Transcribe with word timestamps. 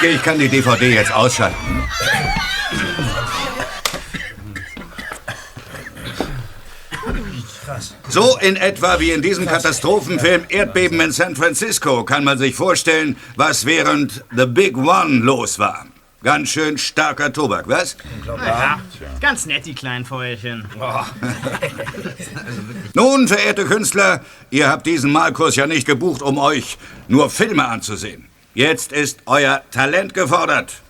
Denke, 0.00 0.16
ich 0.16 0.22
kann 0.22 0.38
die 0.38 0.48
DVD 0.48 0.94
jetzt 0.94 1.12
ausschalten. 1.12 1.82
So 8.08 8.38
in 8.38 8.56
etwa 8.56 8.98
wie 8.98 9.10
in 9.10 9.20
diesem 9.20 9.44
Katastrophenfilm 9.44 10.44
Erdbeben 10.48 11.00
in 11.00 11.12
San 11.12 11.36
Francisco 11.36 12.04
kann 12.04 12.24
man 12.24 12.38
sich 12.38 12.54
vorstellen, 12.54 13.16
was 13.36 13.66
während 13.66 14.24
The 14.34 14.46
Big 14.46 14.78
One 14.78 15.18
los 15.18 15.58
war. 15.58 15.86
Ganz 16.22 16.48
schön 16.48 16.78
starker 16.78 17.32
Tobak, 17.32 17.68
was? 17.68 17.96
Ja, 18.26 18.80
ganz 19.20 19.44
nett, 19.44 19.66
die 19.66 19.74
kleinen 19.74 20.06
Feuerchen. 20.06 20.66
Nun, 22.94 23.28
verehrte 23.28 23.66
Künstler, 23.66 24.24
ihr 24.50 24.68
habt 24.68 24.86
diesen 24.86 25.12
Malkurs 25.12 25.56
ja 25.56 25.66
nicht 25.66 25.86
gebucht, 25.86 26.22
um 26.22 26.38
euch 26.38 26.78
nur 27.08 27.28
Filme 27.28 27.68
anzusehen. 27.68 28.29
Jetzt 28.54 28.92
ist 28.92 29.20
euer 29.26 29.62
Talent 29.70 30.12
gefordert. 30.12 30.82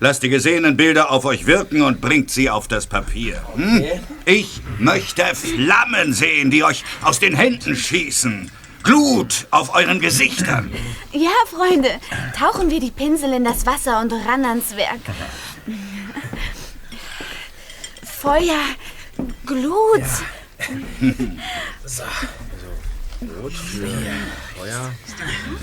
Lasst 0.00 0.22
die 0.22 0.28
gesehenen 0.28 0.76
Bilder 0.76 1.10
auf 1.10 1.24
euch 1.24 1.46
wirken 1.46 1.82
und 1.82 2.00
bringt 2.00 2.30
sie 2.30 2.50
auf 2.50 2.68
das 2.68 2.86
Papier. 2.86 3.42
Hm? 3.54 3.84
Ich 4.24 4.60
möchte 4.78 5.24
Flammen 5.34 6.12
sehen, 6.12 6.50
die 6.50 6.62
euch 6.62 6.84
aus 7.02 7.18
den 7.18 7.34
Händen 7.34 7.74
schießen. 7.76 8.50
Glut 8.82 9.46
auf 9.50 9.74
euren 9.74 9.98
Gesichtern. 10.00 10.70
Ja, 11.12 11.30
Freunde, 11.46 11.90
tauchen 12.38 12.70
wir 12.70 12.80
die 12.80 12.90
Pinsel 12.90 13.32
in 13.32 13.44
das 13.44 13.64
Wasser 13.66 14.00
und 14.00 14.12
ran 14.12 14.44
ans 14.44 14.76
Werk. 14.76 15.00
Feuer, 18.04 18.60
Glut. 19.46 20.02
So. 21.86 22.02
Gut. 23.40 23.52
Feuer. 23.54 24.92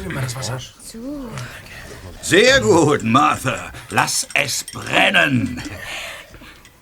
Nimm 0.04 0.14
mal 0.14 0.22
das 0.22 0.36
Wasser. 0.36 0.60
Sehr 2.22 2.62
gut, 2.62 3.04
Martha. 3.04 3.72
Lass 3.90 4.28
es 4.34 4.64
brennen. 4.64 5.62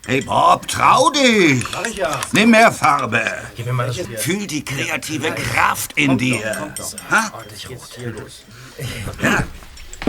Hey 0.06 0.22
Bob, 0.22 0.68
trau 0.68 1.12
dich. 1.12 1.64
Mach 1.72 1.86
ich 1.86 1.98
ja. 1.98 2.20
Nimm 2.31 2.52
mehr 2.52 2.72
Farbe. 2.72 3.24
Gib 3.56 3.68
mir 3.68 3.74
mal 3.74 3.88
das 3.88 3.98
Bier. 3.98 4.18
Fühl 4.18 4.48
die 4.48 4.66
kreative 4.66 5.31
Kraft 5.31 5.94
in 5.94 6.18
dir. 6.18 6.74
Ha? 7.12 7.32
Ja. 9.22 9.44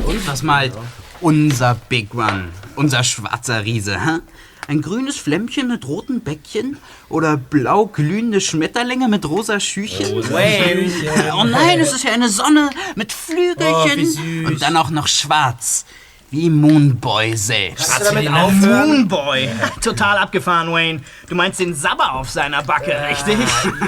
Und 0.03 0.27
was 0.27 0.43
malt 0.43 0.73
unser 1.21 1.75
Big 1.75 2.15
One, 2.15 2.49
unser 2.77 3.05
schwarzer 3.05 3.65
Riese, 3.65 4.01
hä? 4.01 4.21
Ein 4.71 4.83
grünes 4.83 5.17
Flämmchen 5.17 5.67
mit 5.67 5.89
roten 5.89 6.21
Bäckchen? 6.21 6.77
Oder 7.09 7.37
blau 7.37 7.87
glühende 7.87 8.41
Schmetterlinge 8.41 9.09
mit 9.09 9.29
rosa 9.29 9.59
Schüchen? 9.59 10.07
Rosa. 10.13 11.35
Oh 11.35 11.43
nein, 11.43 11.81
es 11.81 11.93
ist 11.93 12.05
ja 12.05 12.13
eine 12.13 12.29
Sonne 12.29 12.71
mit 12.95 13.13
Flügelchen. 13.13 14.45
Oh. 14.45 14.47
Und 14.47 14.63
dann 14.63 14.77
auch 14.77 14.91
noch 14.91 15.09
schwarz. 15.09 15.87
Wie 16.31 16.49
Moonboy 16.49 17.37
selbst. 17.37 17.91
Kannst 17.91 18.13
du 18.13 18.15
damit 18.15 18.29
aufhören? 18.31 18.89
Moonboy. 18.91 19.49
Total 19.83 20.19
abgefahren, 20.19 20.73
Wayne. 20.73 21.01
Du 21.29 21.35
meinst 21.35 21.59
den 21.59 21.75
Sabber 21.75 22.13
auf 22.13 22.31
seiner 22.31 22.63
Backe, 22.63 22.97
richtig? 23.11 23.39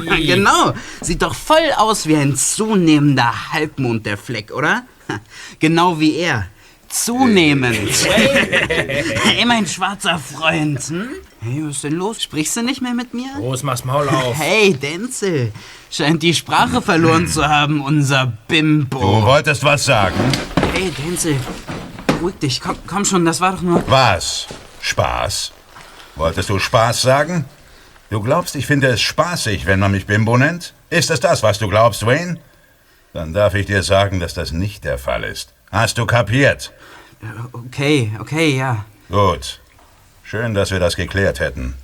Ja, 0.04 0.16
genau. 0.34 0.74
Sieht 1.00 1.22
doch 1.22 1.36
voll 1.36 1.70
aus 1.76 2.08
wie 2.08 2.16
ein 2.16 2.34
zunehmender 2.34 3.52
Halbmond, 3.52 4.04
der 4.04 4.18
Fleck, 4.18 4.50
oder? 4.50 4.82
Genau 5.60 6.00
wie 6.00 6.16
er. 6.16 6.48
Zunehmend. 6.92 7.74
hey, 8.06 9.46
mein 9.46 9.66
schwarzer 9.66 10.18
Freund. 10.18 10.78
Hm? 10.82 11.08
Hey, 11.40 11.62
was 11.64 11.76
ist 11.76 11.84
denn 11.84 11.94
los? 11.94 12.22
Sprichst 12.22 12.54
du 12.54 12.62
nicht 12.62 12.82
mehr 12.82 12.92
mit 12.92 13.14
mir? 13.14 13.30
Los, 13.38 13.62
mach's 13.62 13.82
Maul 13.82 14.06
auf. 14.10 14.38
Hey, 14.38 14.74
Denzel. 14.74 15.52
Scheint 15.90 16.22
die 16.22 16.34
Sprache 16.34 16.82
verloren 16.82 17.26
zu 17.26 17.48
haben, 17.48 17.80
unser 17.80 18.26
Bimbo. 18.46 19.00
Du 19.00 19.22
wolltest 19.26 19.64
was 19.64 19.86
sagen? 19.86 20.14
Hey, 20.74 20.90
Denzel. 20.90 21.36
Beruhig 22.06 22.34
dich. 22.34 22.60
Komm, 22.60 22.76
komm 22.86 23.06
schon, 23.06 23.24
das 23.24 23.40
war 23.40 23.52
doch 23.52 23.62
nur... 23.62 23.82
Was? 23.88 24.48
Spaß? 24.82 25.52
Wolltest 26.16 26.50
du 26.50 26.58
Spaß 26.58 27.00
sagen? 27.00 27.46
Du 28.10 28.20
glaubst, 28.20 28.54
ich 28.54 28.66
finde 28.66 28.88
es 28.88 29.00
spaßig, 29.00 29.64
wenn 29.64 29.80
man 29.80 29.92
mich 29.92 30.04
Bimbo 30.04 30.36
nennt? 30.36 30.74
Ist 30.90 31.10
es 31.10 31.20
das, 31.20 31.42
was 31.42 31.58
du 31.58 31.68
glaubst, 31.68 32.04
Wayne? 32.04 32.38
Dann 33.14 33.32
darf 33.32 33.54
ich 33.54 33.64
dir 33.64 33.82
sagen, 33.82 34.20
dass 34.20 34.34
das 34.34 34.52
nicht 34.52 34.84
der 34.84 34.98
Fall 34.98 35.24
ist. 35.24 35.54
Hast 35.72 35.96
du 35.96 36.04
kapiert? 36.04 36.70
Okay, 37.52 38.12
okay, 38.18 38.56
ja. 38.56 38.84
Gut. 39.08 39.60
Schön, 40.24 40.54
dass 40.54 40.70
wir 40.70 40.80
das 40.80 40.96
geklärt 40.96 41.40
hätten. 41.40 41.74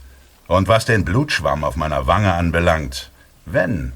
Und 0.47 0.69
was 0.69 0.85
den 0.87 1.05
Blutschwamm 1.05 1.65
auf 1.65 1.77
meiner 1.77 2.07
Wange 2.07 2.33
anbelangt, 2.33 3.11
wenn, 3.45 3.93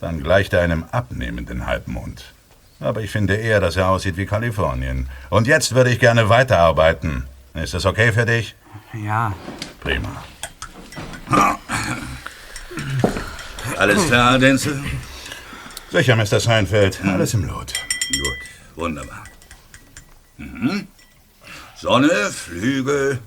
dann 0.00 0.22
gleicht 0.22 0.52
er 0.52 0.62
einem 0.62 0.84
abnehmenden 0.92 1.66
Halbmond. 1.66 2.32
Aber 2.80 3.00
ich 3.00 3.10
finde 3.10 3.34
eher, 3.34 3.60
dass 3.60 3.76
er 3.76 3.88
aussieht 3.88 4.16
wie 4.16 4.26
Kalifornien. 4.26 5.08
Und 5.30 5.48
jetzt 5.48 5.74
würde 5.74 5.90
ich 5.90 5.98
gerne 5.98 6.28
weiterarbeiten. 6.28 7.24
Ist 7.54 7.74
das 7.74 7.84
okay 7.84 8.12
für 8.12 8.24
dich? 8.24 8.54
Ja. 8.92 9.32
Prima. 9.80 10.22
Alles 13.76 14.06
klar, 14.06 14.38
Denzel? 14.38 14.80
Sicher, 15.90 16.14
Mr. 16.14 16.38
Seinfeld. 16.38 17.00
Alles 17.04 17.34
im 17.34 17.44
Lot. 17.46 17.72
Gut, 18.12 18.76
wunderbar. 18.76 19.24
Mhm. 20.38 20.86
Sonne, 21.76 22.30
Flügel, 22.32 23.20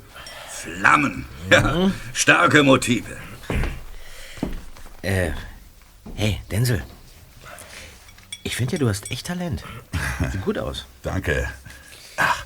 Flammen. 0.49 1.25
Ja, 1.49 1.91
starke 2.13 2.63
Motive. 2.63 3.17
Äh, 5.01 5.31
hey, 6.16 6.39
Denzel. 6.51 6.83
Ich 8.44 8.55
finde 8.55 8.73
ja, 8.73 8.79
du 8.79 8.89
hast 8.89 9.11
echt 9.11 9.27
Talent. 9.27 9.63
Sieht 10.31 10.41
gut 10.41 10.57
aus. 10.57 10.85
Danke. 11.03 11.47
Ach, 12.17 12.45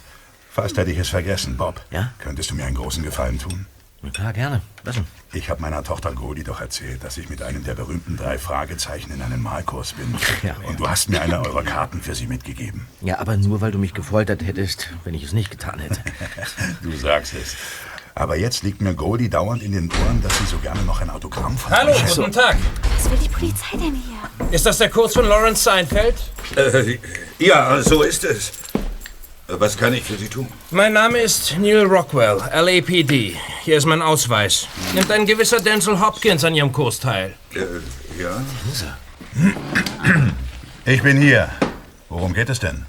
fast 0.51 0.77
hätte 0.77 0.91
ich 0.91 0.97
es 0.97 1.09
vergessen, 1.09 1.57
Bob. 1.57 1.81
Ja? 1.91 2.13
Könntest 2.19 2.51
du 2.51 2.55
mir 2.55 2.65
einen 2.65 2.75
großen 2.75 3.03
Gefallen 3.03 3.39
tun? 3.39 3.65
Na 4.01 4.11
klar, 4.11 4.33
gerne. 4.33 4.61
Was 4.83 4.95
denn? 4.95 5.05
Ich 5.33 5.49
habe 5.49 5.61
meiner 5.61 5.83
Tochter 5.83 6.11
Goldie 6.13 6.43
doch 6.43 6.61
erzählt, 6.61 7.03
dass 7.03 7.17
ich 7.17 7.29
mit 7.29 7.41
einem 7.41 7.63
der 7.63 7.73
berühmten 7.73 8.17
drei 8.17 8.37
Fragezeichen 8.37 9.11
in 9.11 9.21
einem 9.21 9.41
Malkurs 9.41 9.93
bin. 9.93 10.13
Ja. 10.43 10.55
Und 10.67 10.79
du 10.79 10.87
hast 10.87 11.09
mir 11.09 11.21
eine 11.21 11.41
eurer 11.43 11.63
Karten 11.63 12.01
für 12.01 12.13
sie 12.13 12.27
mitgegeben. 12.27 12.85
Ja, 13.01 13.17
aber 13.19 13.35
nur 13.35 13.61
weil 13.61 13.71
du 13.71 13.79
mich 13.79 13.93
gefoltert 13.95 14.43
hättest, 14.45 14.89
wenn 15.05 15.15
ich 15.15 15.23
es 15.23 15.33
nicht 15.33 15.49
getan 15.49 15.79
hätte. 15.79 15.99
Du 16.83 16.91
sagst 16.95 17.33
es. 17.33 17.55
Aber 18.13 18.37
jetzt 18.37 18.63
liegt 18.63 18.79
mir 18.79 18.93
Goldie 18.93 19.29
dauernd 19.29 19.61
in 19.63 19.71
den 19.71 19.91
Ohren, 19.91 20.21
dass 20.21 20.37
sie 20.37 20.45
so 20.45 20.57
gerne 20.59 20.83
noch 20.83 21.01
ein 21.01 21.09
Autogramm 21.09 21.57
von 21.57 21.71
Hallo, 21.71 21.93
guten 22.15 22.31
Tag. 22.31 22.55
Was 22.97 23.09
will 23.11 23.17
die 23.17 23.27
Polizei 23.27 23.71
denn 23.77 23.95
hier? 23.95 24.51
Ist 24.51 24.65
das 24.65 24.77
der 24.77 24.89
Kurs 24.89 25.13
von 25.13 25.25
Lawrence 25.27 25.63
Seinfeld? 25.63 26.15
Äh, 26.55 26.97
ja, 27.39 27.81
so 27.81 28.03
ist 28.03 28.23
es. 28.23 28.51
Was 29.47 29.77
kann 29.77 29.93
ich 29.93 30.03
für 30.03 30.17
Sie 30.17 30.27
tun? 30.27 30.47
Mein 30.71 30.93
Name 30.93 31.19
ist 31.19 31.55
Neil 31.59 31.83
Rockwell, 31.83 32.37
LAPD. 32.51 33.35
Hier 33.63 33.77
ist 33.77 33.85
mein 33.85 34.01
Ausweis. 34.01 34.67
Nimmt 34.95 35.11
ein 35.11 35.25
gewisser 35.25 35.59
Denzel 35.59 35.99
Hopkins 35.99 36.43
an 36.43 36.55
Ihrem 36.55 36.71
Kurs 36.71 36.99
teil? 36.99 37.35
Äh, 37.53 37.59
ja. 38.21 38.43
Ich 40.85 41.03
bin 41.03 41.21
hier. 41.21 41.49
Worum 42.09 42.33
geht 42.33 42.49
es 42.49 42.59
denn? 42.59 42.85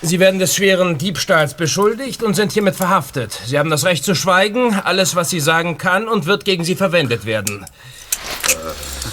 Sie 0.00 0.20
werden 0.20 0.38
des 0.38 0.54
schweren 0.54 0.96
Diebstahls 0.98 1.54
beschuldigt 1.56 2.22
und 2.22 2.34
sind 2.34 2.52
hiermit 2.52 2.76
verhaftet. 2.76 3.40
Sie 3.44 3.58
haben 3.58 3.70
das 3.70 3.84
Recht 3.84 4.04
zu 4.04 4.14
schweigen. 4.14 4.74
Alles, 4.74 5.16
was 5.16 5.30
Sie 5.30 5.40
sagen, 5.40 5.76
kann 5.76 6.06
und 6.06 6.26
wird 6.26 6.44
gegen 6.44 6.62
Sie 6.62 6.76
verwendet 6.76 7.24
werden. 7.24 7.66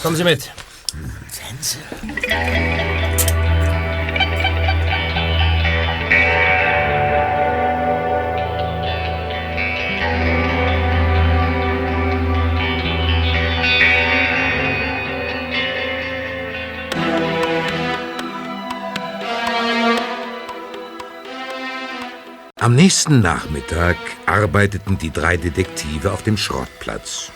Kommen 0.03 0.15
Sie 0.15 0.23
mit. 0.23 0.51
Am 22.61 22.75
nächsten 22.75 23.21
Nachmittag 23.21 23.97
arbeiteten 24.27 24.99
die 24.99 25.09
drei 25.09 25.35
Detektive 25.35 26.11
auf 26.11 26.21
dem 26.21 26.37
Schrottplatz. 26.37 27.31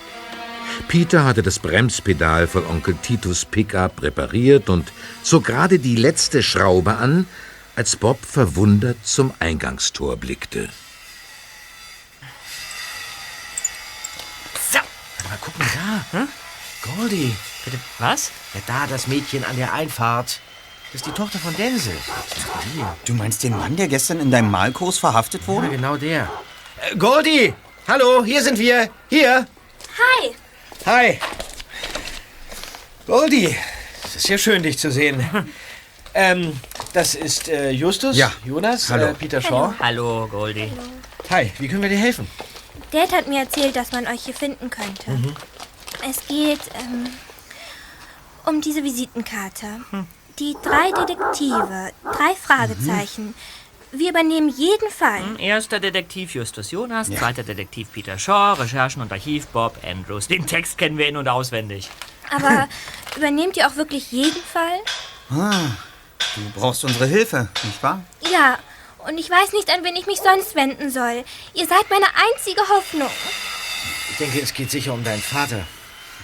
Peter 0.87 1.25
hatte 1.25 1.41
das 1.41 1.57
Bremspedal 1.57 2.45
von 2.45 2.63
Onkel 2.67 2.95
Titus 3.01 3.43
Pickup 3.43 4.03
repariert 4.03 4.69
und 4.69 4.93
zog 5.23 5.45
gerade 5.45 5.79
die 5.79 5.95
letzte 5.95 6.43
Schraube 6.43 6.97
an, 6.97 7.25
als 7.75 7.95
Bob 7.95 8.23
verwundert 8.23 8.97
zum 9.01 9.33
Eingangstor 9.39 10.15
blickte. 10.15 10.69
So, 14.71 14.77
mal 15.27 15.37
gucken 15.41 15.65
da. 15.73 16.19
Hm? 16.19 16.27
Goldie. 16.83 17.35
Bitte, 17.63 17.79
was? 17.97 18.29
Ja, 18.53 18.61
da, 18.67 18.85
das 18.85 19.07
Mädchen 19.07 19.43
an 19.43 19.55
der 19.55 19.73
Einfahrt. 19.73 20.39
Das 20.95 21.01
ist 21.01 21.07
die 21.07 21.11
Tochter 21.21 21.39
von 21.39 21.53
Denzel. 21.57 21.91
Du 23.03 23.15
meinst 23.15 23.43
den 23.43 23.51
Mann, 23.57 23.75
der 23.75 23.89
gestern 23.89 24.21
in 24.21 24.31
deinem 24.31 24.49
Malkurs 24.49 24.97
verhaftet 24.97 25.45
wurde? 25.45 25.65
Ja, 25.65 25.73
genau 25.73 25.97
der. 25.97 26.29
Äh, 26.89 26.95
Goldie! 26.95 27.53
Hallo, 27.85 28.23
hier 28.23 28.41
sind 28.41 28.57
wir. 28.57 28.89
Hier. 29.09 29.45
Hi! 29.99 30.35
Hi. 30.85 31.19
Goldie, 33.05 33.53
es 34.05 34.15
ist 34.15 34.29
ja 34.29 34.37
schön, 34.37 34.63
dich 34.63 34.77
zu 34.77 34.89
sehen. 34.89 35.21
Ähm, 36.13 36.57
das 36.93 37.13
ist 37.13 37.49
äh, 37.49 37.71
Justus, 37.71 38.15
Ja. 38.15 38.31
Jonas, 38.45 38.89
Hallo. 38.89 39.07
Äh, 39.07 39.13
Peter 39.15 39.41
Shaw. 39.41 39.73
Hallo, 39.77 40.29
Goldie. 40.31 40.71
Hi, 41.29 41.51
wie 41.59 41.67
können 41.67 41.81
wir 41.81 41.89
dir 41.89 41.97
helfen? 41.97 42.25
Dad 42.91 43.11
hat 43.11 43.27
mir 43.27 43.39
erzählt, 43.39 43.75
dass 43.75 43.91
man 43.91 44.07
euch 44.07 44.23
hier 44.23 44.33
finden 44.33 44.69
könnte. 44.69 45.35
Es 46.09 46.25
geht 46.25 46.61
ähm, 46.79 47.09
um 48.45 48.61
diese 48.61 48.81
Visitenkarte. 48.81 49.67
Die 50.39 50.55
drei 50.61 50.91
Detektive, 50.91 51.91
drei 52.03 52.35
Fragezeichen. 52.35 53.33
Wir 53.93 54.09
übernehmen 54.09 54.49
jeden 54.49 54.89
Fall. 54.91 55.23
Erster 55.39 55.79
Detektiv 55.79 56.35
Justus 56.35 56.71
Jonas, 56.71 57.09
zweiter 57.09 57.43
Detektiv 57.43 57.87
Peter 57.93 58.19
Shaw, 58.19 58.53
Recherchen 58.59 59.01
und 59.01 59.13
Archiv 59.13 59.47
Bob 59.47 59.77
Andrews. 59.85 60.27
Den 60.27 60.45
Text 60.45 60.77
kennen 60.77 60.97
wir 60.97 61.07
in- 61.07 61.15
und 61.15 61.29
auswendig. 61.29 61.89
Aber 62.29 62.67
übernehmt 63.15 63.55
ihr 63.55 63.65
auch 63.65 63.77
wirklich 63.77 64.11
jeden 64.11 64.41
Fall? 64.41 64.79
Du 65.29 66.41
brauchst 66.53 66.83
unsere 66.83 67.05
Hilfe, 67.05 67.47
nicht 67.63 67.81
wahr? 67.81 68.03
Ja. 68.29 68.57
Und 69.07 69.17
ich 69.17 69.29
weiß 69.29 69.53
nicht, 69.53 69.69
an 69.71 69.85
wen 69.85 69.95
ich 69.95 70.07
mich 70.07 70.17
sonst 70.17 70.55
wenden 70.55 70.89
soll. 70.89 71.23
Ihr 71.53 71.67
seid 71.67 71.89
meine 71.89 72.07
einzige 72.33 72.61
Hoffnung. 72.75 73.09
Ich 74.11 74.17
denke, 74.17 74.41
es 74.41 74.53
geht 74.53 74.69
sicher 74.71 74.93
um 74.93 75.03
deinen 75.03 75.21
Vater, 75.21 75.65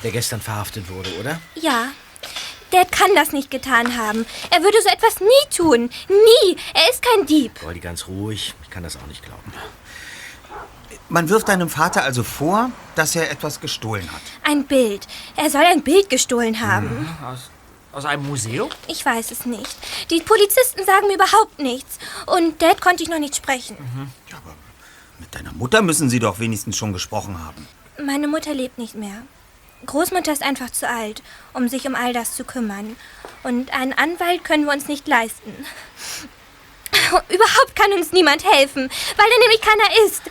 der 0.03 0.11
gestern 0.11 0.41
verhaftet 0.41 0.89
wurde, 0.89 1.17
oder? 1.17 1.39
Ja. 1.55 1.91
Dad 2.71 2.91
kann 2.91 3.13
das 3.15 3.31
nicht 3.31 3.51
getan 3.51 3.97
haben. 3.97 4.25
Er 4.49 4.63
würde 4.63 4.77
so 4.81 4.89
etwas 4.89 5.19
nie 5.19 5.55
tun. 5.55 5.89
Nie. 6.09 6.57
Er 6.73 6.89
ist 6.89 7.01
kein 7.03 7.25
Dieb. 7.25 7.59
Goldie, 7.61 7.79
ganz 7.79 8.07
ruhig. 8.07 8.53
Ich 8.63 8.69
kann 8.69 8.83
das 8.83 8.97
auch 8.97 9.07
nicht 9.07 9.23
glauben. 9.23 9.53
Man 11.09 11.27
wirft 11.29 11.49
deinem 11.49 11.69
Vater 11.69 12.03
also 12.03 12.23
vor, 12.23 12.71
dass 12.95 13.15
er 13.15 13.29
etwas 13.29 13.59
gestohlen 13.59 14.09
hat. 14.11 14.21
Ein 14.43 14.65
Bild. 14.65 15.07
Er 15.35 15.49
soll 15.49 15.63
ein 15.63 15.81
Bild 15.83 16.09
gestohlen 16.09 16.61
haben. 16.61 17.09
Aus, 17.25 17.49
aus 17.91 18.05
einem 18.05 18.25
Museum? 18.25 18.69
Ich 18.87 19.05
weiß 19.05 19.31
es 19.31 19.45
nicht. 19.45 19.75
Die 20.09 20.21
Polizisten 20.21 20.85
sagen 20.85 21.07
mir 21.07 21.15
überhaupt 21.15 21.59
nichts. 21.59 21.99
Und 22.27 22.61
Dad 22.61 22.79
konnte 22.79 23.03
ich 23.03 23.09
noch 23.09 23.19
nicht 23.19 23.35
sprechen. 23.35 23.75
Mit 25.19 25.35
deiner 25.35 25.51
Mutter 25.51 25.81
müssen 25.81 26.09
sie 26.09 26.19
doch 26.19 26.39
wenigstens 26.39 26.77
schon 26.77 26.93
gesprochen 26.93 27.43
haben. 27.45 27.67
Meine 28.03 28.29
Mutter 28.29 28.53
lebt 28.53 28.77
nicht 28.77 28.95
mehr. 28.95 29.23
Großmutter 29.85 30.31
ist 30.31 30.43
einfach 30.43 30.69
zu 30.69 30.87
alt, 30.87 31.21
um 31.53 31.67
sich 31.67 31.87
um 31.87 31.95
all 31.95 32.13
das 32.13 32.35
zu 32.35 32.43
kümmern. 32.43 32.95
Und 33.43 33.73
einen 33.73 33.93
Anwalt 33.93 34.43
können 34.43 34.65
wir 34.65 34.73
uns 34.73 34.87
nicht 34.87 35.07
leisten. 35.07 35.53
Überhaupt 37.29 37.75
kann 37.75 37.91
uns 37.93 38.11
niemand 38.11 38.43
helfen, 38.43 38.89
weil 39.17 39.25
da 39.29 39.39
nämlich 39.39 39.61
keiner 39.61 40.05
ist. 40.05 40.21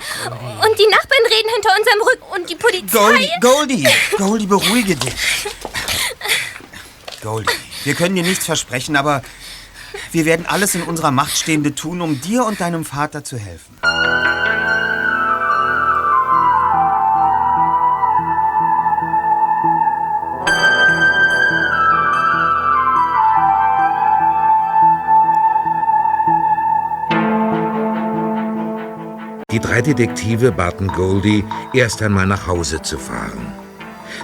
Und 0.66 0.78
die 0.78 0.86
Nachbarn 0.86 1.26
reden 1.26 1.48
hinter 1.54 1.70
unserem 1.78 2.02
Rücken 2.02 2.32
und 2.34 2.50
die 2.50 2.54
Polizei. 2.54 2.98
Goldie, 2.98 3.30
Goldie, 3.40 3.88
Goldie, 4.16 4.46
beruhige 4.46 4.96
dich. 4.96 5.14
Goldie, 7.22 7.52
wir 7.84 7.94
können 7.94 8.14
dir 8.14 8.22
nichts 8.22 8.46
versprechen, 8.46 8.96
aber 8.96 9.22
wir 10.12 10.24
werden 10.24 10.46
alles 10.46 10.74
in 10.74 10.82
unserer 10.82 11.10
Macht 11.10 11.36
Stehende 11.36 11.74
tun, 11.74 12.00
um 12.00 12.20
dir 12.20 12.44
und 12.44 12.60
deinem 12.60 12.84
Vater 12.84 13.24
zu 13.24 13.36
helfen. 13.36 13.76
Die 29.52 29.58
drei 29.58 29.82
Detektive 29.82 30.52
baten 30.52 30.86
Goldie, 30.86 31.44
erst 31.72 32.02
einmal 32.02 32.26
nach 32.26 32.46
Hause 32.46 32.82
zu 32.82 32.98
fahren. 32.98 33.52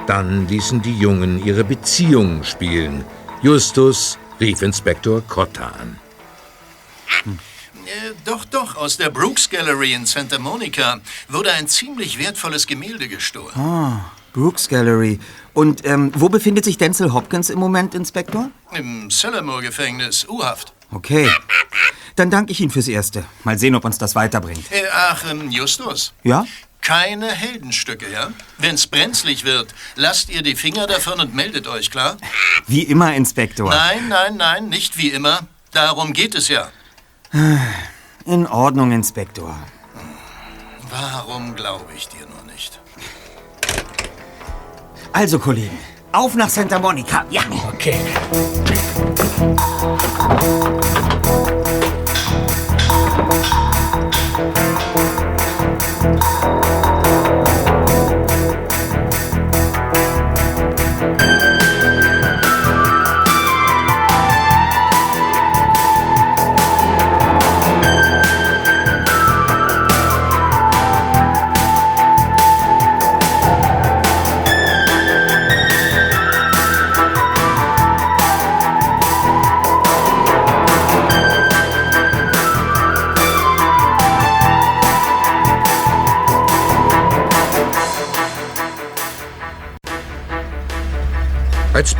Dann 0.06 0.46
ließen 0.46 0.82
die 0.82 0.96
Jungen 0.96 1.44
ihre 1.44 1.64
Beziehung 1.64 2.44
spielen. 2.44 3.05
Justus 3.43 4.19
rief 4.38 4.62
Inspektor 4.62 5.23
Cotta 5.26 5.73
an. 5.81 5.99
Äh, 7.87 8.12
doch, 8.25 8.44
doch, 8.44 8.76
aus 8.76 8.96
der 8.99 9.11
Brooks 9.11 9.50
Gallery 9.50 9.94
in 9.94 10.06
Santa 10.06 10.38
Monica 10.38 11.00
wurde 11.29 11.52
ein 11.52 11.67
ziemlich 11.67 12.19
wertvolles 12.19 12.67
Gemälde 12.67 13.08
gestohlen. 13.08 13.55
Ah, 13.56 14.12
Brooks 14.32 14.69
Gallery. 14.69 15.19
Und 15.55 15.84
ähm, 15.87 16.12
wo 16.14 16.29
befindet 16.29 16.64
sich 16.64 16.79
Denzel 16.79 17.12
Hopkins 17.12 17.50
im 17.50 17.58
Moment, 17.58 17.94
Inspektor? 17.94 18.50
Im 18.72 19.11
Cellamore-Gefängnis, 19.11 20.26
U-Haft. 20.29 20.72
Okay. 20.93 21.29
Dann 22.17 22.31
danke 22.31 22.53
ich 22.53 22.61
Ihnen 22.61 22.71
fürs 22.71 22.89
Erste. 22.89 23.25
Mal 23.45 23.59
sehen, 23.59 23.75
ob 23.75 23.85
uns 23.85 23.99
das 23.99 24.15
weiterbringt. 24.15 24.73
Äh, 24.73 24.85
ach, 24.93 25.25
ähm, 25.31 25.51
Justus. 25.51 26.15
Ja? 26.25 26.47
Keine 26.81 27.31
Heldenstücke, 27.31 28.11
ja? 28.11 28.31
Wenn's 28.59 28.87
brenzlig 28.87 29.45
wird, 29.45 29.75
lasst 29.97 30.31
ihr 30.31 30.43
die 30.43 30.55
Finger 30.55 30.87
davon 30.87 31.20
und 31.20 31.35
meldet 31.35 31.67
euch, 31.67 31.91
klar? 31.91 32.17
Wie 32.67 32.82
immer, 32.82 33.15
Inspektor. 33.15 33.70
Nein, 33.70 34.08
nein, 34.08 34.37
nein, 34.37 34.69
nicht 34.69 34.96
wie 34.96 35.08
immer. 35.08 35.41
Darum 35.73 36.13
geht 36.13 36.35
es 36.35 36.49
ja. 36.49 36.69
In 38.25 38.46
Ordnung, 38.46 38.93
Inspektor. 38.93 39.55
Warum 40.91 41.55
glaube 41.55 41.93
ich 41.96 42.08
dir 42.08 42.27
nur 42.27 42.53
nicht? 42.53 42.81
Also, 45.13 45.39
Kollegen, 45.39 45.79
auf 46.13 46.35
nach 46.35 46.49
Santa 46.49 46.79
Monica. 46.79 47.25
Ja. 47.31 47.43
Okay. 47.69 47.99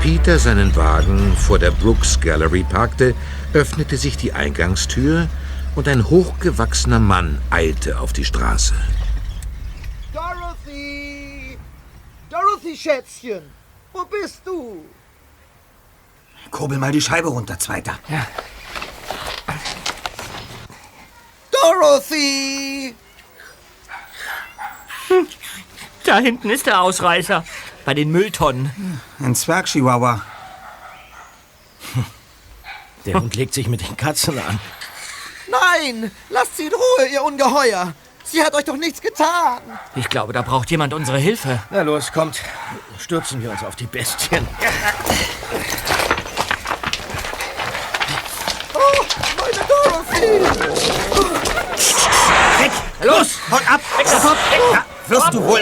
Peter 0.06 0.38
seinen 0.38 0.76
Wagen 0.76 1.36
vor 1.36 1.58
der 1.58 1.72
Brooks 1.72 2.20
Gallery 2.20 2.62
parkte, 2.62 3.12
öffnete 3.52 3.96
sich 3.96 4.16
die 4.16 4.32
Eingangstür 4.32 5.28
und 5.75 5.88
ein 5.88 6.08
hochgewachsener 6.08 7.00
Mann 7.00 7.42
eilte 7.50 7.98
auf 7.98 8.12
die 8.12 8.25
Straße. 8.25 8.76
Dorothy! 10.12 11.58
Dorothy, 12.30 12.76
Schätzchen! 12.76 13.50
Wo 13.92 14.04
bist 14.04 14.42
du? 14.44 14.84
Kurbel 16.52 16.78
mal 16.78 16.92
die 16.92 17.00
Scheibe 17.00 17.26
runter, 17.26 17.58
Zweiter. 17.58 17.98
Ja. 18.06 18.28
Dorothy! 21.50 22.94
Da 26.04 26.18
hinten 26.18 26.50
ist 26.50 26.66
der 26.66 26.80
Ausreißer. 26.80 27.42
Bei 27.86 27.94
den 27.94 28.10
Mülltonnen. 28.10 29.00
Ein 29.20 29.36
Zwergchihuahua. 29.36 30.20
Der 33.04 33.14
Hund 33.14 33.36
legt 33.36 33.54
sich 33.54 33.68
mit 33.68 33.80
den 33.80 33.96
Katzen 33.96 34.40
an. 34.40 34.58
Nein! 35.48 36.10
Lasst 36.28 36.56
sie 36.56 36.64
in 36.64 36.72
Ruhe, 36.72 37.06
ihr 37.12 37.22
Ungeheuer! 37.22 37.94
Sie 38.24 38.42
hat 38.42 38.56
euch 38.56 38.64
doch 38.64 38.76
nichts 38.76 39.00
getan! 39.00 39.60
Ich 39.94 40.08
glaube, 40.08 40.32
da 40.32 40.42
braucht 40.42 40.68
jemand 40.68 40.94
unsere 40.94 41.18
Hilfe. 41.18 41.62
Na 41.70 41.82
los, 41.82 42.10
kommt. 42.10 42.42
Stürzen 42.98 43.40
wir 43.40 43.52
uns 43.52 43.62
auf 43.62 43.76
die 43.76 43.86
Bestien. 43.86 44.48
Oh, 48.74 49.04
meine 49.38 49.64
Dorothy! 49.68 50.40
Weg! 52.58 52.72
Los! 53.00 53.38
Haut 53.48 53.70
ab! 53.70 53.80
Weg 53.96 54.08
sofort! 54.08 54.36
Weg! 54.50 54.95
Wirst 55.08 55.34
du 55.34 55.44
wohl... 55.44 55.60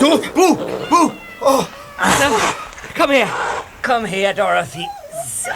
Du! 0.00 0.18
Bu! 0.34 0.56
Bu! 0.88 1.12
Oh. 1.40 1.64
Na, 1.98 2.30
komm 2.96 3.10
her. 3.10 3.28
Komm 3.82 4.04
her, 4.04 4.34
Dorothy. 4.34 4.86
So. 5.24 5.50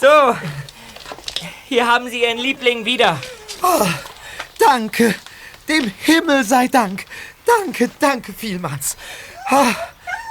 So. 0.00 0.36
Hier 1.68 1.86
haben 1.86 2.08
Sie 2.08 2.22
Ihren 2.22 2.38
Liebling 2.38 2.84
wieder. 2.84 3.18
Oh, 3.62 3.86
danke! 4.58 5.14
Dem 5.68 5.92
Himmel 5.98 6.44
sei 6.44 6.68
Dank! 6.68 7.04
Danke, 7.44 7.90
danke 7.98 8.32
vielmals! 8.32 8.96
Ah, 9.46 9.74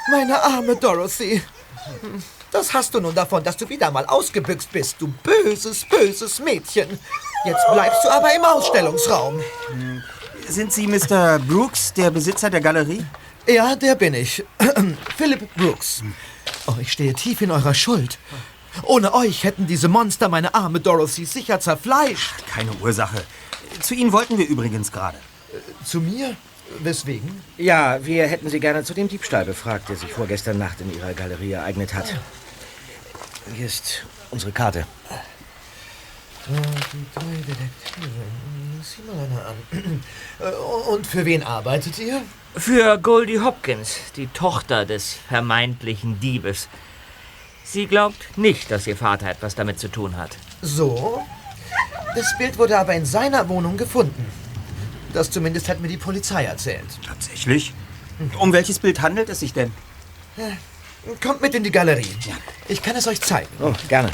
meine 0.10 0.42
arme 0.42 0.76
Dorothy! 0.76 1.42
Das 2.52 2.74
hast 2.74 2.94
du 2.94 3.02
nun 3.02 3.14
davon, 3.14 3.44
dass 3.44 3.58
du 3.58 3.68
wieder 3.70 3.92
mal 3.92 4.06
ausgebüxt 4.06 4.72
bist, 4.72 4.96
du 5.00 5.08
böses, 5.08 5.86
böses 5.86 6.40
Mädchen. 6.40 7.00
Jetzt 7.46 7.66
bleibst 7.72 8.04
du 8.04 8.10
aber 8.10 8.34
im 8.36 8.44
Ausstellungsraum. 8.44 9.40
Sind 10.48 10.74
Sie 10.74 10.88
Mr. 10.88 11.40
Brooks, 11.40 11.94
der 11.94 12.10
Besitzer 12.12 12.50
der 12.50 12.62
Galerie? 12.62 13.06
Ja, 13.48 13.76
der 13.76 13.96
bin 13.96 14.14
ich. 14.14 14.44
Philip 15.18 15.54
Brooks. 15.56 16.04
Oh, 16.68 16.76
ich 16.80 16.92
stehe 16.92 17.14
tief 17.14 17.42
in 17.42 17.52
eurer 17.52 17.74
Schuld. 17.74 18.18
Ohne 18.84 19.14
euch 19.14 19.44
hätten 19.44 19.68
diese 19.68 19.88
Monster 19.88 20.30
meine 20.30 20.54
arme 20.54 20.80
Dorothy 20.80 21.26
sicher 21.26 21.60
zerfleischt. 21.60 22.34
Keine 22.54 22.72
Ursache. 22.82 23.24
Zu 23.82 23.94
Ihnen 23.94 24.12
wollten 24.12 24.38
wir 24.38 24.48
übrigens 24.48 24.92
gerade. 24.92 25.18
Zu 25.86 26.02
mir? 26.02 26.36
Weswegen? 26.80 27.42
Ja, 27.58 28.06
wir 28.06 28.28
hätten 28.28 28.50
Sie 28.50 28.60
gerne 28.60 28.84
zu 28.84 28.94
dem 28.94 29.08
Diebstahl 29.08 29.46
befragt, 29.46 29.88
der 29.90 29.96
sich 29.96 30.12
vorgestern 30.12 30.58
Nacht 30.58 30.82
in 30.82 30.94
Ihrer 30.94 31.14
Galerie 31.14 31.54
ereignet 31.54 31.94
hat. 31.94 32.14
Hier 33.56 33.66
ist 33.66 34.04
unsere 34.32 34.52
Karte. 34.52 34.86
Die 36.50 37.06
drei 37.14 37.36
Detektive. 37.46 38.10
Sieh 38.82 39.02
mal 39.04 39.26
einer 39.26 39.46
an. 39.48 40.04
Äh, 40.40 40.90
Und 40.90 41.06
für 41.06 41.26
wen 41.26 41.44
arbeitet 41.44 42.00
ihr? 42.00 42.22
Für 42.56 42.98
Goldie 42.98 43.40
Hopkins, 43.40 43.98
die 44.16 44.28
Tochter 44.28 44.86
des 44.86 45.18
vermeintlichen 45.28 46.20
Diebes. 46.20 46.70
Sie 47.64 47.86
glaubt 47.86 48.38
nicht, 48.38 48.72
dass 48.72 48.88
ihr 48.88 48.96
Vater 48.96 49.30
etwas 49.30 49.56
damit 49.56 49.80
zu 49.80 49.90
tun 49.90 50.16
hat. 50.16 50.38
So? 50.62 51.22
Das 52.16 52.38
Bild 52.38 52.58
wurde 52.58 52.78
aber 52.80 52.94
in 52.94 53.06
seiner 53.06 53.50
Wohnung 53.50 53.76
gefunden. 53.76 54.26
Das 55.14 55.30
zumindest 55.30 55.68
hat 55.68 55.82
mir 55.82 55.88
die 55.90 55.98
Polizei 55.98 56.46
erzählt. 56.46 56.86
Tatsächlich? 57.06 57.74
Um 58.40 58.54
welches 58.54 58.80
Bild 58.80 59.02
handelt 59.02 59.30
es 59.30 59.42
sich 59.42 59.54
denn? 59.54 59.72
Kommt 61.22 61.42
mit 61.42 61.54
in 61.56 61.64
die 61.64 61.72
Galerie. 61.72 62.16
Ich 62.68 62.82
kann 62.82 62.96
es 62.96 63.08
euch 63.08 63.22
zeigen. 63.22 63.50
Oh, 63.60 63.74
gerne. 63.90 64.12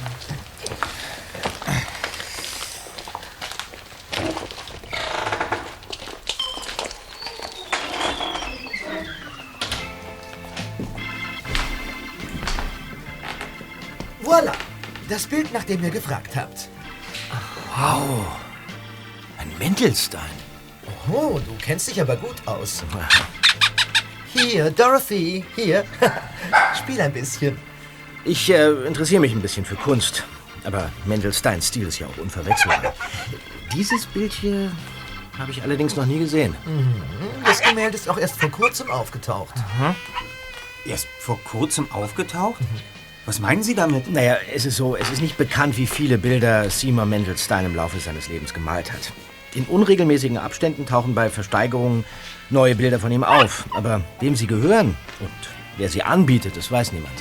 Das 15.14 15.28
Bild, 15.28 15.54
nach 15.54 15.64
dem 15.64 15.84
ihr 15.84 15.92
gefragt 15.92 16.36
habt. 16.36 16.70
Wow. 17.78 18.26
Ein 19.38 19.48
Mendelstein. 19.60 20.32
Oh, 21.08 21.38
du 21.38 21.56
kennst 21.62 21.88
dich 21.88 22.02
aber 22.02 22.16
gut 22.16 22.38
aus. 22.48 22.84
Hier, 24.34 24.72
Dorothy, 24.72 25.46
hier. 25.54 25.84
Spiel 26.80 27.00
ein 27.00 27.14
bisschen. 27.14 27.60
Ich 28.26 28.50
äh, 28.50 28.72
interessiere 28.88 29.22
mich 29.22 29.34
ein 29.34 29.42
bisschen 29.44 29.66
für 29.66 29.76
Kunst. 29.76 30.24
Aber 30.64 30.90
Mendelsteins 31.06 31.68
Stil 31.68 31.90
ist 31.90 32.00
ja 32.00 32.08
auch 32.08 32.18
unverwechselbar. 32.18 32.96
Dieses 33.72 34.08
Bild 34.08 34.34
hier 34.34 34.72
habe 35.38 35.52
ich 35.52 35.62
allerdings 35.62 35.96
noch 35.96 36.08
nie 36.08 36.18
gesehen. 36.18 36.56
Mhm. 36.66 36.96
Das 37.46 37.62
Gemälde 37.62 37.98
ist 37.98 38.10
auch 38.10 38.18
erst 38.18 38.40
vor 38.40 38.50
kurzem 38.50 38.90
aufgetaucht. 38.90 39.54
Erst 40.86 41.06
vor 41.20 41.40
kurzem 41.44 41.92
aufgetaucht? 41.92 42.58
Was 43.26 43.40
meinen 43.40 43.64
Sie 43.64 43.74
damit? 43.74 44.12
Naja, 44.12 44.36
es 44.54 44.66
ist 44.66 44.76
so, 44.76 44.98
es 44.98 45.10
ist 45.10 45.22
nicht 45.22 45.38
bekannt, 45.38 45.78
wie 45.78 45.88
viele 45.88 46.18
Bilder 46.18 46.70
Seymour 46.70 47.06
Mendelstein 47.06 47.66
im 47.66 47.76
Laufe 47.76 47.98
seines 48.00 48.28
Lebens 48.28 48.54
gemalt 48.54 48.92
hat. 48.92 49.14
In 49.56 49.64
unregelmäßigen 49.66 50.38
Abständen 50.38 50.86
tauchen 50.86 51.16
bei 51.16 51.30
Versteigerungen 51.30 52.04
neue 52.50 52.76
Bilder 52.76 53.00
von 53.00 53.12
ihm 53.14 53.24
auf. 53.24 53.66
Aber 53.74 54.02
wem 54.20 54.36
sie 54.36 54.48
gehören 54.48 54.98
und 55.22 55.30
wer 55.78 55.88
sie 55.88 56.04
anbietet, 56.04 56.58
das 56.58 56.70
weiß 56.70 56.92
niemand. 56.92 57.14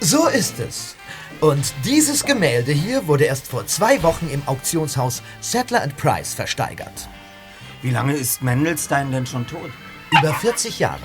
So 0.00 0.26
ist 0.26 0.58
es. 0.58 0.96
Und 1.40 1.74
dieses 1.84 2.24
Gemälde 2.24 2.72
hier 2.72 3.06
wurde 3.06 3.24
erst 3.24 3.48
vor 3.48 3.66
zwei 3.66 4.02
Wochen 4.02 4.30
im 4.32 4.42
Auktionshaus 4.46 5.22
Sattler 5.40 5.86
Price 5.98 6.32
versteigert. 6.32 7.08
Wie 7.82 7.90
lange 7.90 8.14
ist 8.14 8.42
Mendelstein 8.42 9.12
denn 9.12 9.26
schon 9.26 9.46
tot? 9.46 9.70
Über 10.18 10.32
40 10.32 10.78
Jahre. 10.78 11.00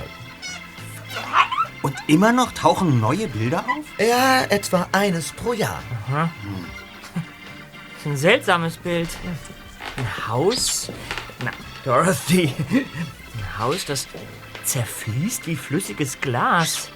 Und 1.82 1.96
immer 2.08 2.32
noch 2.32 2.52
tauchen 2.52 3.00
neue 3.00 3.28
Bilder 3.28 3.60
auf? 3.60 3.86
Ja, 4.00 4.44
etwa 4.44 4.88
eines 4.92 5.32
pro 5.32 5.54
Jahr. 5.54 5.82
Aha. 6.08 6.30
Ein 8.06 8.18
seltsames 8.18 8.78
Bild. 8.78 9.10
Ein 9.98 10.28
Haus? 10.28 10.92
Na, 11.44 11.52
Dorothy. 11.84 12.54
Ein 12.70 13.60
Haus, 13.60 13.86
das 13.86 14.08
zerfließt 14.64 15.48
wie 15.48 15.56
flüssiges 15.56 16.20
Glas. 16.20 16.90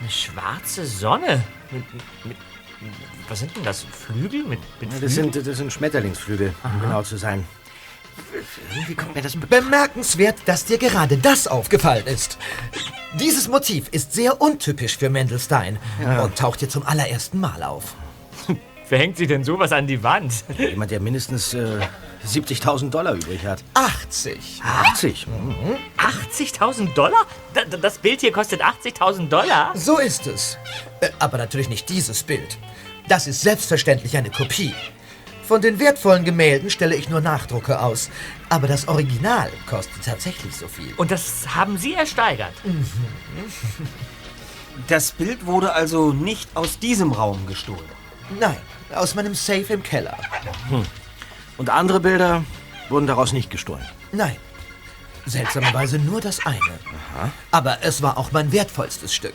Eine 0.00 0.10
schwarze 0.10 0.86
Sonne. 0.86 1.42
Mit, 1.70 1.84
mit, 2.24 2.36
was 3.28 3.40
sind 3.40 3.54
denn 3.56 3.64
das? 3.64 3.84
Flügel? 3.84 4.44
Mit, 4.44 4.60
mit 4.80 4.92
Ja, 4.92 5.00
das, 5.00 5.14
sind, 5.14 5.34
das 5.34 5.56
sind 5.56 5.72
Schmetterlingsflügel, 5.72 6.54
um 6.62 6.80
genau 6.80 7.02
zu 7.02 7.16
sein. 7.16 7.44
Irgendwie 8.74 8.94
kommt 8.94 9.14
mir 9.14 9.22
das 9.22 9.36
Bemerkenswert, 9.36 10.36
dass 10.46 10.64
dir 10.64 10.78
gerade 10.78 11.16
das 11.16 11.46
aufgefallen 11.46 12.06
ist. 12.06 12.38
Dieses 13.18 13.48
Motiv 13.48 13.88
ist 13.90 14.12
sehr 14.12 14.40
untypisch 14.40 14.96
für 14.98 15.10
Mendelstein 15.10 15.78
Ja. 16.02 16.22
und 16.22 16.36
taucht 16.36 16.60
hier 16.60 16.68
zum 16.68 16.84
allerersten 16.86 17.40
Mal 17.40 17.62
auf. 17.62 17.94
Wer 18.90 18.98
hängt 19.00 19.18
sich 19.18 19.28
denn 19.28 19.44
sowas 19.44 19.72
an 19.72 19.86
die 19.86 20.02
Wand? 20.02 20.32
Jemand, 20.56 20.90
der 20.90 21.00
mindestens 21.00 21.52
äh, 21.52 21.78
70.000 22.26 22.88
Dollar 22.90 23.12
übrig 23.14 23.44
hat. 23.44 23.62
80. 23.74 24.62
80? 24.64 25.26
80.000 25.98 26.94
Dollar? 26.94 27.26
Da- 27.54 27.64
da- 27.64 27.76
Das 27.76 27.98
Bild 27.98 28.20
hier 28.20 28.32
kostet 28.32 28.62
80.000 28.62 29.28
Dollar? 29.28 29.72
So 29.74 29.98
ist 29.98 30.26
es. 30.26 30.56
Äh, 31.00 31.10
Aber 31.18 31.36
natürlich 31.38 31.68
nicht 31.68 31.88
dieses 31.90 32.22
Bild. 32.22 32.56
Das 33.08 33.26
ist 33.26 33.42
selbstverständlich 33.42 34.16
eine 34.16 34.30
Kopie. 34.30 34.74
Von 35.48 35.62
den 35.62 35.78
wertvollen 35.78 36.26
Gemälden 36.26 36.68
stelle 36.68 36.94
ich 36.94 37.08
nur 37.08 37.22
Nachdrucke 37.22 37.80
aus. 37.80 38.10
Aber 38.50 38.68
das 38.68 38.86
Original 38.86 39.50
kostet 39.66 40.04
tatsächlich 40.04 40.54
so 40.54 40.68
viel. 40.68 40.92
Und 40.98 41.10
das 41.10 41.54
haben 41.54 41.78
Sie 41.78 41.94
ersteigert? 41.94 42.52
Das 44.86 45.10
Bild 45.12 45.46
wurde 45.46 45.72
also 45.72 46.12
nicht 46.12 46.50
aus 46.54 46.78
diesem 46.78 47.12
Raum 47.12 47.46
gestohlen. 47.46 47.80
Nein, 48.38 48.58
aus 48.94 49.14
meinem 49.14 49.34
Safe 49.34 49.72
im 49.72 49.82
Keller. 49.82 50.18
Hm. 50.68 50.84
Und 51.56 51.70
andere 51.70 52.00
Bilder 52.00 52.44
wurden 52.90 53.06
daraus 53.06 53.32
nicht 53.32 53.50
gestohlen. 53.50 53.84
Nein. 54.12 54.36
Seltsamerweise 55.24 55.98
nur 55.98 56.20
das 56.20 56.44
eine. 56.44 56.78
Aber 57.50 57.78
es 57.80 58.02
war 58.02 58.18
auch 58.18 58.32
mein 58.32 58.52
wertvollstes 58.52 59.14
Stück. 59.14 59.34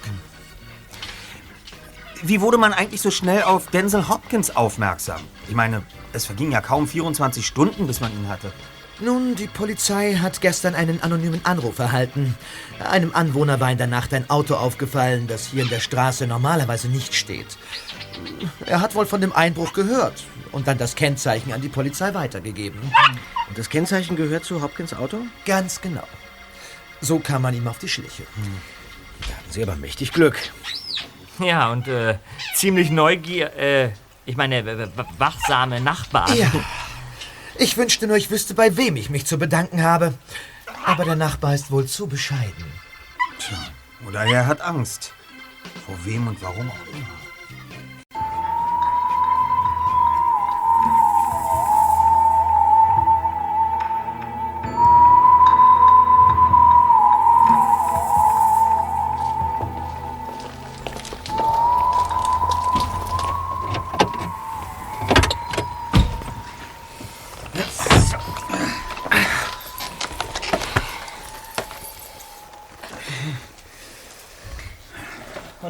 Wie 2.26 2.40
wurde 2.40 2.58
man 2.58 2.72
eigentlich 2.72 3.02
so 3.02 3.12
schnell 3.12 3.44
auf 3.44 3.68
Denzel 3.68 4.08
Hopkins 4.08 4.56
aufmerksam? 4.56 5.20
Ich 5.50 5.56
meine, 5.56 5.84
es 6.14 6.26
vergingen 6.26 6.54
ja 6.54 6.62
kaum 6.62 6.88
24 6.88 7.46
Stunden, 7.46 7.86
bis 7.86 8.00
man 8.00 8.14
ihn 8.14 8.30
hatte. 8.30 8.54
Nun, 9.02 9.36
die 9.36 9.48
Polizei 9.48 10.16
hat 10.16 10.40
gestern 10.40 10.74
einen 10.74 11.02
anonymen 11.02 11.44
Anruf 11.44 11.80
erhalten. 11.80 12.36
Einem 12.80 13.14
Anwohner 13.14 13.60
war 13.60 13.70
in 13.70 13.78
der 13.78 13.88
Nacht 13.88 14.14
ein 14.14 14.30
Auto 14.30 14.56
aufgefallen, 14.56 15.28
das 15.28 15.48
hier 15.48 15.64
in 15.64 15.70
der 15.70 15.82
Straße 15.82 16.26
normalerweise 16.26 16.88
nicht 16.88 17.14
steht. 17.14 17.58
Er 18.66 18.80
hat 18.80 18.96
wohl 18.96 19.06
von 19.06 19.20
dem 19.20 19.34
Einbruch 19.34 19.74
gehört 19.74 20.24
und 20.54 20.68
dann 20.68 20.78
das 20.78 20.96
Kennzeichen 20.96 21.52
an 21.52 21.60
die 21.60 21.68
Polizei 21.68 22.14
weitergegeben. 22.14 22.80
Und 23.50 23.58
das 23.58 23.70
Kennzeichen 23.70 24.16
gehört 24.16 24.46
zu 24.46 24.62
Hopkins 24.62 24.94
Auto? 24.94 25.18
Ganz 25.44 25.82
genau. 25.82 26.08
So 27.02 27.20
kam 27.20 27.42
man 27.42 27.54
ihm 27.54 27.68
auf 27.68 27.80
die 27.80 27.90
Schliche. 27.90 28.24
Da 29.28 29.36
hatten 29.36 29.52
Sie 29.52 29.62
aber 29.62 29.76
mächtig 29.76 30.14
Glück. 30.14 30.38
Ja, 31.48 31.72
und 31.72 31.88
äh, 31.88 32.18
ziemlich 32.56 32.90
neugier, 32.90 33.56
äh, 33.58 33.90
ich 34.26 34.38
meine, 34.38 34.90
wachsame 35.18 35.82
Nachbarn. 35.82 36.36
Ja. 36.36 36.52
Ich 37.56 37.78
wünschte 37.78 38.08
nur, 38.08 38.18
ich 38.18 38.32
wüsste, 38.32 38.56
bei 38.56 38.78
wem 38.78 38.96
ich 38.96 39.12
mich 39.12 39.28
zu 39.28 39.38
bedanken 39.38 39.84
habe. 39.84 40.16
Aber 40.86 41.06
der 41.06 41.16
Nachbar 41.16 41.54
ist 41.54 41.70
wohl 41.70 41.86
zu 41.86 42.08
bescheiden. 42.08 42.66
Tja, 43.38 43.60
oder 44.08 44.26
er 44.26 44.48
hat 44.48 44.62
Angst. 44.62 45.14
Vor 45.86 45.96
wem 46.04 46.28
und 46.28 46.42
warum 46.42 46.72
auch 46.72 46.88
immer. 46.92 47.23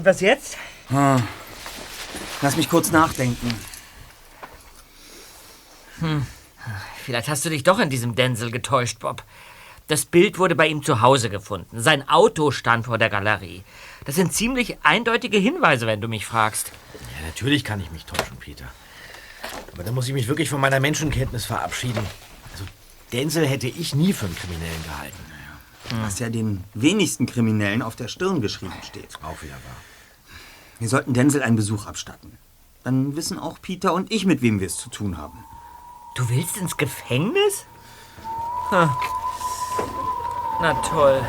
Und 0.03 0.07
was 0.09 0.19
jetzt? 0.19 0.57
Ah. 0.89 1.17
Lass 2.41 2.57
mich 2.57 2.69
kurz 2.69 2.91
nachdenken. 2.91 3.55
Hm. 5.99 6.27
Vielleicht 7.05 7.29
hast 7.29 7.45
du 7.45 7.49
dich 7.49 7.63
doch 7.63 7.79
in 7.79 7.89
diesem 7.89 8.13
Denzel 8.13 8.51
getäuscht, 8.51 8.99
Bob. 8.99 9.23
Das 9.87 10.03
Bild 10.03 10.39
wurde 10.39 10.55
bei 10.55 10.67
ihm 10.67 10.83
zu 10.83 10.99
Hause 10.99 11.29
gefunden. 11.29 11.79
Sein 11.79 12.09
Auto 12.09 12.51
stand 12.51 12.87
vor 12.87 12.97
der 12.97 13.09
Galerie. 13.09 13.63
Das 14.03 14.15
sind 14.15 14.33
ziemlich 14.33 14.75
eindeutige 14.83 15.37
Hinweise, 15.37 15.87
wenn 15.87 16.01
du 16.01 16.09
mich 16.09 16.25
fragst. 16.25 16.73
Ja, 16.95 17.25
natürlich 17.25 17.63
kann 17.63 17.79
ich 17.79 17.89
mich 17.91 18.03
täuschen, 18.03 18.35
Peter. 18.41 18.65
Aber 19.71 19.85
da 19.85 19.93
muss 19.93 20.09
ich 20.09 20.13
mich 20.13 20.27
wirklich 20.27 20.49
von 20.49 20.59
meiner 20.59 20.81
Menschenkenntnis 20.81 21.45
verabschieden. 21.45 22.05
Also, 22.51 22.65
Denzel 23.13 23.47
hätte 23.47 23.67
ich 23.67 23.95
nie 23.95 24.11
für 24.11 24.25
einen 24.25 24.35
Kriminellen 24.35 24.83
gehalten. 24.83 25.23
Was 26.01 26.19
ja 26.19 26.29
den 26.29 26.61
wenigsten 26.73 27.25
Kriminellen 27.25 27.81
auf 27.81 27.95
der 27.95 28.09
Stirn 28.09 28.41
geschrieben 28.41 28.73
steht. 28.83 29.17
Auch 29.21 29.41
wieder 29.41 29.53
wahr. 29.53 29.92
Wir 30.83 30.89
sollten 30.89 31.13
Denzel 31.13 31.41
einen 31.41 31.55
Besuch 31.55 31.85
abstatten. 31.85 32.37
Dann 32.83 33.15
wissen 33.15 33.39
auch 33.39 33.61
Peter 33.61 33.93
und 33.93 34.11
ich, 34.11 34.25
mit 34.25 34.41
wem 34.41 34.59
wir 34.59 34.67
es 34.67 34.75
zu 34.75 34.89
tun 34.89 35.17
haben. 35.17 35.45
Du 36.17 36.27
willst 36.27 36.57
ins 36.57 36.75
Gefängnis? 36.75 37.63
Ha. 38.69 38.93
Na 40.59 40.73
toll. 40.81 41.21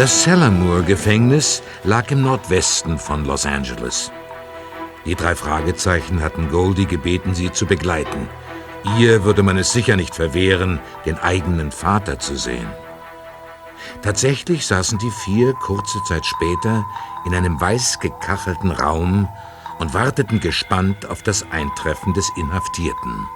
Das 0.00 0.24
Salamur-Gefängnis 0.24 1.62
lag 1.84 2.10
im 2.10 2.22
Nordwesten 2.22 2.98
von 2.98 3.26
Los 3.26 3.44
Angeles. 3.44 4.10
Die 5.04 5.14
drei 5.14 5.34
Fragezeichen 5.34 6.22
hatten 6.22 6.48
Goldie 6.48 6.86
gebeten, 6.86 7.34
sie 7.34 7.52
zu 7.52 7.66
begleiten. 7.66 8.26
Ihr 8.98 9.24
würde 9.24 9.42
man 9.42 9.58
es 9.58 9.74
sicher 9.74 9.96
nicht 9.96 10.14
verwehren, 10.14 10.80
den 11.04 11.18
eigenen 11.18 11.70
Vater 11.70 12.18
zu 12.18 12.38
sehen. 12.38 12.66
Tatsächlich 14.00 14.66
saßen 14.66 14.96
die 14.96 15.10
vier 15.10 15.52
kurze 15.52 15.98
Zeit 16.08 16.24
später 16.24 16.82
in 17.26 17.34
einem 17.34 17.60
weiß 17.60 17.98
gekachelten 18.00 18.70
Raum 18.70 19.28
und 19.80 19.92
warteten 19.92 20.40
gespannt 20.40 21.10
auf 21.10 21.22
das 21.22 21.44
Eintreffen 21.52 22.14
des 22.14 22.26
Inhaftierten. 22.38 23.26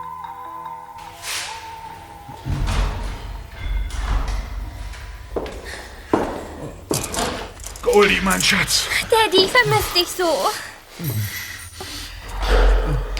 Goldie, 7.95 8.21
mein 8.25 8.43
Schatz. 8.43 8.89
Daddy, 9.09 9.45
ich 9.45 9.53
vermisse 9.53 9.95
dich 9.95 10.09
so. 10.09 10.29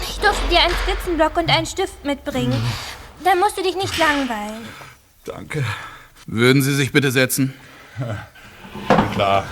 Ich 0.01 0.19
durfte 0.19 0.49
dir 0.49 0.59
einen 0.63 0.75
Skizzenblock 0.83 1.37
und 1.37 1.49
einen 1.49 1.65
Stift 1.65 2.03
mitbringen. 2.03 2.61
Dann 3.23 3.39
musst 3.39 3.57
du 3.57 3.63
dich 3.63 3.77
nicht 3.77 3.97
langweilen. 3.97 4.67
Danke. 5.23 5.63
Würden 6.25 6.61
Sie 6.61 6.75
sich 6.75 6.91
bitte 6.91 7.09
setzen? 7.09 7.53
Klar. 9.13 9.45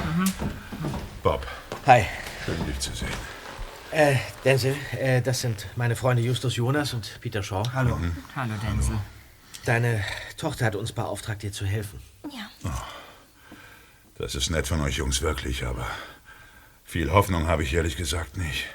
Bob, 1.23 1.47
Hi. 1.85 2.03
schön 2.45 2.65
dich 2.65 2.79
zu 2.79 2.93
sehen. 2.93 3.07
Äh, 3.91 4.17
Denzel, 4.43 4.75
äh, 4.99 5.21
das 5.21 5.39
sind 5.39 5.67
meine 5.77 5.95
Freunde 5.95 6.21
Justus 6.21 6.57
Jonas 6.57 6.93
und 6.93 7.21
Peter 7.21 7.41
Shaw. 7.41 7.63
Hallo. 7.73 7.97
Hallo, 8.35 8.51
Denzel. 8.61 8.97
Deine 9.63 10.03
Tochter 10.35 10.65
hat 10.65 10.75
uns 10.75 10.91
beauftragt, 10.91 11.43
dir 11.43 11.53
zu 11.53 11.65
helfen. 11.65 12.01
Ja. 12.29 12.73
Das 14.17 14.35
ist 14.35 14.51
nett 14.51 14.67
von 14.67 14.79
euch 14.81 14.97
Jungs, 14.97 15.21
wirklich, 15.21 15.65
aber 15.65 15.87
viel 16.83 17.11
Hoffnung 17.11 17.47
habe 17.47 17.63
ich 17.63 17.73
ehrlich 17.73 17.97
gesagt 17.97 18.37
nicht. 18.37 18.65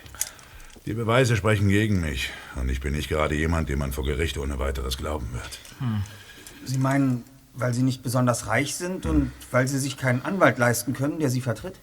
Die 0.85 0.95
Beweise 0.95 1.37
sprechen 1.37 1.69
gegen 1.69 2.01
mich 2.01 2.31
und 2.57 2.69
ich 2.69 2.81
bin 2.81 2.95
nicht 2.95 3.09
gerade 3.09 3.35
jemand, 3.35 3.69
dem 3.69 3.79
man 3.79 3.93
vor 3.93 4.05
Gericht 4.05 4.37
ohne 4.39 4.59
weiteres 4.59 4.97
glauben 4.97 5.33
wird. 5.33 5.59
Sie 6.65 6.79
meinen, 6.79 7.25
weil 7.55 7.73
Sie 7.73 7.83
nicht 7.83 8.03
besonders 8.03 8.47
reich 8.47 8.75
sind 8.75 9.07
und 9.07 9.31
weil 9.51 9.69
Sie 9.69 9.79
sich 9.79 9.97
keinen 9.97 10.25
Anwalt 10.25 10.59
leisten 10.59 10.93
können, 10.93 11.21
der 11.21 11.31
Sie 11.31 11.41
vertritt? 11.41 11.79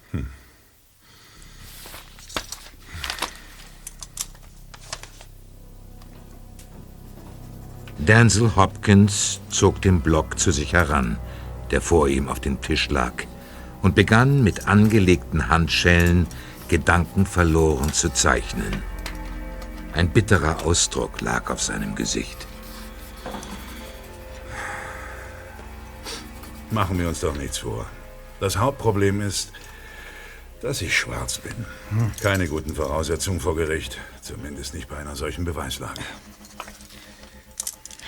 Denzel 8.00 8.56
Hopkins 8.56 9.40
zog 9.50 9.82
den 9.82 10.02
Block 10.02 10.38
zu 10.38 10.52
sich 10.52 10.74
heran, 10.74 11.18
der 11.72 11.82
vor 11.82 12.10
ihm 12.10 12.28
auf 12.28 12.40
dem 12.40 12.62
Tisch 12.62 12.90
lag, 12.90 13.14
und 13.86 13.94
begann 13.94 14.44
mit 14.44 14.68
angelegten 14.68 15.48
Handschellen 15.48 16.26
gedankenverloren 16.70 17.94
zu 17.94 18.12
zeichnen. 18.12 18.82
Ein 19.94 20.10
bitterer 20.10 20.66
Ausdruck 20.66 21.22
lag 21.22 21.52
auf 21.52 21.62
seinem 21.62 21.94
Gesicht. 21.94 22.48
Machen 26.72 26.98
wir 26.98 27.08
uns 27.08 27.20
doch 27.20 27.38
nichts 27.38 27.60
vor. 27.60 27.86
Das 28.40 28.58
Hauptproblem 28.58 29.22
ist, 29.22 29.52
dass 30.64 30.82
ich 30.82 30.98
schwarz 30.98 31.38
bin. 31.38 31.54
Keine 32.24 32.48
guten 32.48 32.74
Voraussetzungen 32.74 33.40
vor 33.40 33.56
Gericht, 33.56 34.00
zumindest 34.24 34.74
nicht 34.74 34.90
bei 34.90 34.98
einer 34.98 35.16
solchen 35.16 35.46
Beweislage. 35.46 36.02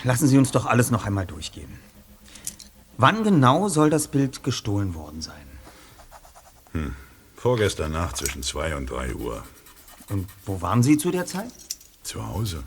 Lassen 0.02 0.26
Sie 0.26 0.38
uns 0.38 0.50
doch 0.50 0.66
alles 0.66 0.90
noch 0.90 1.06
einmal 1.06 1.26
durchgehen. 1.26 1.78
Wann 2.96 3.22
genau 3.22 3.68
soll 3.68 3.90
das 3.90 4.08
Bild 4.08 4.42
gestohlen 4.42 4.96
worden 4.96 5.20
sein? 5.20 5.47
Hm. 6.78 6.94
Vorgestern 7.36 7.92
Nacht 7.92 8.16
zwischen 8.16 8.42
2 8.42 8.76
und 8.76 8.90
3 8.90 9.14
Uhr. 9.14 9.44
Und 10.08 10.28
wo 10.44 10.60
waren 10.60 10.82
Sie 10.82 10.96
zu 10.96 11.10
der 11.10 11.26
Zeit? 11.26 11.52
Zu 12.02 12.26
Hause. 12.26 12.62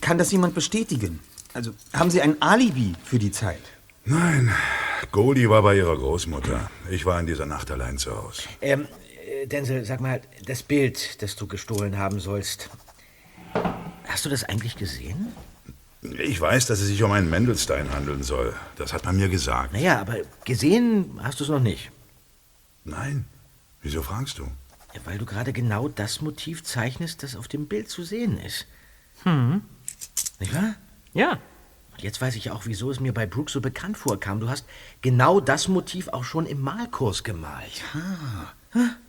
Kann 0.00 0.18
das 0.18 0.32
jemand 0.32 0.54
bestätigen? 0.54 1.20
Also 1.52 1.72
haben 1.92 2.10
Sie 2.10 2.22
ein 2.22 2.40
Alibi 2.40 2.94
für 3.04 3.18
die 3.18 3.32
Zeit? 3.32 3.60
Nein, 4.04 4.50
Goldie 5.12 5.48
war 5.50 5.62
bei 5.62 5.76
ihrer 5.76 5.96
Großmutter. 5.96 6.70
Ich 6.90 7.04
war 7.04 7.20
in 7.20 7.26
dieser 7.26 7.44
Nacht 7.44 7.70
allein 7.70 7.98
zu 7.98 8.16
Hause. 8.16 8.42
Ähm, 8.62 8.86
äh, 9.26 9.46
Denzel, 9.46 9.84
sag 9.84 10.00
mal, 10.00 10.22
das 10.46 10.62
Bild, 10.62 11.20
das 11.22 11.36
du 11.36 11.46
gestohlen 11.46 11.98
haben 11.98 12.20
sollst, 12.20 12.70
hast 14.06 14.24
du 14.24 14.28
das 14.30 14.44
eigentlich 14.44 14.76
gesehen? 14.76 15.32
Ich 16.02 16.40
weiß, 16.40 16.66
dass 16.66 16.80
es 16.80 16.86
sich 16.86 17.02
um 17.02 17.12
einen 17.12 17.28
Mendelstein 17.28 17.92
handeln 17.92 18.22
soll. 18.22 18.54
Das 18.76 18.94
hat 18.94 19.04
man 19.04 19.16
mir 19.16 19.28
gesagt. 19.28 19.74
Naja, 19.74 20.00
aber 20.00 20.16
gesehen 20.46 21.20
hast 21.22 21.40
du 21.40 21.44
es 21.44 21.50
noch 21.50 21.60
nicht. 21.60 21.90
Nein. 22.84 23.26
Wieso 23.82 24.02
fragst 24.02 24.38
du? 24.38 24.44
Ja, 24.94 25.00
weil 25.04 25.18
du 25.18 25.26
gerade 25.26 25.52
genau 25.52 25.88
das 25.88 26.20
Motiv 26.20 26.64
zeichnest, 26.64 27.22
das 27.22 27.36
auf 27.36 27.48
dem 27.48 27.66
Bild 27.66 27.88
zu 27.88 28.02
sehen 28.02 28.38
ist. 28.38 28.66
Hm. 29.22 29.62
Nicht 30.38 30.54
wahr? 30.54 30.74
Ja. 31.12 31.38
Und 31.92 32.02
jetzt 32.02 32.20
weiß 32.20 32.34
ich 32.36 32.50
auch, 32.50 32.66
wieso 32.66 32.90
es 32.90 33.00
mir 33.00 33.12
bei 33.12 33.26
Brooks 33.26 33.52
so 33.52 33.60
bekannt 33.60 33.98
vorkam. 33.98 34.40
Du 34.40 34.48
hast 34.48 34.64
genau 35.02 35.40
das 35.40 35.68
Motiv 35.68 36.08
auch 36.08 36.24
schon 36.24 36.46
im 36.46 36.60
Malkurs 36.60 37.24
gemalt. 37.24 37.82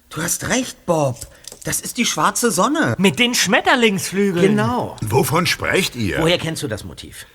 Du 0.10 0.22
hast 0.22 0.50
recht, 0.50 0.86
Bob. 0.86 1.26
Das 1.64 1.80
ist 1.80 1.98
die 1.98 2.06
schwarze 2.06 2.52
Sonne. 2.52 2.96
Mit 2.98 3.18
den 3.18 3.34
Schmetterlingsflügeln. 3.34 4.46
Genau. 4.46 4.98
Wovon 5.02 5.46
sprecht 5.46 5.96
ihr? 5.96 6.20
Woher 6.20 6.38
kennst 6.38 6.64
du 6.64 6.68
das 6.68 6.84
Motiv? 6.84 7.26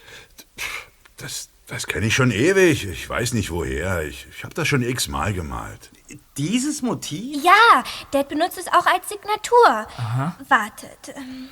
Das, 1.17 1.49
das 1.67 1.87
kenne 1.87 2.07
ich 2.07 2.15
schon 2.15 2.31
ewig. 2.31 2.85
Ich 2.85 3.09
weiß 3.09 3.33
nicht 3.33 3.51
woher. 3.51 4.03
Ich, 4.03 4.27
ich 4.31 4.45
habe 4.45 4.55
das 4.55 4.69
schon 4.69 4.83
x-mal 4.83 5.33
gemalt. 5.33 5.91
Dieses 6.37 6.83
Motiv? 6.83 7.43
Ja, 7.43 7.85
Dad 8.11 8.29
benutzt 8.29 8.59
es 8.59 8.69
auch 8.69 8.87
als 8.87 9.09
Signatur. 9.09 9.69
Aha. 9.69 10.37
Wartet. 10.49 11.09
Ähm, 11.17 11.49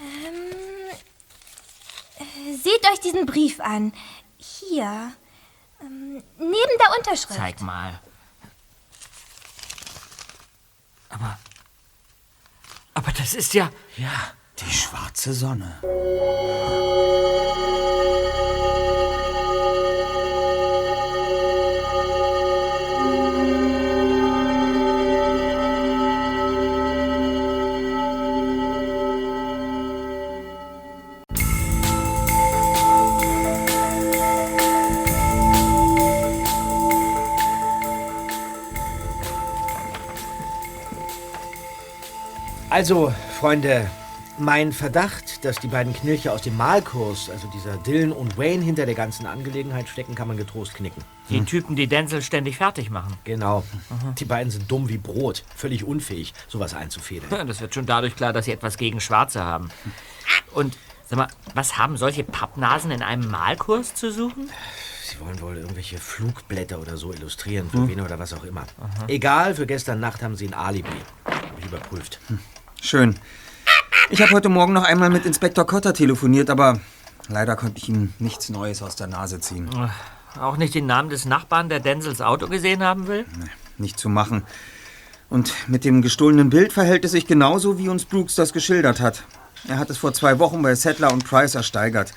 ähm, 0.00 0.52
äh, 2.18 2.56
seht 2.56 2.84
euch 2.92 3.00
diesen 3.00 3.24
Brief 3.24 3.60
an. 3.60 3.92
Hier. 4.38 5.12
Ähm, 5.80 6.22
neben 6.38 6.52
der 6.80 6.98
Unterschrift. 6.98 7.38
Zeig 7.38 7.60
mal. 7.60 8.00
Aber. 11.08 11.38
Aber 12.94 13.12
das 13.12 13.34
ist 13.34 13.54
ja. 13.54 13.70
Ja, 13.96 14.32
die 14.58 14.72
schwarze 14.72 15.32
Sonne. 15.32 15.78
Also, 42.76 43.10
Freunde, 43.40 43.90
mein 44.36 44.70
Verdacht, 44.70 45.46
dass 45.46 45.56
die 45.56 45.68
beiden 45.68 45.94
Knilche 45.94 46.30
aus 46.30 46.42
dem 46.42 46.58
Malkurs, 46.58 47.30
also 47.30 47.48
dieser 47.48 47.78
Dylan 47.78 48.12
und 48.12 48.36
Wayne, 48.36 48.62
hinter 48.62 48.84
der 48.84 48.94
ganzen 48.94 49.24
Angelegenheit 49.24 49.88
stecken, 49.88 50.14
kann 50.14 50.28
man 50.28 50.36
getrost 50.36 50.74
knicken. 50.74 51.02
Die 51.30 51.42
Typen, 51.46 51.74
die 51.74 51.86
Denzel 51.86 52.20
ständig 52.20 52.58
fertig 52.58 52.90
machen. 52.90 53.16
Genau. 53.24 53.64
Die 54.18 54.26
beiden 54.26 54.50
sind 54.50 54.70
dumm 54.70 54.90
wie 54.90 54.98
Brot, 54.98 55.42
völlig 55.56 55.84
unfähig, 55.84 56.34
sowas 56.48 56.74
einzufädeln. 56.74 57.46
Das 57.48 57.62
wird 57.62 57.72
schon 57.72 57.86
dadurch 57.86 58.14
klar, 58.14 58.34
dass 58.34 58.44
sie 58.44 58.52
etwas 58.52 58.76
gegen 58.76 59.00
Schwarze 59.00 59.42
haben. 59.42 59.70
Und 60.52 60.76
sag 61.06 61.16
mal, 61.16 61.28
was 61.54 61.78
haben 61.78 61.96
solche 61.96 62.24
Pappnasen 62.24 62.90
in 62.90 63.00
einem 63.00 63.30
Malkurs 63.30 63.94
zu 63.94 64.12
suchen? 64.12 64.50
Sie 65.02 65.18
wollen 65.20 65.40
wohl 65.40 65.56
irgendwelche 65.56 65.96
Flugblätter 65.96 66.78
oder 66.78 66.98
so 66.98 67.10
illustrieren, 67.10 67.70
für 67.70 67.88
wen 67.88 68.02
oder 68.02 68.18
was 68.18 68.34
auch 68.34 68.44
immer. 68.44 68.64
Egal, 69.08 69.54
für 69.54 69.64
gestern 69.64 69.98
Nacht 69.98 70.22
haben 70.22 70.36
Sie 70.36 70.46
ein 70.46 70.52
Alibi. 70.52 70.90
Hab 71.24 71.58
ich 71.58 71.64
überprüft. 71.64 72.20
Schön. 72.86 73.16
Ich 74.10 74.22
habe 74.22 74.30
heute 74.30 74.48
Morgen 74.48 74.72
noch 74.72 74.84
einmal 74.84 75.10
mit 75.10 75.26
Inspektor 75.26 75.66
Cotter 75.66 75.92
telefoniert, 75.92 76.50
aber 76.50 76.78
leider 77.28 77.56
konnte 77.56 77.78
ich 77.78 77.88
ihm 77.88 78.12
nichts 78.20 78.48
Neues 78.48 78.80
aus 78.80 78.94
der 78.94 79.08
Nase 79.08 79.40
ziehen. 79.40 79.68
Auch 80.40 80.56
nicht 80.56 80.72
den 80.72 80.86
Namen 80.86 81.10
des 81.10 81.24
Nachbarn, 81.24 81.68
der 81.68 81.80
Denzels 81.80 82.20
Auto 82.20 82.46
gesehen 82.46 82.84
haben 82.84 83.08
will? 83.08 83.24
Nicht 83.76 83.98
zu 83.98 84.08
machen. 84.08 84.44
Und 85.28 85.52
mit 85.66 85.84
dem 85.84 86.00
gestohlenen 86.00 86.48
Bild 86.48 86.72
verhält 86.72 87.04
es 87.04 87.10
sich 87.10 87.26
genauso, 87.26 87.76
wie 87.76 87.88
uns 87.88 88.04
Brooks 88.04 88.36
das 88.36 88.52
geschildert 88.52 89.00
hat. 89.00 89.24
Er 89.66 89.78
hat 89.78 89.90
es 89.90 89.98
vor 89.98 90.12
zwei 90.12 90.38
Wochen 90.38 90.62
bei 90.62 90.76
Settler 90.76 91.12
und 91.12 91.24
Price 91.24 91.56
ersteigert. 91.56 92.14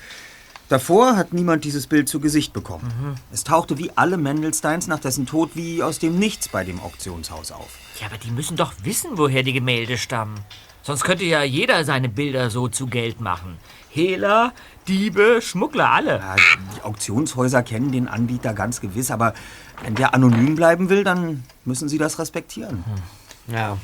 Davor 0.68 1.16
hat 1.16 1.32
niemand 1.32 1.64
dieses 1.64 1.88
Bild 1.88 2.08
zu 2.08 2.20
Gesicht 2.20 2.52
bekommen. 2.52 3.16
Es 3.32 3.42
tauchte 3.42 3.76
wie 3.76 3.90
alle 3.96 4.18
Mendelsteins 4.18 4.86
nach 4.86 5.00
dessen 5.00 5.26
Tod 5.26 5.50
wie 5.54 5.82
aus 5.82 5.98
dem 5.98 6.16
Nichts 6.20 6.46
bei 6.46 6.62
dem 6.62 6.78
Auktionshaus 6.78 7.50
auf. 7.50 7.70
Ja, 8.00 8.06
aber 8.06 8.16
die 8.16 8.30
müssen 8.30 8.56
doch 8.56 8.72
wissen, 8.82 9.10
woher 9.18 9.42
die 9.42 9.52
Gemälde 9.52 9.98
stammen. 9.98 10.40
Sonst 10.82 11.04
könnte 11.04 11.24
ja 11.24 11.42
jeder 11.42 11.84
seine 11.84 12.08
Bilder 12.08 12.48
so 12.48 12.68
zu 12.68 12.86
Geld 12.86 13.20
machen. 13.20 13.58
Hehler, 13.90 14.52
Diebe, 14.88 15.42
Schmuggler, 15.42 15.90
alle. 15.90 16.18
Ja, 16.18 16.36
die 16.36 16.82
Auktionshäuser 16.82 17.62
kennen 17.62 17.92
den 17.92 18.08
Anbieter 18.08 18.54
ganz 18.54 18.80
gewiss, 18.80 19.10
aber 19.10 19.34
wenn 19.82 19.94
der 19.94 20.14
anonym 20.14 20.54
bleiben 20.56 20.88
will, 20.88 21.04
dann 21.04 21.44
müssen 21.64 21.88
sie 21.88 21.98
das 21.98 22.18
respektieren. 22.18 22.82
Ja. 23.48 23.76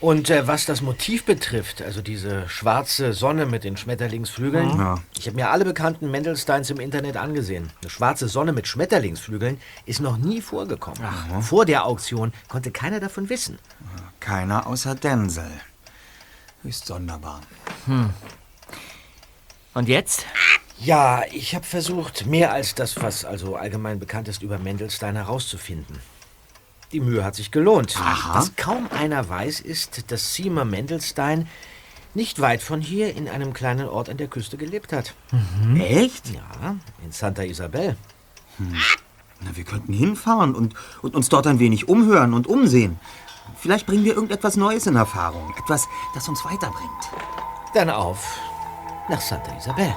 Und 0.00 0.30
äh, 0.30 0.46
was 0.46 0.64
das 0.64 0.80
Motiv 0.80 1.24
betrifft, 1.26 1.82
also 1.82 2.00
diese 2.00 2.48
schwarze 2.48 3.12
Sonne 3.12 3.44
mit 3.44 3.64
den 3.64 3.76
Schmetterlingsflügeln, 3.76 4.72
Mhm. 4.74 4.80
Ja. 4.80 4.98
ich 5.18 5.26
habe 5.26 5.36
mir 5.36 5.50
alle 5.50 5.64
bekannten 5.66 6.10
Mendelsteins 6.10 6.70
im 6.70 6.80
Internet 6.80 7.18
angesehen. 7.18 7.70
Eine 7.82 7.90
schwarze 7.90 8.26
Sonne 8.28 8.52
mit 8.54 8.66
Schmetterlingsflügeln 8.66 9.60
ist 9.84 10.00
noch 10.00 10.16
nie 10.16 10.40
vorgekommen. 10.40 10.98
Vor 11.42 11.66
der 11.66 11.84
Auktion 11.84 12.32
konnte 12.48 12.70
keiner 12.70 12.98
davon 12.98 13.28
wissen. 13.28 13.58
Keiner 14.20 14.66
außer 14.66 14.94
Denzel. 14.94 15.50
Höchst 16.62 16.86
sonderbar. 16.86 17.42
Hm. 17.86 18.10
Und 19.74 19.88
jetzt? 19.88 20.24
Ja, 20.78 21.22
ich 21.30 21.54
habe 21.54 21.64
versucht, 21.66 22.24
mehr 22.24 22.52
als 22.52 22.74
das, 22.74 23.00
was 23.02 23.26
also 23.26 23.54
allgemein 23.56 23.98
bekannt 23.98 24.28
ist, 24.28 24.42
über 24.42 24.58
Mendelstein 24.58 25.16
herauszufinden. 25.16 25.98
Die 26.92 27.00
Mühe 27.00 27.24
hat 27.24 27.36
sich 27.36 27.50
gelohnt. 27.50 27.96
Aha. 27.96 28.34
Was 28.34 28.56
kaum 28.56 28.88
einer 28.90 29.28
weiß, 29.28 29.60
ist, 29.60 30.10
dass 30.10 30.34
Seymour 30.34 30.64
Mendelstein 30.64 31.48
nicht 32.14 32.40
weit 32.40 32.62
von 32.62 32.80
hier 32.80 33.14
in 33.14 33.28
einem 33.28 33.52
kleinen 33.52 33.88
Ort 33.88 34.08
an 34.08 34.16
der 34.16 34.26
Küste 34.26 34.56
gelebt 34.56 34.92
hat. 34.92 35.14
Echt? 35.78 36.30
Ja, 36.30 36.76
in 37.04 37.12
Santa 37.12 37.42
Isabel. 37.42 37.96
Hm. 38.58 38.74
Na, 39.42 39.56
wir 39.56 39.64
könnten 39.64 39.92
hinfahren 39.92 40.54
und, 40.54 40.74
und 41.02 41.14
uns 41.14 41.28
dort 41.28 41.46
ein 41.46 41.60
wenig 41.60 41.88
umhören 41.88 42.34
und 42.34 42.46
umsehen. 42.46 42.98
Vielleicht 43.56 43.86
bringen 43.86 44.04
wir 44.04 44.14
irgendetwas 44.14 44.56
Neues 44.56 44.86
in 44.86 44.96
Erfahrung. 44.96 45.54
Etwas, 45.58 45.86
das 46.14 46.28
uns 46.28 46.44
weiterbringt. 46.44 47.10
Dann 47.74 47.90
auf 47.90 48.38
nach 49.08 49.20
Santa 49.20 49.56
Isabel. 49.56 49.94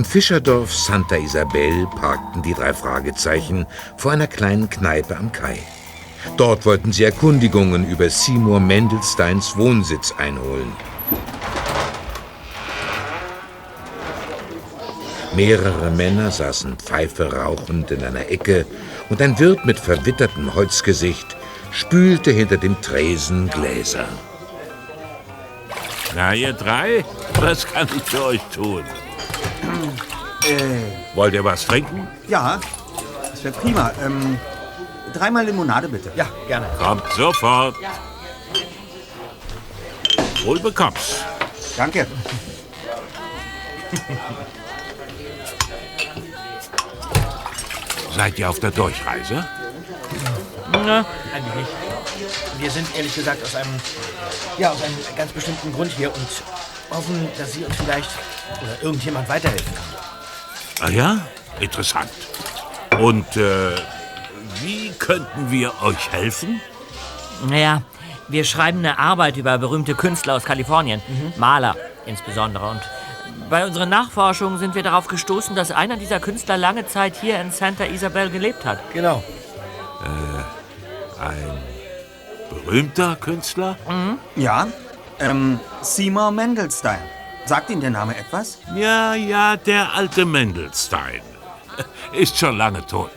Im 0.00 0.06
Fischerdorf 0.06 0.74
Santa 0.74 1.16
Isabel 1.16 1.86
parkten 1.94 2.40
die 2.40 2.54
drei 2.54 2.72
Fragezeichen 2.72 3.66
vor 3.98 4.12
einer 4.12 4.28
kleinen 4.28 4.70
Kneipe 4.70 5.14
am 5.14 5.30
Kai. 5.30 5.58
Dort 6.38 6.64
wollten 6.64 6.90
sie 6.90 7.04
Erkundigungen 7.04 7.86
über 7.86 8.08
Seymour 8.08 8.60
Mendelsteins 8.60 9.58
Wohnsitz 9.58 10.14
einholen. 10.16 10.72
Mehrere 15.36 15.90
Männer 15.90 16.30
saßen 16.30 16.78
Pfeife 16.78 17.34
rauchend 17.34 17.90
in 17.90 18.02
einer 18.02 18.30
Ecke 18.30 18.64
und 19.10 19.20
ein 19.20 19.38
Wirt 19.38 19.66
mit 19.66 19.78
verwittertem 19.78 20.54
Holzgesicht 20.54 21.36
spülte 21.72 22.30
hinter 22.30 22.56
dem 22.56 22.80
Tresen 22.80 23.50
Gläser. 23.50 24.08
Na, 26.14 26.32
ihr 26.32 26.54
drei, 26.54 27.04
was 27.38 27.66
kann 27.66 27.86
ich 27.94 28.02
für 28.04 28.24
euch 28.24 28.40
tun? 28.54 28.82
Äh, 30.48 31.14
Wollt 31.16 31.34
ihr 31.34 31.44
was 31.44 31.66
trinken? 31.66 32.08
ja, 32.28 32.58
das 33.30 33.44
wäre 33.44 33.54
prima. 33.54 33.90
Ähm, 34.02 34.38
dreimal 35.12 35.44
Limonade 35.44 35.88
bitte. 35.88 36.10
Ja, 36.16 36.26
gerne. 36.48 36.66
Kommt 36.78 37.02
sofort. 37.12 37.74
Wohl 40.44 40.58
bekomm's. 40.60 41.22
Danke. 41.76 42.06
Seid 48.14 48.38
ihr 48.38 48.50
auf 48.50 48.60
der 48.60 48.70
Durchreise? 48.70 49.44
Na, 50.72 51.04
eigentlich 51.34 51.54
nicht. 51.54 51.70
Wir 52.58 52.70
sind 52.70 52.86
ehrlich 52.96 53.14
gesagt 53.14 53.42
aus 53.42 53.54
einem, 53.54 53.74
ja, 54.58 54.70
aus 54.70 54.82
einem 54.82 54.96
ganz 55.16 55.32
bestimmten 55.32 55.72
Grund 55.72 55.90
hier 55.92 56.14
und 56.14 56.26
hoffen, 56.90 57.28
dass 57.38 57.52
Sie 57.52 57.64
uns 57.64 57.76
vielleicht 57.76 58.10
oder 58.62 58.82
irgendjemand 58.82 59.28
weiterhelfen 59.28 59.74
kann. 59.74 60.88
Ah 60.88 60.90
ja? 60.90 61.18
Interessant. 61.60 62.10
Und 63.00 63.36
äh, 63.36 63.76
wie 64.62 64.90
könnten 64.98 65.50
wir 65.50 65.72
euch 65.82 66.10
helfen? 66.12 66.60
Naja, 67.48 67.82
wir 68.28 68.44
schreiben 68.44 68.78
eine 68.78 68.98
Arbeit 68.98 69.36
über 69.36 69.58
berühmte 69.58 69.94
Künstler 69.94 70.34
aus 70.34 70.44
Kalifornien. 70.44 71.02
Maler 71.36 71.76
insbesondere. 72.06 72.68
Und 72.70 72.80
bei 73.48 73.64
unseren 73.66 73.88
Nachforschungen 73.88 74.58
sind 74.58 74.74
wir 74.74 74.82
darauf 74.82 75.06
gestoßen, 75.06 75.56
dass 75.56 75.70
einer 75.70 75.96
dieser 75.96 76.20
Künstler 76.20 76.56
lange 76.56 76.86
Zeit 76.86 77.16
hier 77.20 77.40
in 77.40 77.50
Santa 77.50 77.84
Isabel 77.84 78.30
gelebt 78.30 78.64
hat. 78.64 78.78
Genau. 78.92 79.22
Äh, 80.02 81.22
ein 81.22 81.58
berühmter 82.48 83.16
Künstler? 83.16 83.76
Ja, 84.36 84.66
ähm, 85.20 85.60
Seymour 85.82 86.30
Mendelstein. 86.30 87.00
Sagt 87.46 87.70
Ihnen 87.70 87.80
der 87.80 87.90
Name 87.90 88.16
etwas? 88.16 88.58
Ja, 88.74 89.14
ja, 89.14 89.56
der 89.56 89.94
alte 89.94 90.24
Mendelstein. 90.24 91.20
Ist 92.12 92.38
schon 92.38 92.56
lange 92.56 92.84
tot. 92.86 93.10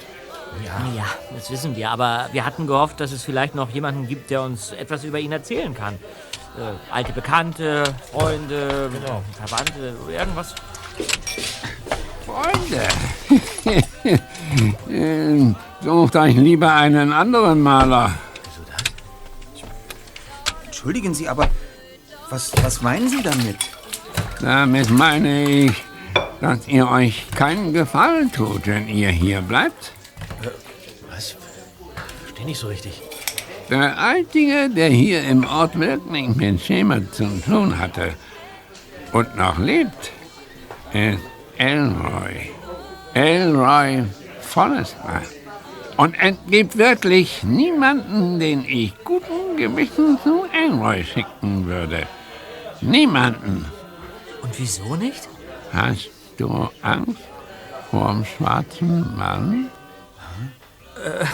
Ja. 0.63 0.85
ja, 0.95 1.05
das 1.35 1.49
wissen 1.49 1.75
wir. 1.75 1.89
Aber 1.89 2.29
wir 2.31 2.45
hatten 2.45 2.67
gehofft, 2.67 2.99
dass 2.99 3.11
es 3.11 3.23
vielleicht 3.23 3.55
noch 3.55 3.69
jemanden 3.71 4.07
gibt, 4.07 4.29
der 4.29 4.43
uns 4.43 4.71
etwas 4.71 5.03
über 5.03 5.19
ihn 5.19 5.31
erzählen 5.31 5.73
kann. 5.73 5.95
Äh, 5.95 6.93
alte 6.93 7.11
Bekannte, 7.11 7.83
Freunde, 8.11 8.91
Verwandte, 9.39 9.95
irgendwas. 10.09 10.53
Freunde, 12.25 12.87
Ähm, 14.89 15.55
sucht 15.81 16.15
euch 16.15 16.35
lieber 16.35 16.73
einen 16.73 17.11
anderen 17.13 17.61
Maler. 17.61 18.13
Entschuldigen 20.65 21.13
Sie, 21.13 21.29
aber 21.29 21.49
was, 22.33 22.51
was 22.63 22.81
meinen 22.81 23.07
Sie 23.09 23.21
damit? 23.21 23.57
Damit 24.41 24.89
meine 24.89 25.47
ich, 25.47 25.71
dass 26.41 26.67
ihr 26.67 26.89
euch 26.89 27.29
keinen 27.31 27.73
Gefallen 27.73 28.31
tut, 28.31 28.65
wenn 28.65 28.87
ihr 28.87 29.09
hier 29.09 29.41
bleibt. 29.41 29.91
Was? 31.11 31.35
Verstehe 32.23 32.45
nicht 32.45 32.59
so 32.59 32.67
richtig. 32.67 33.01
Der 33.69 33.97
Einzige, 33.99 34.69
der 34.69 34.89
hier 34.89 35.23
im 35.23 35.45
Ort 35.45 35.79
wirklich 35.79 36.35
mit 36.35 36.59
Schema 36.59 36.99
zu 37.11 37.25
tun 37.41 37.77
hatte 37.77 38.13
und 39.11 39.35
noch 39.35 39.59
lebt, 39.59 40.11
ist 40.91 41.19
Elroy. 41.57 42.49
Elroy 43.13 44.03
Forrester. 44.41 45.21
Und 45.97 46.15
es 46.19 46.35
gibt 46.49 46.77
wirklich 46.77 47.43
niemanden, 47.43 48.39
den 48.39 48.65
ich 48.65 48.91
guten 49.03 49.55
Gewissen 49.55 50.17
zu 50.23 50.45
Elroy 50.51 51.03
schicken 51.03 51.67
würde. 51.67 52.07
Niemanden. 52.89 53.65
Und 54.41 54.59
wieso 54.59 54.95
nicht? 54.95 55.27
Hast 55.71 56.09
du 56.37 56.69
Angst 56.81 57.21
vor 57.89 58.11
dem 58.11 58.25
schwarzen 58.25 59.15
Mann? 59.17 59.69
Äh, 61.03 61.25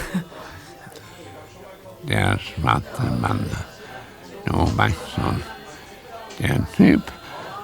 Der 2.02 2.38
schwarze 2.38 3.02
Mann. 3.20 3.44
Du 4.46 4.76
weißt 4.76 5.10
schon. 5.14 5.42
Der 6.38 6.66
Typ, 6.74 7.02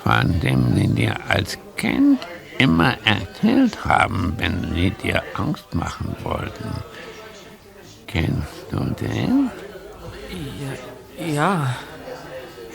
von 0.03 0.39
dem 0.41 0.75
sie 0.77 0.89
dir 0.89 1.15
als 1.29 1.57
Kind 1.77 2.21
immer 2.59 2.97
erzählt 3.05 3.85
haben, 3.85 4.35
wenn 4.37 4.75
sie 4.75 4.91
dir 4.91 5.23
Angst 5.35 5.75
machen 5.75 6.15
wollten. 6.23 6.71
Kennst 8.07 8.67
du 8.71 8.81
den? 9.01 9.51
ja. 11.19 11.27
ja. 11.27 11.77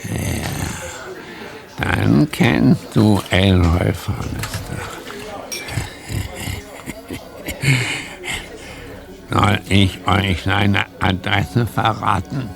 Dann 0.04 1.01
Namen 1.78 2.30
kennst 2.30 2.94
du, 2.94 3.20
Forrester? 3.92 4.76
Soll 9.30 9.60
ich 9.68 10.06
euch 10.06 10.42
seine 10.42 10.84
Adresse 11.00 11.66
verraten? 11.66 12.50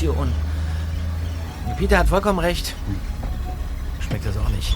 Aktion. 0.00 0.32
Peter 1.76 1.98
hat 1.98 2.08
vollkommen 2.08 2.38
recht. 2.38 2.74
Schmeckt 4.00 4.24
das 4.24 4.38
auch 4.38 4.48
nicht. 4.48 4.74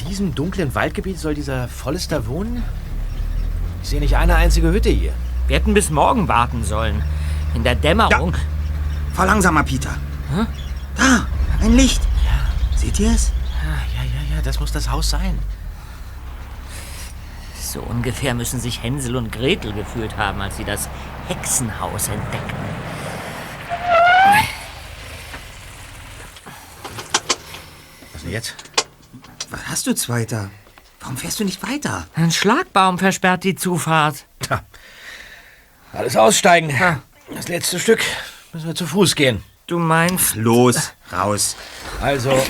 In 0.00 0.08
diesem 0.08 0.34
dunklen 0.34 0.74
Waldgebiet 0.74 1.18
soll 1.18 1.34
dieser 1.34 1.68
Vollester 1.68 2.26
wohnen? 2.26 2.62
Ich 3.82 3.90
sehe 3.90 4.00
nicht 4.00 4.16
eine 4.16 4.36
einzige 4.36 4.72
Hütte 4.72 4.88
hier. 4.88 5.12
Wir 5.46 5.56
hätten 5.56 5.74
bis 5.74 5.90
morgen 5.90 6.26
warten 6.26 6.64
sollen. 6.64 7.02
In 7.54 7.64
der 7.64 7.74
Dämmerung. 7.74 8.34
Fahr 9.12 9.26
langsamer, 9.26 9.62
Peter. 9.62 9.90
Da, 10.94 11.26
ein 11.60 11.76
Licht. 11.76 12.00
Seht 12.76 12.98
ihr 12.98 13.10
es? 13.10 13.30
Ja, 13.62 13.72
ja, 14.02 14.04
ja, 14.04 14.36
ja, 14.36 14.42
das 14.42 14.58
muss 14.58 14.72
das 14.72 14.90
Haus 14.90 15.10
sein. 15.10 15.38
So 17.60 17.80
ungefähr 17.80 18.32
müssen 18.32 18.58
sich 18.58 18.82
Hänsel 18.82 19.16
und 19.16 19.32
Gretel 19.32 19.74
gefühlt 19.74 20.16
haben, 20.16 20.40
als 20.40 20.56
sie 20.56 20.64
das 20.64 20.88
Hexenhaus 21.28 22.08
entdeckten. 22.08 22.65
Denn 28.26 28.32
jetzt? 28.32 28.54
Was 29.50 29.60
hast 29.68 29.86
du, 29.86 29.94
Zweiter? 29.94 30.50
Warum 31.00 31.16
fährst 31.16 31.38
du 31.38 31.44
nicht 31.44 31.62
weiter? 31.62 32.06
Ein 32.14 32.32
Schlagbaum 32.32 32.98
versperrt 32.98 33.44
die 33.44 33.54
Zufahrt. 33.54 34.24
Tja, 34.40 34.64
alles 35.92 36.16
aussteigen. 36.16 36.74
Das 37.32 37.48
letzte 37.48 37.78
Stück 37.78 38.02
müssen 38.52 38.66
wir 38.66 38.74
zu 38.74 38.86
Fuß 38.86 39.14
gehen. 39.14 39.44
Du 39.66 39.78
meinst. 39.78 40.34
Los, 40.34 40.92
raus. 41.12 41.56
Also. 42.00 42.44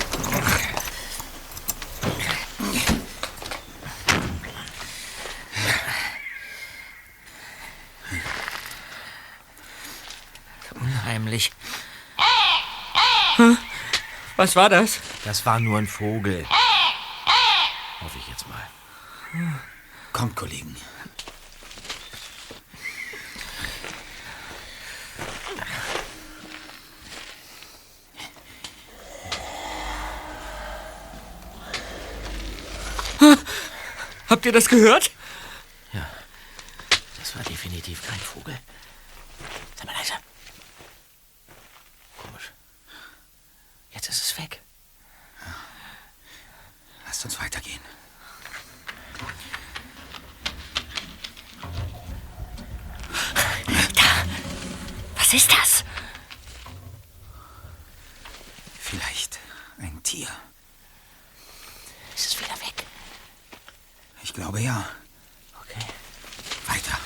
Unheimlich. 10.75 11.53
Hm? 13.37 13.59
Was 14.37 14.57
war 14.57 14.71
das? 14.71 14.99
Das 15.27 15.45
war 15.45 15.59
nur 15.59 15.77
ein 15.77 15.89
Vogel. 15.89 16.47
Hoffe 18.01 18.17
ich 18.17 18.29
jetzt 18.29 18.47
mal. 18.49 18.71
Kommt, 20.13 20.37
Kollegen. 20.37 20.77
Habt 34.29 34.47
ihr 34.47 34.53
das 34.53 34.69
gehört? 34.69 35.11
Das 37.19 37.35
war 37.35 37.43
definitiv 37.43 38.07
kein 38.07 38.21
Vogel. 38.21 38.57
Sei 39.75 39.87
mal 39.87 39.93
leise. 39.93 40.13
Komisch. 42.17 42.53
Jetzt 43.91 44.09
ist 44.09 44.23
es 44.23 44.39
weg. 44.39 44.63
Lasst 47.17 47.25
uns 47.25 47.41
weitergehen. 47.41 47.81
Was 55.17 55.33
ist 55.33 55.51
das? 55.51 55.83
Vielleicht 58.79 59.39
ein 59.79 60.03
Tier. 60.03 60.29
Ist 62.15 62.27
es 62.27 62.39
wieder 62.39 62.51
weg? 62.61 62.85
Ich 64.23 64.35
glaube 64.35 64.61
ja. 64.61 64.87
Okay. 65.63 65.87
Weiter. 66.67 66.99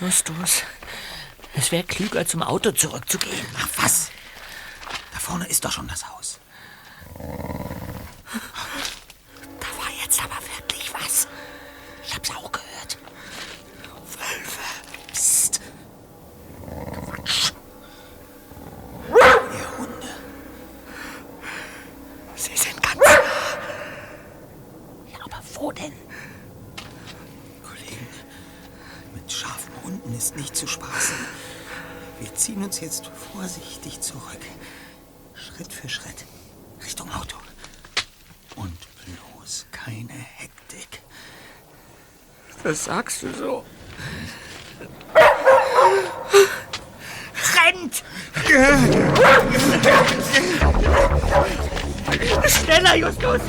Justus, 0.00 0.62
es 1.54 1.72
wäre 1.72 1.82
klüger, 1.82 2.24
zum 2.24 2.44
Auto 2.44 2.70
zurückzugehen. 2.70 3.44
Ach 3.58 3.68
was? 3.78 4.10
Da 5.12 5.18
vorne 5.18 5.48
ist 5.48 5.64
doch 5.64 5.72
schon 5.72 5.88
das 5.88 6.08
Haus. 6.08 6.23
Schritt 35.54 35.72
für 35.72 35.88
Schritt. 35.88 36.24
Richtung 36.84 37.08
Auto. 37.12 37.36
Und 38.56 38.76
bloß 39.04 39.66
keine 39.70 40.12
Hektik. 40.12 41.00
Das 42.64 42.86
sagst 42.86 43.22
du 43.22 43.32
so. 43.32 43.64
Rennt! 47.54 48.02
Schneller, 52.48 52.96
Justus! 52.96 53.40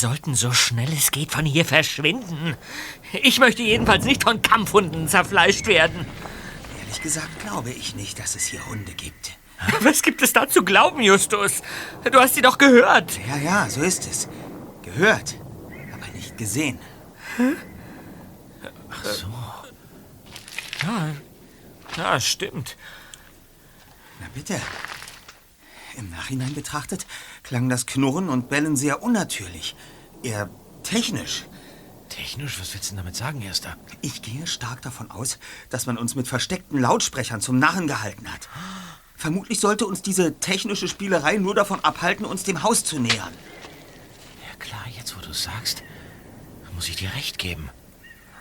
Sollten 0.00 0.34
so 0.34 0.52
schnell 0.52 0.92
es 0.92 1.10
geht 1.10 1.30
von 1.30 1.44
hier 1.44 1.64
verschwinden. 1.64 2.56
Ich 3.22 3.38
möchte 3.38 3.62
jedenfalls 3.62 4.04
nicht 4.04 4.22
von 4.22 4.40
Kampfhunden 4.42 5.08
zerfleischt 5.08 5.66
werden. 5.66 6.06
Ehrlich 6.80 7.02
gesagt 7.02 7.40
glaube 7.40 7.70
ich 7.70 7.94
nicht, 7.94 8.18
dass 8.18 8.34
es 8.34 8.46
hier 8.46 8.66
Hunde 8.66 8.92
gibt. 8.92 9.32
Was 9.80 10.02
gibt 10.02 10.22
es 10.22 10.32
da 10.32 10.48
zu 10.48 10.64
glauben, 10.64 11.02
Justus? 11.02 11.62
Du 12.10 12.18
hast 12.18 12.34
sie 12.34 12.42
doch 12.42 12.56
gehört. 12.56 13.20
Ja, 13.28 13.36
ja, 13.36 13.70
so 13.70 13.82
ist 13.82 14.06
es. 14.06 14.28
Gehört, 14.82 15.36
aber 15.92 16.06
nicht 16.14 16.38
gesehen. 16.38 16.78
Ach 18.90 19.04
so. 19.04 19.26
Ja, 20.82 21.10
ja, 21.96 22.20
stimmt. 22.20 22.76
Na 24.20 24.26
bitte. 24.34 24.60
Im 25.96 26.10
Nachhinein 26.10 26.54
betrachtet 26.54 27.06
klang 27.50 27.68
das 27.68 27.86
Knurren 27.86 28.28
und 28.28 28.48
Bellen 28.48 28.76
sehr 28.76 29.02
unnatürlich. 29.02 29.74
Eher 30.22 30.48
technisch. 30.84 31.46
Technisch? 32.08 32.60
Was 32.60 32.72
willst 32.72 32.86
du 32.86 32.94
denn 32.94 32.98
damit 32.98 33.16
sagen, 33.16 33.42
Erster? 33.42 33.76
Ich 34.02 34.22
gehe 34.22 34.46
stark 34.46 34.82
davon 34.82 35.10
aus, 35.10 35.40
dass 35.68 35.86
man 35.86 35.98
uns 35.98 36.14
mit 36.14 36.28
versteckten 36.28 36.78
Lautsprechern 36.78 37.40
zum 37.40 37.58
Narren 37.58 37.88
gehalten 37.88 38.32
hat. 38.32 38.48
Vermutlich 39.16 39.58
sollte 39.58 39.84
uns 39.84 40.00
diese 40.00 40.38
technische 40.38 40.86
Spielerei 40.86 41.38
nur 41.38 41.56
davon 41.56 41.82
abhalten, 41.82 42.24
uns 42.24 42.44
dem 42.44 42.62
Haus 42.62 42.84
zu 42.84 43.00
nähern. 43.00 43.34
Ja 44.48 44.56
klar, 44.60 44.84
jetzt 44.96 45.16
wo 45.16 45.20
du 45.20 45.32
sagst, 45.32 45.82
muss 46.76 46.88
ich 46.88 46.94
dir 46.94 47.12
recht 47.16 47.36
geben. 47.36 47.68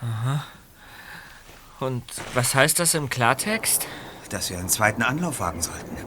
Aha. 0.01 0.45
Und 1.79 2.03
was 2.35 2.53
heißt 2.53 2.77
das 2.77 2.93
im 2.93 3.09
Klartext? 3.09 3.87
Dass 4.29 4.51
wir 4.51 4.59
einen 4.59 4.69
zweiten 4.69 5.01
Anlauf 5.01 5.39
wagen 5.39 5.63
sollten. 5.63 5.97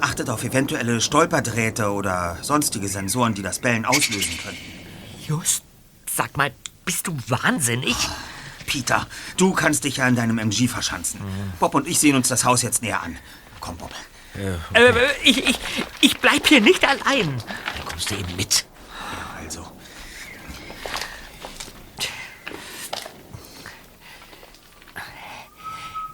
Achtet 0.00 0.28
auf 0.30 0.44
eventuelle 0.44 1.00
Stolperdrähte 1.00 1.90
oder 1.90 2.38
sonstige 2.42 2.88
Sensoren, 2.88 3.34
die 3.34 3.42
das 3.42 3.58
Bellen 3.58 3.84
auslösen 3.84 4.38
könnten. 4.42 4.62
Just, 5.26 5.62
sag 6.14 6.36
mal, 6.36 6.52
bist 6.84 7.06
du 7.06 7.16
wahnsinnig? 7.28 7.96
Peter. 8.66 9.06
Du 9.36 9.52
kannst 9.52 9.84
dich 9.84 9.98
ja 9.98 10.08
in 10.08 10.16
deinem 10.16 10.38
MG 10.38 10.68
verschanzen. 10.68 11.20
Bob 11.58 11.74
und 11.74 11.86
ich 11.86 11.98
sehen 11.98 12.16
uns 12.16 12.28
das 12.28 12.44
Haus 12.44 12.62
jetzt 12.62 12.82
näher 12.82 13.02
an. 13.02 13.16
Komm, 13.60 13.76
Bob. 13.76 13.90
Äh, 14.74 14.90
ich, 15.22 15.48
ich, 15.48 15.58
ich 16.00 16.18
bleib 16.18 16.46
hier 16.46 16.60
nicht 16.60 16.84
allein. 16.86 17.42
Dann 17.76 17.86
kommst 17.86 18.10
du 18.10 18.16
eben 18.16 18.36
mit. 18.36 18.66
Ja, 19.12 19.40
also. 19.42 19.72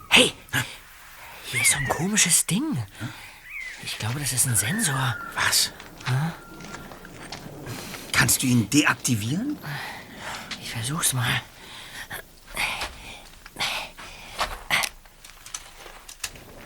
Hey, 0.09 0.31
hier 1.45 1.61
ist 1.61 1.71
so 1.71 1.77
ein 1.77 1.89
komisches 1.89 2.45
Ding. 2.45 2.77
Ich 3.83 3.97
glaube, 3.99 4.19
das 4.19 4.33
ist 4.33 4.47
ein 4.47 4.55
Sensor. 4.55 5.15
Was? 5.35 5.71
Kannst 8.11 8.41
du 8.43 8.47
ihn 8.47 8.69
deaktivieren? 8.69 9.57
Ich 10.61 10.71
versuch's 10.71 11.13
mal. 11.13 11.41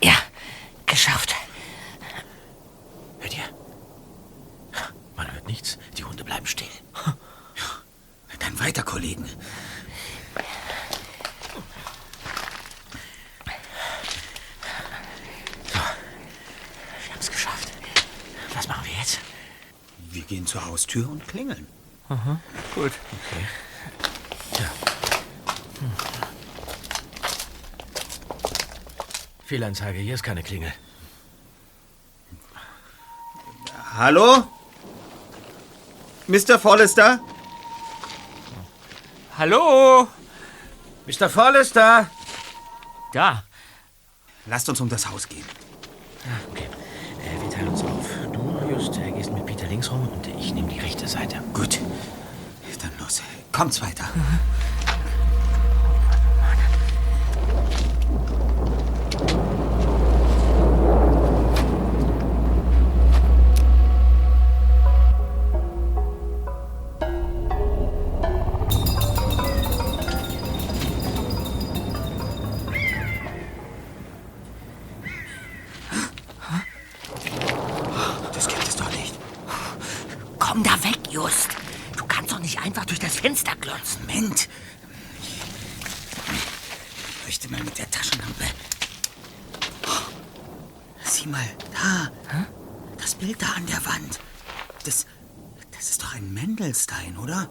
Ja, 0.02 0.16
geschafft. 0.86 1.36
Hört 3.20 3.36
ihr? 3.36 3.44
Man 5.16 5.32
hört 5.32 5.48
nichts. 5.48 5.78
Die 5.98 6.04
Hunde 6.04 6.24
bleiben 6.24 6.46
still. 6.46 6.68
Dann 8.40 8.60
weiter, 8.60 8.84
Kollegen. 8.84 9.26
Wir 17.04 17.14
haben 17.14 17.20
es 17.20 17.32
geschafft. 17.32 17.70
Was 18.54 18.68
machen 18.68 18.86
wir 18.86 18.94
jetzt? 19.00 19.20
Wir 20.12 20.22
gehen 20.24 20.46
Haustür 20.98 21.10
und 21.12 21.28
klingeln. 21.28 21.68
Aha, 22.10 22.40
gut. 22.74 22.92
Okay. 22.92 23.46
Ja. 24.60 24.70
Hm. 25.80 25.92
Fehlanzeige, 29.46 30.00
hier 30.00 30.16
ist 30.16 30.24
keine 30.24 30.44
Klingel. 30.44 30.74
Hallo? 33.94 34.48
Mr. 36.28 36.60
Forrester? 36.60 37.20
Hallo? 39.38 40.08
Mr. 41.06 41.30
Forrester? 41.30 42.10
Da. 43.14 43.44
Lasst 44.46 44.68
uns 44.70 44.82
um 44.82 44.90
das 44.90 45.10
Haus 45.10 45.28
gehen. 45.28 45.46
Ah, 46.26 46.50
okay. 46.52 46.68
Äh, 47.24 47.42
wir 47.42 47.50
teilen 47.50 47.70
uns 47.70 47.82
auf. 47.84 48.10
Du, 48.34 48.70
Just, 48.70 48.98
äh, 48.98 49.12
gehst 49.12 49.32
mit 49.32 49.46
Peter 49.46 49.68
links 49.68 49.90
rum 49.90 50.08
und 50.10 50.28
ich 50.28 50.54
Seite. 51.18 51.38
Gut. 51.54 51.80
Dann 52.82 52.92
los. 53.00 53.24
Kommt's 53.52 53.82
weiter. 53.82 54.04
Das 54.04 54.57
Komm 80.48 80.64
da 80.64 80.82
weg, 80.84 80.98
Just. 81.12 81.50
Du 81.98 82.06
kannst 82.08 82.32
doch 82.32 82.40
nicht 82.40 82.58
einfach 82.60 82.86
durch 82.86 83.00
das 83.00 83.16
Fenster 83.18 83.54
glotzen. 83.60 84.06
Moment. 84.08 84.48
Ich 87.20 87.26
leuchte 87.26 87.52
mal 87.52 87.62
mit 87.64 87.78
der 87.78 87.92
Taschenlampe. 87.92 88.46
Sieh 91.04 91.28
mal, 91.28 91.46
da. 91.74 92.10
Das 92.98 93.16
Bild 93.16 93.42
da 93.42 93.48
an 93.58 93.66
der 93.66 93.86
Wand. 93.86 94.20
Das, 94.86 95.06
das 95.72 95.90
ist 95.90 96.02
doch 96.02 96.16
ein 96.16 96.34
Mendelstein, 96.34 97.18
oder? 97.18 97.50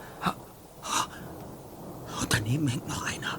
Und 2.21 2.33
daneben 2.33 2.67
hängt 2.67 2.89
noch 2.89 3.03
einer. 3.03 3.39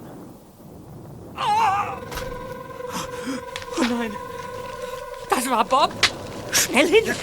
Oh 3.79 3.83
nein. 3.83 4.11
Das 5.31 5.49
war 5.49 5.65
Bob. 5.65 5.91
Schnell 6.51 6.87
hin. 6.87 7.15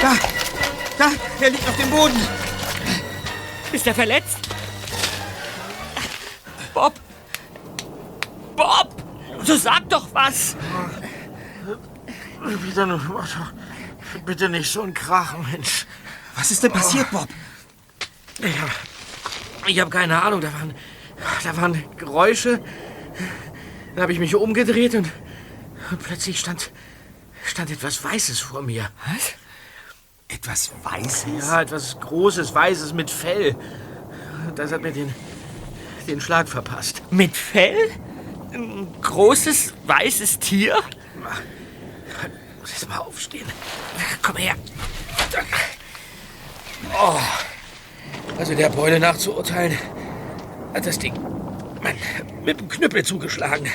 Da, 0.00 0.16
da, 0.98 1.10
er 1.40 1.50
liegt 1.50 1.68
auf 1.68 1.76
dem 1.76 1.90
Boden. 1.90 2.20
Ist 3.72 3.86
er 3.86 3.94
verletzt? 3.94 4.38
Bob. 6.74 6.94
Bob. 8.56 9.02
So 9.44 9.56
sag 9.56 9.88
doch 9.88 10.08
was. 10.12 10.56
Bitte, 12.64 12.86
mach 12.86 13.28
doch 13.28 13.52
bitte 14.24 14.48
nicht 14.48 14.70
so 14.70 14.82
ein 14.82 14.94
Krach, 14.94 15.36
Mensch. 15.50 15.86
Was 16.36 16.50
ist 16.50 16.62
denn 16.62 16.72
passiert, 16.72 17.10
Bob? 17.10 17.28
Ich 18.38 18.60
hab, 18.60 18.70
ich 19.66 19.80
hab 19.80 19.90
keine 19.90 20.22
Ahnung. 20.22 20.40
Da 20.40 20.52
waren, 20.52 20.74
da 21.44 21.56
waren 21.56 21.84
Geräusche. 21.96 22.60
Dann 23.94 24.02
habe 24.02 24.12
ich 24.12 24.18
mich 24.18 24.34
umgedreht 24.34 24.94
und, 24.94 25.10
und 25.90 26.02
plötzlich 26.02 26.40
stand, 26.40 26.70
stand 27.44 27.70
etwas 27.70 28.02
Weißes 28.02 28.40
vor 28.40 28.62
mir. 28.62 28.90
Was? 29.06 29.34
Etwas 30.28 30.72
Weißes? 30.82 31.48
Ja, 31.48 31.62
etwas 31.62 31.98
Großes, 32.00 32.54
Weißes 32.54 32.92
mit 32.92 33.10
Fell. 33.10 33.56
Das 34.54 34.72
hat 34.72 34.82
mir 34.82 34.92
den, 34.92 35.14
den 36.06 36.20
Schlag 36.20 36.48
verpasst. 36.48 37.02
Mit 37.10 37.36
Fell? 37.36 37.90
Ein 38.52 38.88
großes, 39.00 39.74
weißes 39.86 40.38
Tier? 40.38 40.76
Muss 42.60 42.72
jetzt 42.72 42.88
mal 42.88 42.98
aufstehen. 42.98 43.46
Komm 44.22 44.36
her. 44.36 44.54
Oh. 46.94 47.18
Also 48.38 48.54
der 48.54 48.68
Beule 48.70 48.98
nachzuurteilen, 48.98 49.78
hat 50.74 50.86
das 50.86 50.98
Ding 50.98 51.14
Mann, 51.82 51.96
mit 52.44 52.60
dem 52.60 52.68
Knüppel 52.68 53.04
zugeschlagen. 53.04 53.68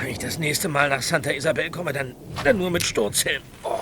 Wenn 0.00 0.10
ich 0.10 0.18
das 0.18 0.38
nächste 0.38 0.68
Mal 0.68 0.88
nach 0.88 1.02
Santa 1.02 1.30
Isabel 1.30 1.70
komme, 1.70 1.92
dann, 1.92 2.14
dann 2.44 2.58
nur 2.58 2.70
mit 2.70 2.84
Sturzhelm. 2.84 3.42
Oh. 3.62 3.78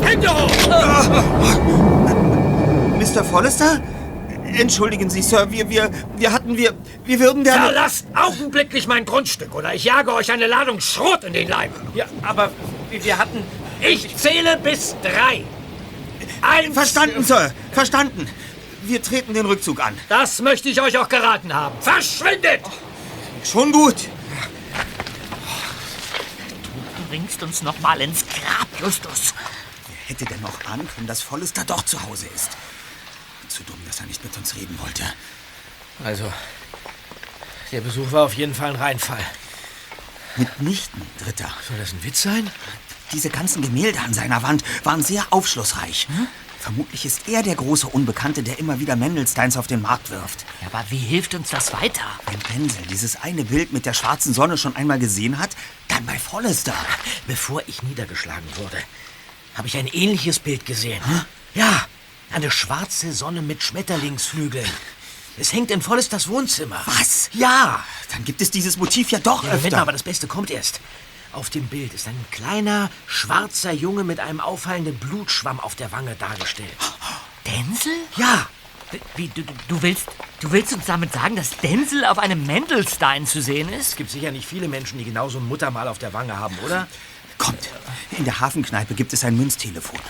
Hände 0.00 0.28
hoch! 0.28 0.50
Mr. 2.98 3.24
Forrester? 3.24 3.80
Entschuldigen 4.56 5.10
Sie, 5.10 5.20
Sir, 5.20 5.50
wir, 5.50 5.68
wir, 5.68 5.90
wir 6.16 6.32
hatten, 6.32 6.56
wir, 6.56 6.72
wir 7.04 7.20
würden 7.20 7.44
gerne... 7.44 7.66
Verlasst 7.66 8.06
augenblicklich 8.14 8.86
mein 8.86 9.04
Grundstück 9.04 9.54
oder 9.54 9.74
ich 9.74 9.84
jage 9.84 10.12
euch 10.14 10.32
eine 10.32 10.46
Ladung 10.46 10.80
Schrot 10.80 11.24
in 11.24 11.34
den 11.34 11.48
Leib. 11.48 11.70
Ja, 11.94 12.06
aber 12.22 12.50
wir 12.90 13.18
hatten... 13.18 13.44
Ich 13.80 14.16
zähle 14.16 14.56
bis 14.56 14.96
drei. 15.02 15.44
Eins. 16.40 16.74
Verstanden, 16.74 17.22
Sir, 17.22 17.52
verstanden. 17.72 18.26
Wir 18.88 19.02
treten 19.02 19.34
den 19.34 19.44
Rückzug 19.44 19.80
an. 19.80 19.94
Das 20.08 20.40
möchte 20.40 20.70
ich 20.70 20.80
euch 20.80 20.96
auch 20.96 21.10
geraten 21.10 21.52
haben. 21.52 21.78
Verschwindet! 21.82 22.62
Schon 23.44 23.70
gut. 23.70 23.96
Du 26.96 27.02
bringst 27.10 27.42
uns 27.42 27.62
noch 27.62 27.78
mal 27.80 28.00
ins 28.00 28.24
Grab, 28.26 28.66
Justus. 28.80 29.34
Wer 29.88 29.96
hätte 30.08 30.24
denn 30.24 30.40
noch 30.40 30.58
können, 30.60 31.06
dass 31.06 31.20
Forrester 31.20 31.64
doch 31.64 31.84
zu 31.84 32.02
Hause 32.02 32.28
ist? 32.34 32.52
Zu 33.48 33.62
dumm, 33.64 33.78
dass 33.86 34.00
er 34.00 34.06
nicht 34.06 34.24
mit 34.24 34.34
uns 34.38 34.56
reden 34.56 34.78
wollte. 34.82 35.02
Also, 36.02 36.32
der 37.70 37.82
Besuch 37.82 38.10
war 38.10 38.24
auf 38.24 38.34
jeden 38.34 38.54
Fall 38.54 38.70
ein 38.70 38.76
Reinfall. 38.76 39.24
Mitnichten, 40.36 41.02
Dritter. 41.22 41.50
Soll 41.68 41.76
das 41.76 41.92
ein 41.92 42.02
Witz 42.04 42.22
sein? 42.22 42.50
Diese 43.12 43.28
ganzen 43.28 43.60
Gemälde 43.60 44.00
an 44.00 44.14
seiner 44.14 44.42
Wand 44.42 44.64
waren 44.84 45.02
sehr 45.02 45.26
aufschlussreich. 45.28 46.08
Vermutlich 46.60 47.04
ist 47.06 47.28
er 47.28 47.42
der 47.42 47.54
große 47.54 47.86
Unbekannte, 47.86 48.42
der 48.42 48.58
immer 48.58 48.80
wieder 48.80 48.96
Mendelsteins 48.96 49.56
auf 49.56 49.66
den 49.68 49.80
Markt 49.80 50.10
wirft. 50.10 50.44
Ja, 50.60 50.66
aber 50.72 50.84
wie 50.90 50.98
hilft 50.98 51.34
uns 51.34 51.50
das 51.50 51.72
weiter? 51.72 52.02
Wenn 52.26 52.40
Denzel 52.60 52.84
dieses 52.86 53.16
eine 53.22 53.44
Bild 53.44 53.72
mit 53.72 53.86
der 53.86 53.94
schwarzen 53.94 54.34
Sonne 54.34 54.58
schon 54.58 54.74
einmal 54.76 54.98
gesehen 54.98 55.38
hat, 55.38 55.50
dann 55.86 56.04
bei 56.04 56.18
Forrester. 56.18 56.74
Bevor 57.26 57.62
ich 57.68 57.82
niedergeschlagen 57.84 58.48
wurde, 58.56 58.76
habe 59.54 59.68
ich 59.68 59.76
ein 59.76 59.86
ähnliches 59.86 60.40
Bild 60.40 60.66
gesehen. 60.66 61.00
Ja, 61.54 61.86
eine 62.32 62.50
schwarze 62.50 63.12
Sonne 63.12 63.40
mit 63.40 63.62
Schmetterlingsflügeln. 63.62 64.68
Es 65.40 65.52
hängt 65.52 65.70
in 65.70 65.80
Forresters 65.80 66.26
Wohnzimmer. 66.28 66.82
Was? 66.86 67.30
Ja. 67.32 67.84
Dann 68.12 68.24
gibt 68.24 68.40
es 68.42 68.50
dieses 68.50 68.76
Motiv 68.76 69.10
ja 69.12 69.20
doch 69.20 69.44
Ja, 69.44 69.50
Moment 69.50 69.64
öfter. 69.66 69.76
mal, 69.76 69.82
aber 69.82 69.92
das 69.92 70.02
Beste 70.02 70.26
kommt 70.26 70.50
erst. 70.50 70.80
Auf 71.32 71.50
dem 71.50 71.66
Bild 71.66 71.94
ist 71.94 72.08
ein 72.08 72.24
kleiner, 72.30 72.90
schwarzer 73.06 73.72
Junge 73.72 74.02
mit 74.04 74.18
einem 74.20 74.40
auffallenden 74.40 74.96
Blutschwamm 74.98 75.60
auf 75.60 75.74
der 75.74 75.92
Wange 75.92 76.14
dargestellt. 76.14 76.70
Denzel? 77.46 77.92
Ja, 78.16 78.46
Wie, 79.16 79.28
du, 79.28 79.42
du- 79.68 79.82
willst, 79.82 80.06
du 80.40 80.50
willst 80.50 80.72
uns 80.72 80.86
damit 80.86 81.12
sagen, 81.12 81.36
dass 81.36 81.50
Denzel 81.58 82.04
auf 82.06 82.18
einem 82.18 82.46
Mendelstein 82.46 83.26
zu 83.26 83.42
sehen 83.42 83.68
ist? 83.68 83.88
es 83.90 83.96
gibt 83.96 84.10
sicher 84.10 84.30
nicht 84.32 84.48
viele 84.48 84.68
Menschen, 84.68 84.98
die 84.98 85.04
genau 85.04 85.28
so 85.28 85.38
ein 85.38 85.46
Muttermal 85.46 85.88
auf 85.88 85.98
der 85.98 86.12
Wange 86.14 86.36
haben, 86.38 86.56
oder? 86.64 86.88
Kommt, 87.36 87.68
in 88.16 88.24
der 88.24 88.40
Hafenkneipe 88.40 88.94
gibt 88.94 89.12
es 89.12 89.22
ein 89.24 89.36
Münztelefon. 89.36 90.00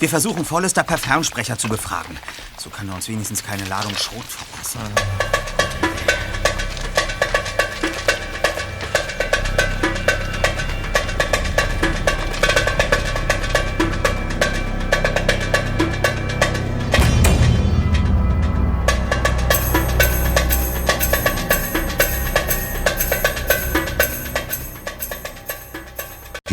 Wir 0.00 0.08
versuchen, 0.10 0.44
Forrester 0.44 0.82
per 0.82 0.98
Fernsprecher 0.98 1.56
zu 1.56 1.68
befragen. 1.68 2.18
So 2.58 2.68
kann 2.68 2.88
er 2.88 2.96
uns 2.96 3.08
wenigstens 3.08 3.42
keine 3.44 3.64
Ladung 3.64 3.96
Schrot 3.96 4.24
verpassen. 4.26 4.80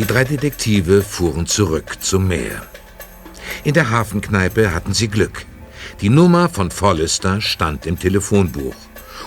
Die 0.04 0.08
drei 0.08 0.26
Detektive 0.26 1.02
fuhren 1.02 1.48
zurück 1.48 1.96
zum 2.02 2.28
Meer. 2.28 2.68
In 3.64 3.74
der 3.74 3.90
Hafenkneipe 3.90 4.74
hatten 4.74 4.94
sie 4.94 5.08
Glück. 5.08 5.46
Die 6.02 6.10
Nummer 6.10 6.50
von 6.50 6.72
Forrester 6.72 7.40
stand 7.40 7.86
im 7.86 7.98
Telefonbuch. 7.98 8.76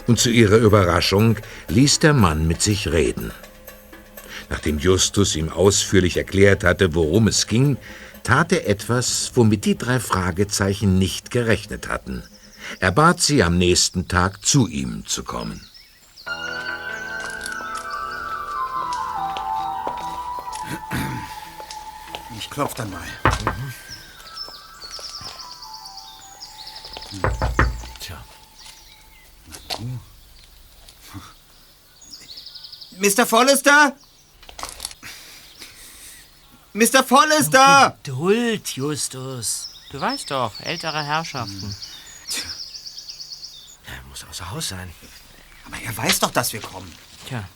Und 0.06 0.18
zu 0.18 0.28
ihrer 0.28 0.58
Überraschung 0.58 1.38
ließ 1.68 2.00
der 2.00 2.12
Mann 2.12 2.46
mit 2.46 2.60
sich 2.60 2.92
reden. 2.92 3.30
Nachdem 4.50 4.78
Justus 4.78 5.34
ihm 5.34 5.48
ausführlich 5.48 6.18
erklärt 6.18 6.62
hatte, 6.62 6.94
worum 6.94 7.26
es 7.28 7.46
ging, 7.46 7.78
tat 8.22 8.52
er 8.52 8.68
etwas, 8.68 9.32
womit 9.34 9.64
die 9.64 9.78
drei 9.78 9.98
Fragezeichen 9.98 10.98
nicht 10.98 11.30
gerechnet 11.30 11.88
hatten. 11.88 12.22
Er 12.80 12.92
bat 12.92 13.22
sie, 13.22 13.42
am 13.42 13.56
nächsten 13.56 14.08
Tag 14.08 14.44
zu 14.44 14.68
ihm 14.68 15.06
zu 15.06 15.24
kommen. 15.24 15.66
Ich 22.38 22.50
klopf 22.50 22.74
dann 22.74 22.90
mal. 22.90 23.06
Tja. 28.00 28.24
Mr. 32.98 33.26
Forrester? 33.26 33.96
Mr. 36.72 37.04
Forrester! 37.04 37.96
Geduld, 38.02 38.68
Justus. 38.68 39.68
Du 39.90 40.00
weißt 40.00 40.30
doch, 40.30 40.52
ältere 40.60 41.02
Herrschaften. 41.02 41.74
Er 43.86 44.02
muss 44.08 44.24
außer 44.24 44.50
Haus 44.50 44.68
sein. 44.68 44.92
Aber 45.64 45.78
er 45.78 45.96
weiß 45.96 46.18
doch, 46.20 46.30
dass 46.30 46.52
wir 46.52 46.60
kommen. 46.60 46.92
Tja, 47.26 47.48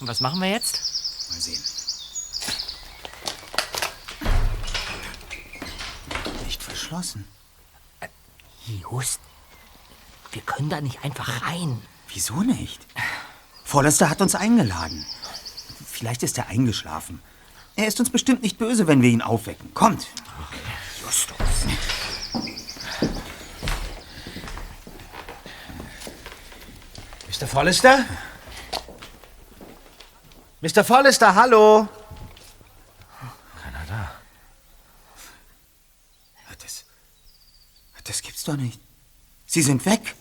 und 0.00 0.06
was 0.06 0.20
machen 0.20 0.40
wir 0.40 0.50
jetzt? 0.50 0.80
Mal 1.30 1.40
sehen. 1.40 1.77
Nicht 6.88 6.94
verschlossen. 6.94 7.24
Just, 8.66 9.20
wir 10.32 10.42
können 10.42 10.70
da 10.70 10.80
nicht 10.80 11.04
einfach 11.04 11.42
rein. 11.42 11.82
Wieso 12.08 12.42
nicht? 12.42 12.86
Forrester 13.64 14.08
hat 14.08 14.22
uns 14.22 14.34
eingeladen. 14.34 15.04
Vielleicht 15.86 16.22
ist 16.22 16.38
er 16.38 16.48
eingeschlafen. 16.48 17.20
Er 17.76 17.86
ist 17.86 18.00
uns 18.00 18.10
bestimmt 18.10 18.42
nicht 18.42 18.58
böse, 18.58 18.86
wenn 18.86 19.02
wir 19.02 19.10
ihn 19.10 19.22
aufwecken. 19.22 19.72
Kommt. 19.74 20.06
Justus. 21.02 21.36
Mr. 27.28 27.46
Forrester? 27.46 28.04
Mr. 30.60 30.84
Forrester, 30.84 31.34
hallo? 31.34 31.86
Keiner 33.62 33.84
da. 33.86 34.10
Das, 36.58 36.84
das 38.04 38.22
gibt's 38.22 38.37
doch 38.48 38.56
nicht. 38.56 38.80
Sie 39.46 39.62
sind 39.62 39.84
weg. 39.86 40.14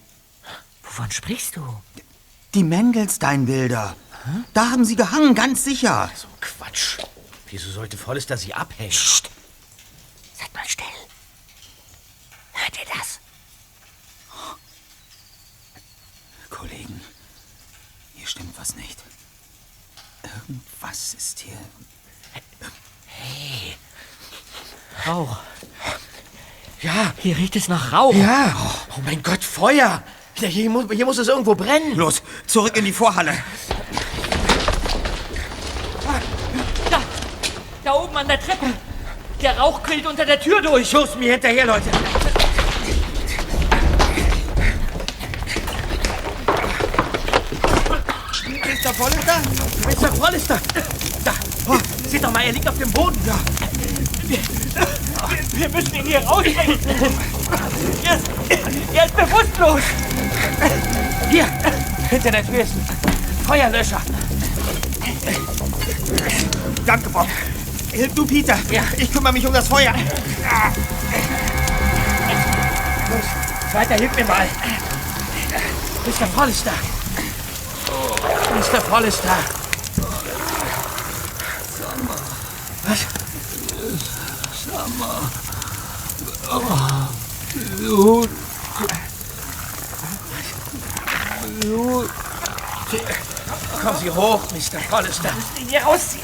Wovon 0.84 1.12
sprichst 1.12 1.56
du? 1.56 1.82
Die 2.54 2.64
Mendelstein-Bilder. 2.64 3.96
Da 4.54 4.72
haben 4.72 4.84
sie 4.86 4.96
gehangen, 4.96 5.36
ganz 5.36 5.64
sicher. 5.64 6.12
So 6.16 6.28
Quatsch. 6.42 6.98
Wieso 7.50 7.72
sollte 7.72 7.98
Forrester 7.98 8.38
sie 8.38 8.54
abhängen? 8.54 8.92
Psst. 8.92 9.30
Seid 10.38 10.54
mal 10.54 10.68
still. 10.68 10.86
Hört 12.54 12.78
ihr 12.78 12.86
das? 12.98 13.20
Kollegen, 16.50 17.02
hier 18.16 18.28
stimmt 18.28 18.58
was 18.58 18.76
nicht. 18.76 18.98
Irgendwas 20.24 21.14
ist 21.14 21.40
hier. 21.40 21.58
Hey. 23.06 23.78
Rauch. 25.06 25.38
Ja. 26.82 27.14
Hier 27.18 27.38
riecht 27.38 27.56
es 27.56 27.68
nach 27.68 27.92
Rauch. 27.92 28.14
Ja. 28.14 28.56
Oh 28.96 29.02
mein 29.06 29.24
Gott, 29.24 29.44
Feuer. 29.44 30.04
Hier, 30.36 30.70
muss, 30.70 30.86
hier 30.92 31.06
muss 31.06 31.18
es 31.18 31.28
irgendwo 31.28 31.56
brennen. 31.56 31.96
Los, 31.96 32.22
zurück 32.46 32.78
in 32.78 32.86
die 32.86 32.92
Vorhalle. 32.92 33.34
Da, 36.92 37.02
da 37.84 37.94
oben 37.94 38.16
an 38.16 38.28
der 38.28 38.40
Treppe. 38.40 38.68
Der 39.42 39.58
Rauch 39.58 39.82
quillt 39.82 40.06
unter 40.06 40.26
der 40.26 40.40
Tür 40.40 40.62
durch. 40.62 40.92
Los, 40.92 41.16
mir 41.16 41.34
hinterher, 41.34 41.66
Leute. 41.66 41.90
Mr. 48.48 48.94
Forrester? 48.94 49.42
Mr. 49.86 50.16
Forrester! 50.16 50.60
Da! 51.24 51.34
Oh, 51.68 51.78
seht 52.08 52.24
doch 52.24 52.32
mal, 52.32 52.44
er 52.46 52.52
liegt 52.52 52.68
auf 52.68 52.78
dem 52.78 52.92
Boden. 52.92 53.20
Ja. 53.26 53.36
Wir, 55.30 55.60
wir 55.60 55.70
müssen 55.70 55.96
ihn 55.96 56.06
hier 56.06 56.20
rausbringen. 56.20 56.80
Er 58.04 58.16
ist, 58.16 58.30
er 58.94 59.06
ist 59.06 59.16
bewusstlos. 59.16 59.82
Hier, 61.30 61.46
hinter 62.10 62.32
der 62.32 62.46
Tür 62.46 62.62
ist 62.62 62.72
ein 62.74 63.46
Feuerlöscher. 63.46 64.02
Danke, 66.86 67.10
Bob. 67.10 67.28
Hilf 67.92 68.14
du, 68.14 68.26
Peter. 68.26 68.58
Ja. 68.72 68.84
Ich 68.98 69.12
kümmere 69.12 69.34
mich 69.34 69.46
um 69.46 69.54
das 69.54 69.68
Feuer. 69.68 69.94
Los, 73.10 73.26
Zweiter, 73.72 73.96
hilf 73.96 74.16
mir 74.16 74.26
mal. 74.26 74.48
Mr. 76.06 76.28
Forrester. 76.28 76.72
Mr. 78.56 78.82
Forrester. 78.82 79.38
Was? 82.84 83.00
Oh, 86.50 86.62
Blut. 87.78 88.30
Blut. 91.60 92.10
Kommen 93.82 94.00
Sie 94.00 94.10
hoch, 94.10 94.42
Mr. 94.52 94.80
Forrester. 94.90 95.34
müssen 95.34 95.58
ihn 95.58 95.70
hier 95.70 95.82
rausziehen. 95.82 96.24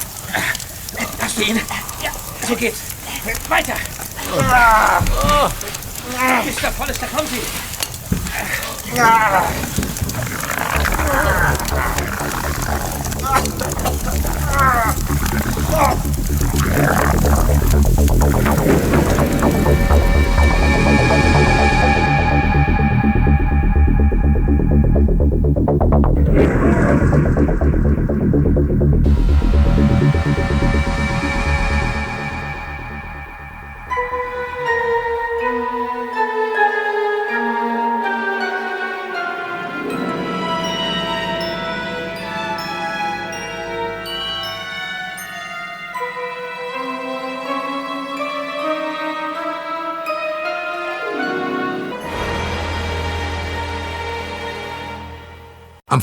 Hast 1.20 1.36
du 1.36 1.42
ihn? 1.42 1.60
Ja. 2.02 2.10
So 2.46 2.56
geht's. 2.56 2.78
Weiter. 3.48 3.74
Mr. 6.44 6.72
Forrester, 6.72 7.06
kommen 7.06 7.28
Sie. 7.28 7.42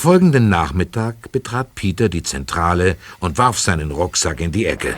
Folgenden 0.01 0.49
Nachmittag 0.49 1.31
betrat 1.31 1.75
Peter 1.75 2.09
die 2.09 2.23
Zentrale 2.23 2.97
und 3.19 3.37
warf 3.37 3.59
seinen 3.59 3.91
Rucksack 3.91 4.41
in 4.41 4.51
die 4.51 4.65
Ecke. 4.65 4.95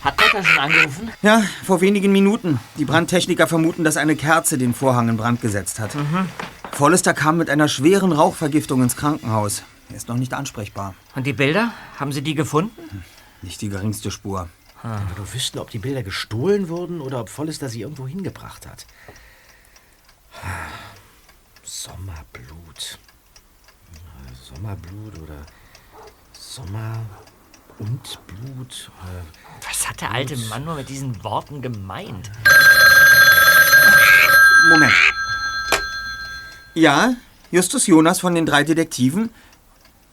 Hat 0.00 0.16
Peter 0.16 0.42
schon 0.42 0.58
angerufen? 0.58 1.12
Ja, 1.22 1.44
vor 1.64 1.80
wenigen 1.80 2.10
Minuten. 2.10 2.58
Die 2.76 2.84
Brandtechniker 2.84 3.46
vermuten, 3.46 3.84
dass 3.84 3.96
eine 3.96 4.16
Kerze 4.16 4.58
den 4.58 4.74
Vorhang 4.74 5.08
in 5.08 5.16
Brand 5.16 5.40
gesetzt 5.40 5.78
hat. 5.78 5.94
Mhm. 5.94 6.28
Forrester 6.72 7.14
kam 7.14 7.36
mit 7.36 7.48
einer 7.50 7.68
schweren 7.68 8.10
Rauchvergiftung 8.10 8.82
ins 8.82 8.96
Krankenhaus. 8.96 9.62
Er 9.90 9.96
ist 9.96 10.08
noch 10.08 10.16
nicht 10.16 10.34
ansprechbar. 10.34 10.96
Und 11.14 11.24
die 11.28 11.32
Bilder? 11.32 11.70
Haben 12.00 12.10
Sie 12.10 12.22
die 12.22 12.34
gefunden? 12.34 13.04
Nicht 13.42 13.60
die 13.60 13.68
geringste 13.68 14.10
Spur. 14.10 14.48
Wenn 14.82 14.90
wir 14.90 15.18
nur 15.18 15.32
wüssten, 15.32 15.60
ob 15.60 15.70
die 15.70 15.78
Bilder 15.78 16.02
gestohlen 16.02 16.68
wurden 16.68 17.00
oder 17.00 17.20
ob 17.20 17.28
Follister 17.28 17.68
sie 17.68 17.82
irgendwo 17.82 18.08
hingebracht 18.08 18.66
hat. 18.66 18.86
Sommerblut. 21.62 22.98
Sommerblut 24.62 25.18
oder 25.20 25.44
Sommer 26.32 27.00
und 27.80 28.18
Blut. 28.28 28.92
Äh, 29.02 29.66
Was 29.68 29.88
hat 29.88 30.00
der 30.00 30.12
alte 30.12 30.36
Mann 30.36 30.64
nur 30.64 30.76
mit 30.76 30.88
diesen 30.88 31.24
Worten 31.24 31.60
gemeint? 31.60 32.30
Moment. 34.70 34.92
Ja, 36.74 37.14
Justus 37.50 37.88
Jonas 37.88 38.20
von 38.20 38.36
den 38.36 38.46
drei 38.46 38.62
Detektiven? 38.62 39.30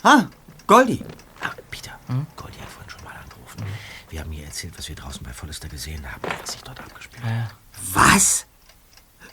Ah, 0.02 0.24
Goldi. 0.66 1.06
Ah, 1.42 1.52
Peter, 1.70 1.92
Goldi 2.36 2.58
hat 2.58 2.70
vorhin 2.70 2.90
schon 2.90 3.04
mal 3.04 3.14
angerufen. 3.24 3.62
Wir 4.10 4.22
haben 4.22 4.32
ihr 4.34 4.46
erzählt, 4.46 4.76
was 4.80 4.90
wir 4.90 4.96
draußen 4.96 5.22
bei 5.24 5.32
Follister 5.32 5.68
gesehen 5.70 6.12
haben, 6.12 6.24
was 6.42 6.54
sich 6.54 6.62
dort 6.64 6.80
abgespielt 6.80 7.24
hat. 7.24 7.54
Was? 7.94 8.48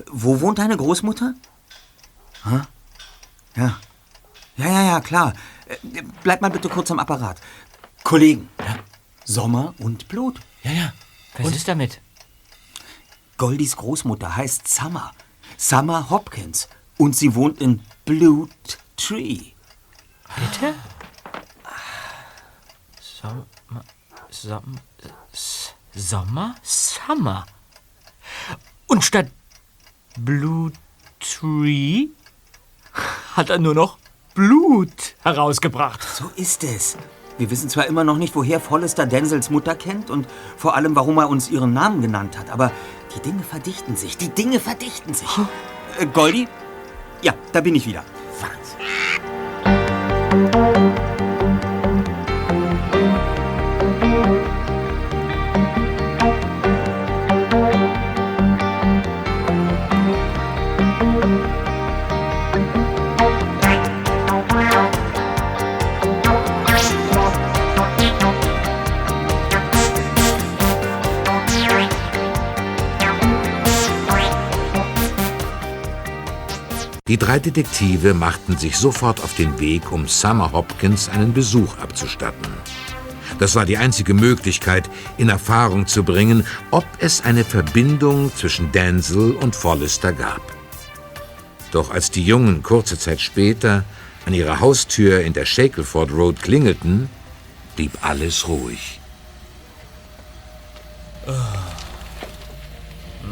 Wo 0.08 0.42
wohnt 0.42 0.58
deine 0.58 0.76
Großmutter? 0.76 1.32
Hä? 2.44 2.60
Ja. 3.56 3.80
Ja, 4.56 4.66
ja, 4.66 4.82
ja, 4.82 5.00
klar. 5.00 5.32
Äh, 5.66 6.02
Bleib 6.22 6.40
mal 6.40 6.50
bitte 6.50 6.68
kurz 6.68 6.90
am 6.90 6.98
Apparat. 6.98 7.40
Kollegen. 8.04 8.48
Sommer 9.24 9.74
und 9.78 10.08
Blut. 10.08 10.40
Ja, 10.62 10.70
ja. 10.72 10.92
Was 11.38 11.54
ist 11.56 11.68
damit? 11.68 12.00
Goldis 13.36 13.76
Großmutter 13.76 14.36
heißt 14.36 14.66
Summer. 14.68 15.12
Summer 15.56 16.08
Hopkins. 16.08 16.68
Und 16.98 17.14
sie 17.16 17.34
wohnt 17.34 17.60
in 17.60 17.82
Blue 18.04 18.48
Tree. 18.96 19.52
Bitte? 20.36 20.74
Sommer. 23.00 23.46
Sommer. 24.30 24.80
Sommer? 25.94 26.54
Summer. 26.62 27.46
Und 28.86 29.04
statt 29.04 29.30
Blue 30.16 30.72
Tree 31.20 32.08
hat 33.34 33.50
er 33.50 33.58
nur 33.58 33.74
noch 33.74 33.98
Blut 34.36 35.16
herausgebracht. 35.22 36.02
So 36.02 36.30
ist 36.36 36.62
es. 36.62 36.98
Wir 37.38 37.50
wissen 37.50 37.70
zwar 37.70 37.86
immer 37.86 38.04
noch 38.04 38.18
nicht, 38.18 38.36
woher 38.36 38.60
Follister 38.60 39.06
Denzels 39.06 39.48
Mutter 39.48 39.74
kennt 39.74 40.10
und 40.10 40.26
vor 40.58 40.76
allem, 40.76 40.94
warum 40.94 41.16
er 41.16 41.30
uns 41.30 41.50
ihren 41.50 41.72
Namen 41.72 42.02
genannt 42.02 42.38
hat, 42.38 42.50
aber 42.50 42.70
die 43.14 43.20
Dinge 43.20 43.42
verdichten 43.42 43.96
sich. 43.96 44.18
Die 44.18 44.28
Dinge 44.28 44.60
verdichten 44.60 45.14
sich. 45.14 45.28
Äh, 45.98 46.04
Goldi? 46.12 46.48
Ja, 47.22 47.32
da 47.52 47.62
bin 47.62 47.74
ich 47.74 47.86
wieder. 47.86 48.04
Die 77.08 77.18
drei 77.18 77.38
Detektive 77.38 78.14
machten 78.14 78.58
sich 78.58 78.76
sofort 78.76 79.22
auf 79.22 79.34
den 79.34 79.60
Weg, 79.60 79.92
um 79.92 80.08
Summer 80.08 80.50
Hopkins 80.50 81.08
einen 81.08 81.32
Besuch 81.32 81.78
abzustatten. 81.78 82.52
Das 83.38 83.54
war 83.54 83.64
die 83.64 83.76
einzige 83.76 84.12
Möglichkeit, 84.12 84.90
in 85.16 85.28
Erfahrung 85.28 85.86
zu 85.86 86.02
bringen, 86.02 86.44
ob 86.72 86.84
es 86.98 87.22
eine 87.24 87.44
Verbindung 87.44 88.34
zwischen 88.34 88.72
Denzel 88.72 89.36
und 89.36 89.54
Follister 89.54 90.12
gab. 90.12 90.40
Doch 91.70 91.90
als 91.90 92.10
die 92.10 92.24
Jungen 92.24 92.64
kurze 92.64 92.98
Zeit 92.98 93.20
später 93.20 93.84
an 94.24 94.34
ihrer 94.34 94.58
Haustür 94.58 95.20
in 95.20 95.32
der 95.32 95.44
Shackleford 95.44 96.10
Road 96.10 96.42
klingelten, 96.42 97.08
blieb 97.76 97.92
alles 98.02 98.48
ruhig. 98.48 99.00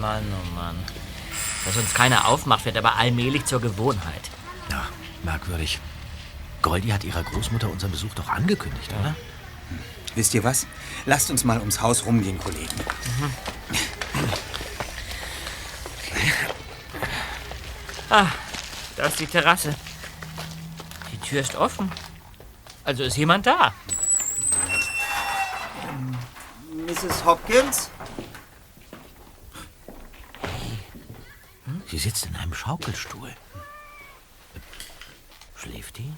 Mann, 0.01 0.23
oh 0.31 0.55
Mann. 0.55 0.77
Dass 1.65 1.77
uns 1.77 1.95
keiner 1.95 2.29
aufmacht, 2.29 2.65
wird 2.65 2.77
aber 2.77 2.97
allmählich 2.97 3.47
zur 3.47 3.61
Gewohnheit. 3.61 4.31
Ja, 4.71 4.85
merkwürdig. 5.23 5.79
Goldi 6.63 6.89
hat 6.89 7.05
ihrer 7.05 7.23
Großmutter 7.23 7.71
unseren 7.71 7.91
Besuch 7.91 8.15
doch 8.15 8.29
angekündigt, 8.29 8.91
oder? 9.01 9.15
Wisst 10.15 10.35
ihr 10.35 10.45
was? 10.45 10.67
Lasst 11.07 11.31
uns 11.31 11.45
mal 11.45 11.59
ums 11.59 11.81
Haus 11.81 12.07
rumgehen, 12.07 12.39
Kollegen. 12.39 12.77
Ah, 18.11 18.27
da 18.97 19.07
ist 19.07 19.19
die 19.19 19.27
Terrasse. 19.27 19.75
Die 21.13 21.19
Tür 21.19 21.41
ist 21.41 21.57
offen. 21.57 21.91
Also 22.85 23.03
ist 23.03 23.17
jemand 23.17 23.47
da. 23.47 23.73
Mrs. 26.87 27.25
Hopkins? 27.25 27.91
Sitzt 32.05 32.27
in 32.27 32.37
einem 32.37 32.53
Schaukelstuhl. 32.53 33.31
Schläft 35.57 35.97
die? 35.97 36.13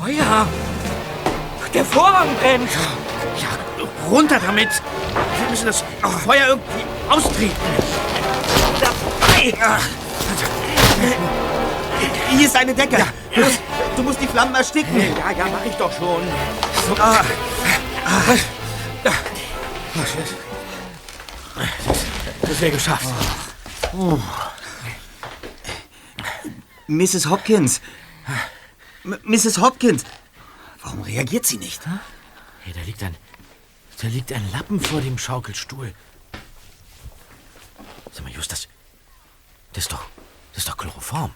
Feuer! 0.00 0.48
Der 1.72 1.84
Vorhang 1.84 2.34
brennt! 2.40 2.70
Ja, 3.40 3.48
runter 4.10 4.40
damit! 4.44 4.70
Wir 5.38 5.50
müssen 5.50 5.66
das 5.66 5.84
Feuer 6.24 6.48
irgendwie 6.48 6.84
austreten. 7.08 7.54
Dabei! 8.80 9.54
Hier 12.30 12.46
ist 12.46 12.56
eine 12.56 12.74
Decke. 12.74 13.06
Du, 13.32 13.40
musst, 13.40 13.60
du 13.96 14.02
musst 14.02 14.20
die 14.20 14.26
Flammen 14.26 14.54
ersticken. 14.56 14.98
Ja, 14.98 15.30
ja, 15.30 15.44
mach 15.44 15.64
ich 15.64 15.76
doch 15.76 15.92
schon. 15.92 16.22
Ah. 16.98 17.22
Das 22.48 22.60
wäre 22.60 22.72
geschafft. 22.72 23.08
Oh. 23.92 24.18
Mrs. 26.86 27.26
Hopkins. 27.26 27.80
M 29.04 29.18
Mrs. 29.24 29.58
Hopkins. 29.58 30.04
Warum 30.82 31.02
reagiert 31.02 31.46
sie 31.46 31.58
nicht? 31.58 31.84
Hey, 32.62 32.72
da 32.72 32.80
liegt 32.82 33.02
ein. 33.02 33.16
Da 34.00 34.08
liegt 34.08 34.32
ein 34.32 34.52
Lappen 34.52 34.80
vor 34.80 35.00
dem 35.00 35.18
Schaukelstuhl. 35.18 35.94
Sag 38.12 38.24
mal, 38.24 38.32
Just, 38.32 38.52
das. 38.52 38.68
Das 39.72 39.84
ist 39.84 39.92
doch. 39.92 40.06
Das 40.52 40.58
ist 40.58 40.68
doch 40.68 40.76
Chloroform. 40.76 41.32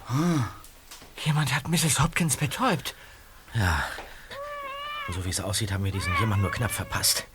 Jemand 1.25 1.53
hat 1.53 1.67
Mrs. 1.67 1.99
Hopkins 1.99 2.37
betäubt. 2.37 2.95
Ja. 3.53 3.83
Und 5.07 5.13
so 5.13 5.25
wie 5.25 5.29
es 5.29 5.41
aussieht, 5.41 5.71
haben 5.71 5.83
wir 5.83 5.91
diesen 5.91 6.15
jemand 6.19 6.41
nur 6.41 6.51
knapp 6.51 6.71
verpasst. 6.71 7.25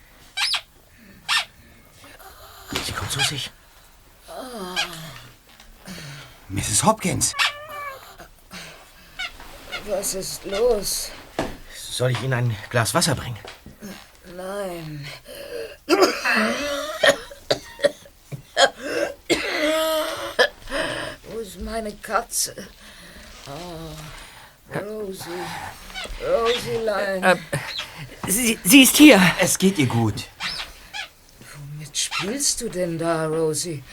Sie 2.85 2.91
kommt 2.91 3.11
zu 3.11 3.19
sich. 3.19 3.51
Mrs. 6.49 6.83
Hopkins. 6.83 7.33
Was 9.87 10.13
ist 10.15 10.45
los? 10.45 11.11
Soll 11.73 12.11
ich 12.11 12.21
Ihnen 12.21 12.33
ein 12.33 12.55
Glas 12.69 12.93
Wasser 12.93 13.15
bringen? 13.15 13.37
Nein. 14.35 15.07
Wo 21.23 21.39
ist 21.39 21.59
meine 21.61 21.93
Katze? 21.95 22.55
Oh, 23.47 24.77
Rosie. 24.79 25.29
Rosielein. 26.21 27.23
Äh, 27.23 27.37
sie, 28.27 28.59
sie 28.63 28.83
ist 28.83 28.97
hier. 28.97 29.21
Es 29.39 29.57
geht 29.57 29.77
ihr 29.79 29.87
gut. 29.87 30.25
Womit 31.55 31.97
spielst 31.97 32.61
du 32.61 32.69
denn 32.69 32.97
da, 32.97 33.25
Rosie? 33.27 33.83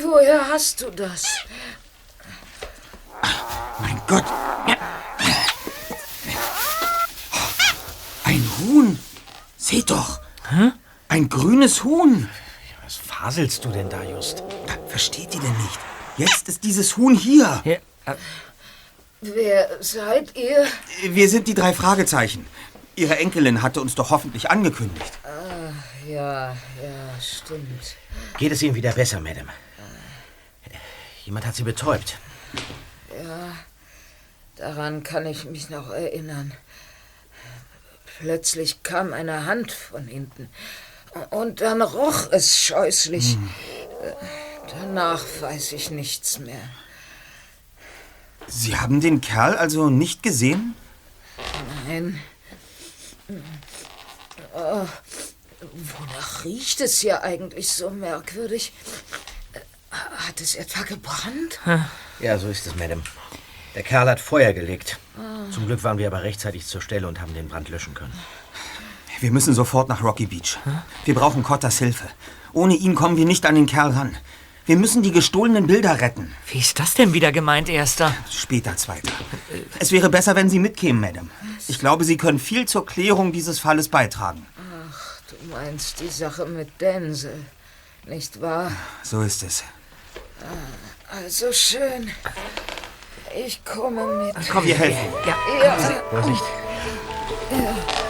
Woher 0.00 0.48
hast 0.48 0.80
du 0.80 0.90
das? 0.90 1.24
Mein 3.80 4.00
Gott. 4.06 4.24
Ein 8.24 8.50
Huhn. 8.58 8.98
Seht 9.56 9.90
doch. 9.90 10.20
Ein 11.08 11.28
grünes 11.28 11.82
Huhn. 11.84 12.28
Was 12.84 12.96
faselst 12.96 13.64
du 13.64 13.70
denn 13.70 13.88
da, 13.88 14.02
Just? 14.02 14.42
Versteht 14.86 15.34
ihr 15.34 15.40
denn 15.40 15.56
nicht? 15.62 15.78
Jetzt 16.16 16.48
ist 16.48 16.64
dieses 16.64 16.96
Huhn 16.96 17.14
hier. 17.14 17.62
Wer 19.20 19.82
seid 19.82 20.36
ihr? 20.36 20.64
Wir 21.02 21.28
sind 21.28 21.48
die 21.48 21.54
drei 21.54 21.72
Fragezeichen. 21.72 22.46
Ihre 22.94 23.18
Enkelin 23.18 23.62
hatte 23.62 23.80
uns 23.80 23.94
doch 23.94 24.10
hoffentlich 24.10 24.50
angekündigt. 24.50 25.12
Ah, 25.24 25.72
ja, 26.08 26.50
ja, 26.50 27.20
stimmt. 27.20 27.96
Geht 28.38 28.52
es 28.52 28.62
Ihnen 28.62 28.74
wieder 28.74 28.92
besser, 28.92 29.20
Madame? 29.20 29.52
Jemand 31.28 31.44
hat 31.44 31.56
Sie 31.56 31.62
betäubt. 31.62 32.16
Ja, 33.22 33.54
daran 34.56 35.02
kann 35.02 35.26
ich 35.26 35.44
mich 35.44 35.68
noch 35.68 35.90
erinnern. 35.90 36.54
Plötzlich 38.18 38.82
kam 38.82 39.12
eine 39.12 39.44
Hand 39.44 39.70
von 39.70 40.06
hinten. 40.06 40.48
Und 41.28 41.60
dann 41.60 41.82
roch 41.82 42.32
es 42.32 42.58
scheußlich. 42.58 43.34
Hm. 43.34 43.50
Danach 44.70 45.22
weiß 45.40 45.72
ich 45.72 45.90
nichts 45.90 46.38
mehr. 46.38 46.62
Sie 48.46 48.78
haben 48.78 49.02
den 49.02 49.20
Kerl 49.20 49.54
also 49.54 49.90
nicht 49.90 50.22
gesehen? 50.22 50.74
Nein. 51.86 52.22
Oh, 54.54 54.86
wonach 55.60 56.44
riecht 56.46 56.80
es 56.80 57.00
hier 57.00 57.22
eigentlich 57.22 57.68
so 57.68 57.90
merkwürdig? 57.90 58.72
Hat 59.90 60.40
es 60.40 60.54
etwa 60.54 60.82
gebrannt? 60.82 61.60
Ja, 62.20 62.38
so 62.38 62.48
ist 62.48 62.66
es, 62.66 62.76
Madame. 62.76 63.02
Der 63.74 63.82
Kerl 63.82 64.08
hat 64.08 64.20
Feuer 64.20 64.52
gelegt. 64.52 64.98
Zum 65.50 65.66
Glück 65.66 65.82
waren 65.84 65.98
wir 65.98 66.06
aber 66.06 66.22
rechtzeitig 66.22 66.66
zur 66.66 66.80
Stelle 66.80 67.08
und 67.08 67.20
haben 67.20 67.34
den 67.34 67.48
Brand 67.48 67.68
löschen 67.68 67.94
können. 67.94 68.12
Wir 69.20 69.30
müssen 69.30 69.54
sofort 69.54 69.88
nach 69.88 70.02
Rocky 70.02 70.26
Beach. 70.26 70.58
Wir 71.04 71.14
brauchen 71.14 71.42
Cottas 71.42 71.78
Hilfe. 71.78 72.08
Ohne 72.52 72.74
ihn 72.74 72.94
kommen 72.94 73.16
wir 73.16 73.24
nicht 73.24 73.46
an 73.46 73.54
den 73.54 73.66
Kerl 73.66 73.92
ran. 73.92 74.16
Wir 74.66 74.76
müssen 74.76 75.02
die 75.02 75.12
gestohlenen 75.12 75.66
Bilder 75.66 76.00
retten. 76.00 76.34
Wie 76.48 76.58
ist 76.58 76.78
das 76.78 76.94
denn 76.94 77.14
wieder 77.14 77.32
gemeint, 77.32 77.68
Erster? 77.68 78.14
Später, 78.30 78.76
Zweiter. 78.76 79.12
Es 79.78 79.92
wäre 79.92 80.10
besser, 80.10 80.36
wenn 80.36 80.50
Sie 80.50 80.58
mitkämen, 80.58 81.00
Madame. 81.00 81.30
Ich 81.68 81.78
glaube, 81.78 82.04
Sie 82.04 82.16
können 82.16 82.38
viel 82.38 82.66
zur 82.66 82.84
Klärung 82.84 83.32
dieses 83.32 83.58
Falles 83.60 83.88
beitragen. 83.88 84.46
Ach, 84.92 85.20
du 85.30 85.36
meinst 85.50 86.00
die 86.00 86.08
Sache 86.08 86.44
mit 86.44 86.80
Denzel, 86.80 87.44
nicht 88.06 88.40
wahr? 88.42 88.70
So 89.02 89.22
ist 89.22 89.42
es. 89.42 89.64
Also 91.10 91.52
schön. 91.52 92.10
Ich 93.34 93.64
komme 93.64 94.04
mit. 94.06 94.34
Komm, 94.50 94.64
wir 94.64 94.76
helfen. 94.76 95.12
Ja. 95.26 95.36
ja. 95.62 96.02
Vorsicht. 96.10 96.42
ja. 97.50 98.07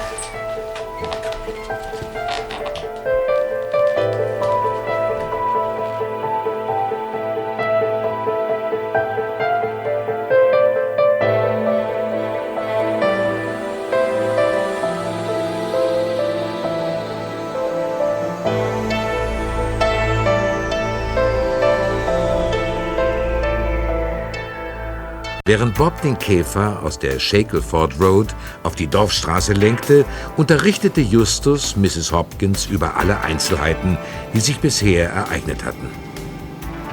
Während 25.49 25.76
Bob 25.76 25.99
den 26.03 26.18
Käfer 26.18 26.82
aus 26.82 26.99
der 26.99 27.18
Shackleford 27.18 27.99
Road 27.99 28.26
auf 28.64 28.74
die 28.74 28.86
Dorfstraße 28.86 29.55
lenkte, 29.55 30.05
unterrichtete 30.36 31.01
Justus 31.01 31.74
Mrs. 31.74 32.12
Hopkins 32.12 32.66
über 32.66 32.99
alle 32.99 33.22
Einzelheiten, 33.22 33.96
die 34.34 34.40
sich 34.40 34.61
bisher 34.61 35.09
ereignet 35.09 35.64
hatten. 35.64 35.88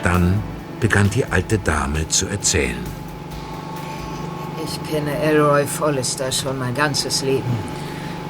Dann 0.04 0.42
begann 0.80 1.10
die 1.10 1.26
alte 1.26 1.58
Dame 1.58 2.08
zu 2.08 2.28
erzählen. 2.28 2.78
Ich 4.64 4.90
kenne 4.90 5.18
Elroy 5.18 5.66
Follister 5.66 6.32
schon 6.32 6.58
mein 6.58 6.76
ganzes 6.76 7.24
Leben. 7.24 7.60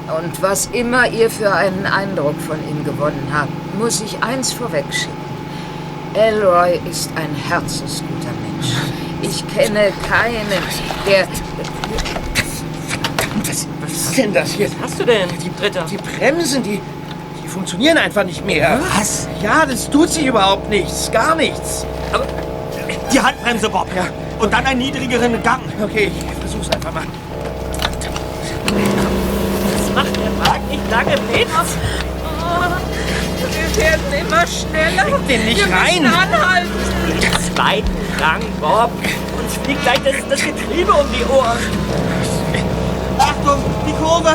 Und 0.08 0.42
was 0.42 0.66
immer 0.72 1.08
ihr 1.08 1.30
für 1.30 1.52
einen 1.52 1.86
Eindruck 1.86 2.34
von 2.40 2.58
ihm 2.68 2.84
gewonnen 2.84 3.28
habt, 3.32 3.78
muss 3.78 4.00
ich 4.00 4.20
eins 4.24 4.52
vorwegschicken. 4.52 5.14
Elroy 6.14 6.80
ist 6.90 7.12
ein 7.14 7.32
herzensguter 7.32 8.32
Mensch. 8.42 8.74
Ich 9.28 9.46
kenne 9.48 9.92
keinen, 10.08 10.46
der... 11.06 11.26
Was, 13.44 13.66
was 13.80 13.92
ist 13.92 14.18
denn 14.18 14.32
das 14.32 14.52
hier? 14.52 14.68
Was 14.70 14.90
hast 14.90 15.00
du 15.00 15.04
denn, 15.04 15.28
die, 15.42 15.54
Dritter? 15.54 15.84
Die 15.90 15.96
Bremsen, 15.96 16.62
die, 16.62 16.80
die 17.42 17.48
funktionieren 17.48 17.98
einfach 17.98 18.24
nicht 18.24 18.44
mehr. 18.44 18.78
Was? 18.96 19.28
Ja, 19.42 19.66
das 19.66 19.90
tut 19.90 20.10
sich 20.10 20.26
überhaupt 20.26 20.70
nichts. 20.70 21.10
Gar 21.10 21.34
nichts. 21.34 21.84
Aber 22.12 22.26
die 23.12 23.20
Handbremse, 23.20 23.68
Bob. 23.68 23.88
Ja. 23.96 24.06
Und 24.38 24.52
dann 24.52 24.64
einen 24.64 24.80
niedrigeren 24.80 25.42
Gang. 25.42 25.62
Okay, 25.82 26.10
ich 26.16 26.38
versuch's 26.40 26.70
einfach 26.70 26.92
mal. 26.92 27.04
Was 29.72 29.94
macht 29.94 30.16
der 30.16 30.46
Wagen 30.46 30.68
nicht 30.68 30.90
lange 30.90 31.16
mit? 31.32 31.48
Wir 33.52 33.82
werden 33.84 34.12
immer 34.26 34.46
schneller. 34.46 35.04
Krieg 35.04 35.28
den 35.28 35.44
nicht 35.46 35.58
Wir 35.66 35.74
rein. 35.74 36.02
müssen 36.02 36.14
anhalten. 36.14 36.70
Zweiten 37.54 37.90
Gang, 38.18 38.42
Bob. 38.60 38.90
Uns 39.38 39.54
fliegt 39.64 39.82
gleich 39.82 40.00
das, 40.04 40.14
das 40.28 40.40
Getriebe 40.42 40.92
um 40.92 41.06
die 41.12 41.24
Ohren. 41.30 41.58
Achtung, 43.18 43.64
die 43.86 43.92
Kurve. 43.92 44.34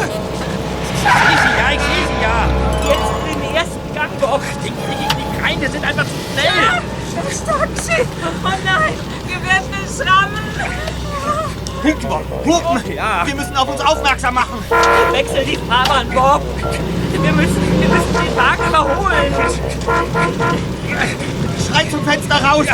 Ich 0.93 1.01
sehe 1.01 1.37
sie 1.37 1.53
ja, 1.59 1.71
ich 1.71 1.81
sehe 1.81 2.05
sie 2.07 2.23
ja. 2.23 2.47
Jetzt 2.89 3.11
den 3.27 3.55
ersten 3.55 3.95
Gang, 3.95 4.19
Bob. 4.19 4.41
Ich 4.63 4.71
kriege 4.71 5.01
ich 5.07 5.15
nicht 5.17 5.43
rein, 5.43 5.61
wir 5.61 5.69
sind 5.69 5.85
einfach 5.85 6.05
zu 6.05 6.11
schnell. 6.33 6.45
Ja, 6.45 6.81
das 7.23 7.43
Taxi. 7.45 8.01
Oh 8.43 8.49
nein, 8.65 8.93
wir 9.27 9.43
werden 9.43 9.73
es 9.85 9.99
rammen. 9.99 10.39
Hinten, 11.83 12.07
Bob. 12.07 12.23
Hupen. 12.45 12.93
Ja. 12.93 13.25
Wir 13.25 13.35
müssen 13.35 13.55
auf 13.55 13.67
uns 13.67 13.81
aufmerksam 13.81 14.35
machen. 14.35 14.63
Wechsel 15.11 15.43
die 15.45 15.57
Fahrbahn, 15.57 16.09
Bob. 16.11 16.41
Wir 17.11 17.31
müssen 17.33 17.80
den 18.13 18.35
Wagen 18.35 18.67
überholen. 18.67 19.33
Schreit 21.67 21.91
zum 21.91 22.03
Fenster 22.03 22.35
raus. 22.43 22.65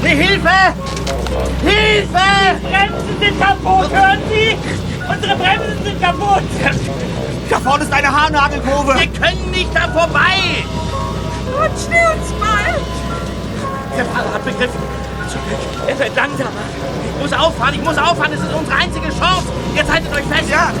Eine 0.00 0.08
Hilfe! 0.08 0.48
Hilfe! 1.62 2.28
Bremsen 2.62 3.18
sind 3.20 3.40
kaputt, 3.40 3.90
hören 3.90 4.20
Sie? 4.30 4.56
Unsere 5.08 5.36
Bremsen 5.36 5.84
sind 5.84 6.02
kaputt. 6.02 6.42
Da 7.50 7.60
vorne 7.60 7.84
ist 7.84 7.92
eine 7.92 8.08
Haarnagelkurve. 8.08 8.94
Wir 8.98 9.06
können 9.06 9.50
nicht 9.50 9.74
da 9.74 9.88
vorbei. 9.88 10.64
Rutsch 11.56 11.88
uns 11.88 12.38
mal. 12.38 12.74
Der 13.96 14.04
Fahrer 14.04 14.34
hat 14.34 14.44
begriffen. 14.44 14.97
Er 15.86 15.96
fährt 15.96 16.16
langsamer. 16.16 16.50
Ich 17.14 17.22
muss 17.22 17.32
auffahren, 17.32 17.74
ich 17.74 17.82
muss 17.82 17.98
auffahren. 17.98 18.32
Das 18.32 18.40
ist 18.40 18.54
unsere 18.54 18.76
einzige 18.76 19.08
Chance. 19.08 19.52
Jetzt 19.74 19.90
haltet 19.90 20.12
euch 20.12 20.24
fest. 20.24 20.50
Ja. 20.50 20.72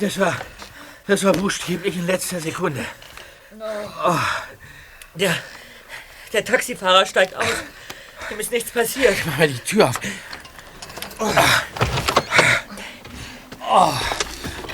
Das 0.00 0.18
war, 0.18 0.36
das 1.06 1.24
war 1.24 1.32
buchstäblich 1.32 1.96
in 1.96 2.06
letzter 2.06 2.40
Sekunde. 2.40 2.84
Oh. 4.04 4.16
Der, 5.14 5.34
der 6.32 6.44
Taxifahrer 6.44 7.06
steigt 7.06 7.36
aus. 7.36 7.44
Ihm 8.30 8.40
ist 8.40 8.50
nichts 8.50 8.70
passiert. 8.70 9.14
Mach 9.26 9.38
mal 9.38 9.48
die 9.48 9.58
Tür 9.58 9.90
auf. 9.90 10.00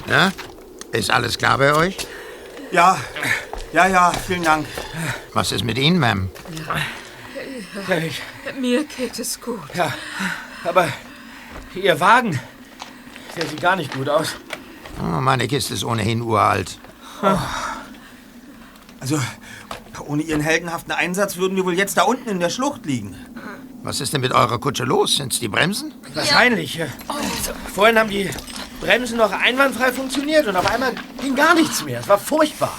Na, 0.09 0.33
ist 0.93 1.11
alles 1.11 1.37
klar 1.39 1.59
bei 1.59 1.75
euch? 1.75 1.97
Ja, 2.71 2.99
ja, 3.73 3.87
ja, 3.87 4.13
vielen 4.27 4.43
Dank. 4.43 4.67
Was 5.35 5.53
ist 5.53 5.65
mit 5.65 5.79
Ihnen, 5.79 6.03
Ma'am? 6.03 6.29
Ja, 7.89 7.97
ich, 7.99 8.23
Mir 8.59 8.85
geht 8.85 9.19
es 9.19 9.41
gut. 9.41 9.61
ja, 9.75 9.93
aber 10.65 10.89
Ihr 11.75 11.99
Wagen, 12.01 12.41
der 13.37 13.47
sieht 13.47 13.61
gar 13.61 13.77
nicht 13.77 13.93
gut 13.93 14.09
aus. 14.09 14.35
Oh, 15.01 15.21
meine 15.21 15.47
Kiste 15.47 15.75
ist 15.75 15.85
ohnehin 15.85 16.23
uralt. 16.23 16.79
Also, 19.01 19.21
ohne 20.07 20.23
Ihren 20.23 20.41
heldenhaften 20.41 20.93
Einsatz 20.93 21.37
würden 21.37 21.57
wir 21.57 21.65
wohl 21.65 21.75
jetzt 21.77 21.97
da 21.99 22.03
unten 22.03 22.29
in 22.29 22.41
der 22.41 22.51
Schlucht 22.51 22.87
liegen. 22.87 23.15
Was 23.83 24.01
ist 24.01 24.13
denn 24.13 24.23
mit 24.23 24.33
eurer 24.33 24.59
Kutsche 24.59 24.85
los? 24.85 25.17
Sind's 25.17 25.39
die 25.39 25.49
Bremsen? 25.49 25.93
Wahrscheinlich. 26.15 26.75
ja. 26.77 26.87
Vorhin 27.75 27.99
haben 27.99 28.11
die 28.11 28.29
Bremsen 28.81 29.19
noch 29.19 29.33
einwandfrei 29.33 29.93
funktioniert 29.93 30.47
und 30.47 30.57
auf 30.57 30.67
einmal 30.71 30.93
ging 31.21 31.35
gar 31.35 31.55
nichts 31.55 31.85
mehr. 31.85 32.01
Es 32.01 32.09
war 32.09 32.19
furchtbar. 32.19 32.79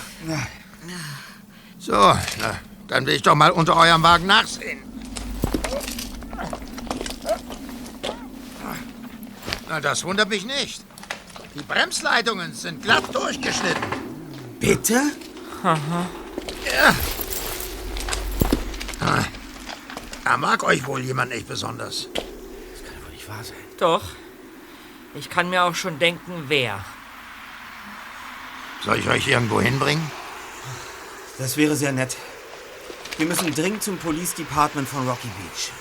So, 1.78 1.91
na, 1.93 2.60
dann 2.88 3.06
will 3.06 3.16
ich 3.16 3.22
doch 3.22 3.36
mal 3.36 3.52
unter 3.52 3.76
eurem 3.76 4.04
Wagen 4.04 4.26
nachsehen. 4.26 4.80
Na, 9.68 9.80
das 9.80 10.04
wundert 10.04 10.30
mich 10.30 10.45
nicht. 10.45 10.84
Die 11.56 11.62
Bremsleitungen 11.64 12.54
sind 12.54 12.82
glatt 12.82 13.14
durchgeschnitten. 13.14 13.84
Bitte? 14.60 15.02
Ja. 15.64 16.95
Ah, 19.02 19.24
Da 20.24 20.38
mag 20.38 20.64
euch 20.64 20.86
wohl 20.88 21.02
jemand 21.02 21.32
nicht 21.32 21.47
besonders. 21.47 22.08
Nicht 23.12 23.28
wahr 23.28 23.43
sein. 23.43 23.58
Doch. 23.78 24.04
Ich 25.16 25.30
kann 25.30 25.49
mir 25.49 25.64
auch 25.64 25.76
schon 25.76 25.97
denken, 25.99 26.45
wer. 26.47 26.84
Soll 28.84 28.99
ich 28.99 29.10
euch 29.10 29.28
irgendwo 29.28 29.60
hinbringen? 29.60 30.10
Das 31.38 31.57
wäre 31.57 31.76
sehr 31.76 31.91
nett. 31.91 32.16
Wir 33.18 33.26
müssen 33.26 33.53
dringend 33.53 33.84
zum 33.84 33.97
Police 33.97 34.36
Department 34.36 34.88
von 34.88 35.07
Rocky 35.07 35.28
Beach. 35.38 35.72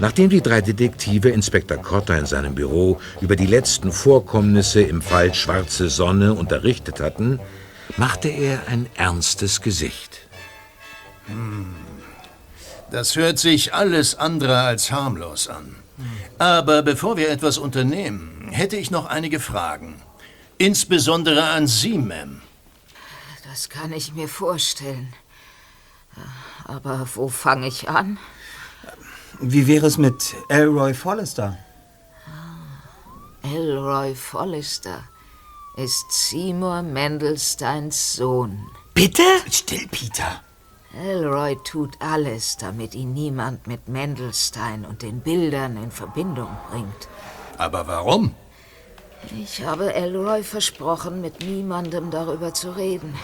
Nachdem 0.00 0.30
die 0.30 0.40
drei 0.40 0.60
Detektive 0.60 1.30
Inspektor 1.30 1.76
Cotter 1.78 2.16
in 2.18 2.26
seinem 2.26 2.54
Büro 2.54 3.00
über 3.20 3.34
die 3.34 3.46
letzten 3.46 3.90
Vorkommnisse 3.90 4.80
im 4.80 5.02
Fall 5.02 5.34
Schwarze 5.34 5.88
Sonne 5.88 6.34
unterrichtet 6.34 7.00
hatten, 7.00 7.40
machte 7.96 8.28
er 8.28 8.68
ein 8.68 8.86
ernstes 8.94 9.60
Gesicht. 9.60 10.20
Hm. 11.26 11.74
Das 12.90 13.16
hört 13.16 13.38
sich 13.38 13.74
alles 13.74 14.14
andere 14.14 14.60
als 14.60 14.92
harmlos 14.92 15.48
an. 15.48 15.74
Aber 16.38 16.82
bevor 16.82 17.16
wir 17.16 17.28
etwas 17.28 17.58
unternehmen, 17.58 18.48
hätte 18.52 18.76
ich 18.76 18.90
noch 18.92 19.06
einige 19.06 19.40
Fragen. 19.40 20.00
Insbesondere 20.58 21.42
an 21.42 21.66
Sie, 21.66 21.98
Ma'am. 21.98 22.40
Das 23.48 23.68
kann 23.68 23.92
ich 23.92 24.14
mir 24.14 24.28
vorstellen. 24.28 25.12
Aber 26.64 27.08
wo 27.14 27.28
fange 27.28 27.66
ich 27.66 27.88
an? 27.88 28.18
Wie 29.40 29.66
wäre 29.66 29.86
es 29.86 29.98
mit 29.98 30.34
Elroy 30.48 30.94
Forrester? 30.94 31.56
Elroy 33.42 34.14
Forrester 34.14 35.04
ist 35.76 36.10
Seymour 36.10 36.82
Mendelsteins 36.82 38.14
Sohn. 38.14 38.66
Bitte? 38.94 39.22
Still, 39.50 39.86
Peter. 39.88 40.42
Elroy 40.92 41.56
tut 41.62 41.94
alles, 42.00 42.56
damit 42.56 42.94
ihn 42.94 43.12
niemand 43.12 43.66
mit 43.68 43.88
Mendelstein 43.88 44.84
und 44.84 45.02
den 45.02 45.20
Bildern 45.20 45.76
in 45.76 45.92
Verbindung 45.92 46.48
bringt. 46.70 47.08
Aber 47.58 47.86
warum? 47.86 48.34
Ich 49.40 49.64
habe 49.64 49.94
Elroy 49.94 50.42
versprochen, 50.42 51.20
mit 51.20 51.40
niemandem 51.40 52.10
darüber 52.10 52.54
zu 52.54 52.70
reden. 52.70 53.14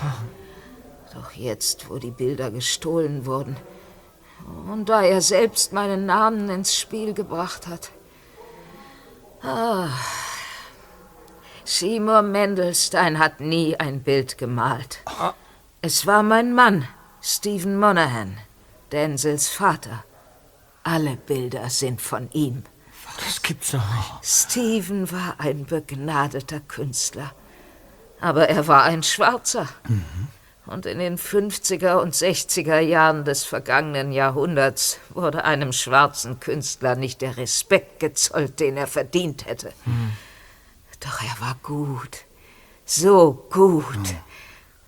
Doch 1.12 1.32
jetzt, 1.32 1.90
wo 1.90 1.98
die 1.98 2.10
Bilder 2.10 2.50
gestohlen 2.50 3.26
wurden 3.26 3.56
und 4.70 4.88
da 4.88 5.02
er 5.02 5.20
selbst 5.20 5.72
meinen 5.72 6.06
Namen 6.06 6.48
ins 6.48 6.76
Spiel 6.76 7.14
gebracht 7.14 7.66
hat. 7.66 7.90
Ah. 9.42 9.88
Seymour 11.64 12.22
Mendelstein 12.22 13.18
hat 13.18 13.40
nie 13.40 13.78
ein 13.78 14.02
Bild 14.02 14.38
gemalt. 14.38 15.00
Es 15.80 16.06
war 16.06 16.22
mein 16.22 16.54
Mann, 16.54 16.88
Stephen 17.20 17.78
Monahan, 17.78 18.38
Denzels 18.92 19.48
Vater. 19.48 20.04
Alle 20.82 21.16
Bilder 21.16 21.70
sind 21.70 22.02
von 22.02 22.30
ihm. 22.32 22.64
Das 23.24 23.42
gibt's 23.42 23.70
doch 23.70 23.94
nicht. 23.94 24.12
Stephen 24.22 25.10
war 25.10 25.36
ein 25.38 25.64
begnadeter 25.64 26.60
Künstler. 26.60 27.32
Aber 28.20 28.48
er 28.48 28.66
war 28.68 28.84
ein 28.84 29.02
Schwarzer. 29.02 29.68
Mhm. 29.88 30.28
Und 30.66 30.86
in 30.86 30.98
den 30.98 31.18
50er 31.18 31.96
und 31.96 32.14
60er 32.14 32.78
Jahren 32.78 33.24
des 33.24 33.44
vergangenen 33.44 34.12
Jahrhunderts 34.12 34.98
wurde 35.10 35.44
einem 35.44 35.72
schwarzen 35.72 36.40
Künstler 36.40 36.96
nicht 36.96 37.20
der 37.20 37.36
Respekt 37.36 38.00
gezollt, 38.00 38.60
den 38.60 38.78
er 38.78 38.86
verdient 38.86 39.44
hätte. 39.44 39.72
Hm. 39.84 40.12
Doch 41.00 41.20
er 41.22 41.46
war 41.46 41.56
gut. 41.62 42.24
So 42.86 43.46
gut. 43.50 44.14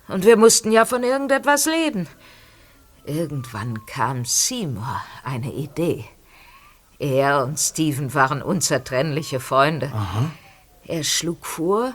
Und 0.07 0.25
wir 0.25 0.37
mussten 0.37 0.71
ja 0.71 0.85
von 0.85 1.03
irgendetwas 1.03 1.65
leben. 1.65 2.07
Irgendwann 3.05 3.85
kam 3.85 4.25
Seymour 4.25 5.01
eine 5.23 5.53
Idee. 5.53 6.05
Er 6.99 7.43
und 7.43 7.59
Stephen 7.59 8.13
waren 8.15 8.41
unzertrennliche 8.41 9.39
Freunde. 9.39 9.91
Er 10.85 11.03
schlug 11.03 11.45
vor, 11.45 11.93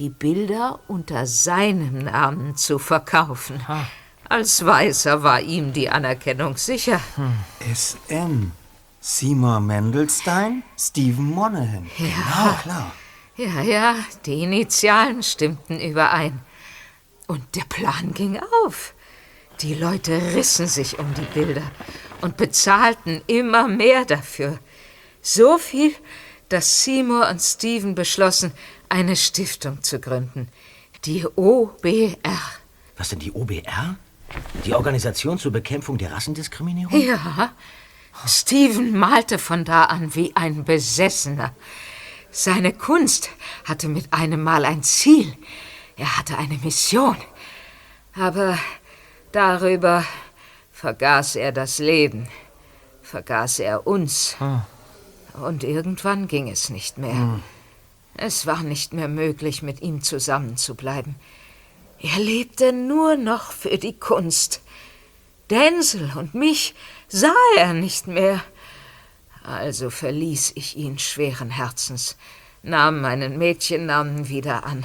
die 0.00 0.08
Bilder 0.08 0.80
unter 0.88 1.26
seinem 1.26 1.98
Namen 1.98 2.56
zu 2.56 2.78
verkaufen. 2.78 3.60
Als 4.26 4.64
Weißer 4.64 5.22
war 5.22 5.42
ihm 5.42 5.74
die 5.74 5.90
Anerkennung 5.90 6.56
sicher. 6.56 7.00
SM. 7.74 8.50
Seymour 8.98 9.60
Mendelstein, 9.60 10.62
Stephen 10.78 11.30
Monahan. 11.30 11.90
Genau, 11.98 12.54
klar. 12.62 12.92
Ja, 13.36 13.60
ja, 13.60 13.94
die 14.24 14.42
Initialen 14.42 15.22
stimmten 15.22 15.78
überein. 15.78 16.40
Und 17.26 17.54
der 17.54 17.64
Plan 17.68 18.14
ging 18.14 18.40
auf. 18.64 18.94
Die 19.60 19.74
Leute 19.74 20.12
rissen 20.34 20.66
sich 20.66 20.98
um 20.98 21.12
die 21.12 21.38
Bilder 21.38 21.70
und 22.22 22.38
bezahlten 22.38 23.20
immer 23.26 23.68
mehr 23.68 24.06
dafür. 24.06 24.58
So 25.20 25.58
viel, 25.58 25.94
dass 26.48 26.84
Seymour 26.84 27.28
und 27.28 27.40
Stephen 27.40 27.94
beschlossen, 27.94 28.52
eine 28.90 29.16
Stiftung 29.16 29.82
zu 29.82 29.98
gründen. 29.98 30.48
Die 31.04 31.26
OBR. 31.26 32.16
Was 32.98 33.08
denn 33.08 33.20
die 33.20 33.32
OBR? 33.32 33.96
Die 34.64 34.74
Organisation 34.74 35.38
zur 35.38 35.52
Bekämpfung 35.52 35.96
der 35.96 36.12
Rassendiskriminierung? 36.12 37.00
Ja. 37.00 37.52
Stephen 38.26 38.96
malte 38.96 39.38
von 39.38 39.64
da 39.64 39.84
an 39.84 40.14
wie 40.14 40.36
ein 40.36 40.64
Besessener. 40.64 41.54
Seine 42.30 42.72
Kunst 42.72 43.30
hatte 43.64 43.88
mit 43.88 44.12
einem 44.12 44.42
Mal 44.42 44.64
ein 44.64 44.82
Ziel. 44.82 45.34
Er 45.96 46.18
hatte 46.18 46.36
eine 46.36 46.58
Mission. 46.58 47.16
Aber 48.14 48.58
darüber 49.32 50.04
vergaß 50.72 51.36
er 51.36 51.52
das 51.52 51.78
Leben, 51.78 52.28
vergaß 53.02 53.60
er 53.60 53.86
uns. 53.86 54.36
Und 55.40 55.64
irgendwann 55.64 56.28
ging 56.28 56.48
es 56.48 56.70
nicht 56.70 56.98
mehr. 56.98 57.40
Es 58.16 58.46
war 58.46 58.62
nicht 58.62 58.92
mehr 58.92 59.08
möglich, 59.08 59.62
mit 59.62 59.82
ihm 59.82 60.02
zusammenzubleiben. 60.02 61.16
Er 61.98 62.18
lebte 62.18 62.72
nur 62.72 63.16
noch 63.16 63.52
für 63.52 63.78
die 63.78 63.98
Kunst. 63.98 64.62
Denzel 65.50 66.12
und 66.16 66.34
mich 66.34 66.74
sah 67.08 67.34
er 67.56 67.74
nicht 67.74 68.06
mehr. 68.06 68.42
Also 69.42 69.90
verließ 69.90 70.52
ich 70.54 70.76
ihn 70.76 70.98
schweren 70.98 71.50
Herzens, 71.50 72.16
nahm 72.62 73.00
meinen 73.00 73.38
Mädchennamen 73.38 74.28
wieder 74.28 74.64
an 74.64 74.84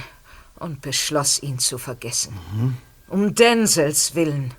und 0.56 0.82
beschloss, 0.82 1.42
ihn 1.42 1.60
zu 1.60 1.78
vergessen. 1.78 2.34
Um 3.08 3.36
Denzels 3.36 4.16
willen. 4.16 4.54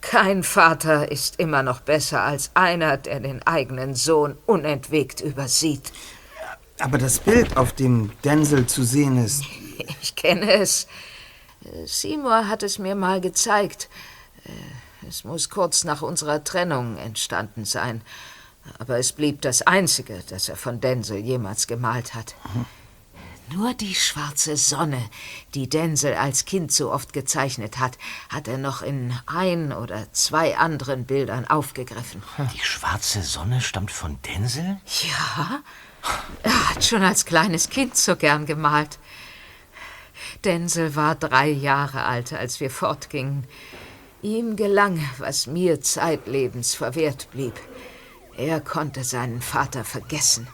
Kein 0.00 0.44
Vater 0.44 1.10
ist 1.10 1.40
immer 1.40 1.62
noch 1.62 1.80
besser 1.80 2.22
als 2.22 2.52
einer, 2.54 2.96
der 2.96 3.20
den 3.20 3.46
eigenen 3.46 3.94
Sohn 3.94 4.38
unentwegt 4.46 5.20
übersieht. 5.20 5.92
Aber 6.78 6.98
das 6.98 7.18
Bild, 7.20 7.56
auf 7.56 7.72
dem 7.72 8.12
Denzel 8.22 8.66
zu 8.66 8.82
sehen 8.84 9.22
ist, 9.22 9.44
Ich 10.02 10.14
kenne 10.16 10.52
es. 10.52 10.86
Seymour 11.84 12.48
hat 12.48 12.62
es 12.62 12.78
mir 12.78 12.94
mal 12.94 13.20
gezeigt. 13.20 13.88
Äh, 14.44 14.50
Es 15.08 15.22
muss 15.24 15.50
kurz 15.50 15.84
nach 15.84 16.02
unserer 16.02 16.42
Trennung 16.42 16.96
entstanden 16.96 17.64
sein. 17.64 18.02
Aber 18.78 18.98
es 18.98 19.12
blieb 19.12 19.42
das 19.42 19.62
einzige, 19.62 20.22
das 20.28 20.48
er 20.48 20.56
von 20.56 20.80
Denzel 20.80 21.18
jemals 21.18 21.66
gemalt 21.68 22.14
hat. 22.14 22.34
Nur 23.52 23.74
die 23.74 23.94
schwarze 23.94 24.56
Sonne, 24.56 25.00
die 25.54 25.68
Denzel 25.68 26.14
als 26.14 26.44
Kind 26.46 26.72
so 26.72 26.90
oft 26.92 27.12
gezeichnet 27.12 27.78
hat, 27.78 27.96
hat 28.28 28.48
er 28.48 28.58
noch 28.58 28.82
in 28.82 29.16
ein 29.26 29.72
oder 29.72 30.12
zwei 30.12 30.56
anderen 30.58 31.04
Bildern 31.04 31.46
aufgegriffen. 31.46 32.22
Die 32.54 32.64
schwarze 32.64 33.22
Sonne 33.22 33.60
stammt 33.60 33.92
von 33.92 34.18
Denzel? 34.22 34.80
Ja, 35.02 35.60
er 36.42 36.70
hat 36.70 36.84
schon 36.84 37.02
als 37.02 37.24
kleines 37.24 37.70
Kind 37.70 37.96
so 37.96 38.16
gern 38.16 38.46
gemalt. 38.46 38.98
Denzel 40.44 40.94
war 40.96 41.14
drei 41.14 41.48
Jahre 41.48 42.04
alt, 42.04 42.32
als 42.32 42.60
wir 42.60 42.70
fortgingen. 42.70 43.46
Ihm 44.22 44.56
gelang, 44.56 45.02
was 45.18 45.46
mir 45.46 45.80
zeitlebens 45.80 46.74
verwehrt 46.74 47.28
blieb. 47.30 47.54
Er 48.36 48.60
konnte 48.60 49.04
seinen 49.04 49.40
Vater 49.40 49.84
vergessen. 49.84 50.46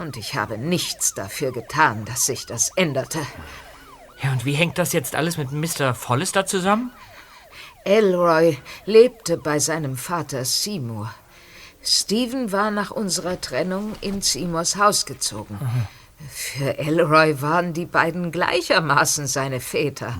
Und 0.00 0.16
ich 0.16 0.34
habe 0.34 0.58
nichts 0.58 1.14
dafür 1.14 1.52
getan, 1.52 2.04
dass 2.04 2.26
sich 2.26 2.46
das 2.46 2.70
änderte. 2.76 3.20
Ja, 4.22 4.32
und 4.32 4.44
wie 4.44 4.54
hängt 4.54 4.78
das 4.78 4.92
jetzt 4.92 5.14
alles 5.14 5.36
mit 5.36 5.52
Mr. 5.52 5.94
Follister 5.94 6.46
zusammen? 6.46 6.92
Elroy 7.84 8.56
lebte 8.86 9.36
bei 9.36 9.58
seinem 9.58 9.96
Vater 9.96 10.44
Seymour. 10.44 11.12
Stephen 11.86 12.52
war 12.52 12.70
nach 12.70 12.90
unserer 12.90 13.40
Trennung 13.40 13.92
in 14.00 14.22
Seymours 14.22 14.76
Haus 14.76 15.06
gezogen. 15.06 15.58
Für 16.30 16.78
Elroy 16.78 17.40
waren 17.42 17.72
die 17.72 17.86
beiden 17.86 18.32
gleichermaßen 18.32 19.26
seine 19.26 19.60
Väter. 19.60 20.16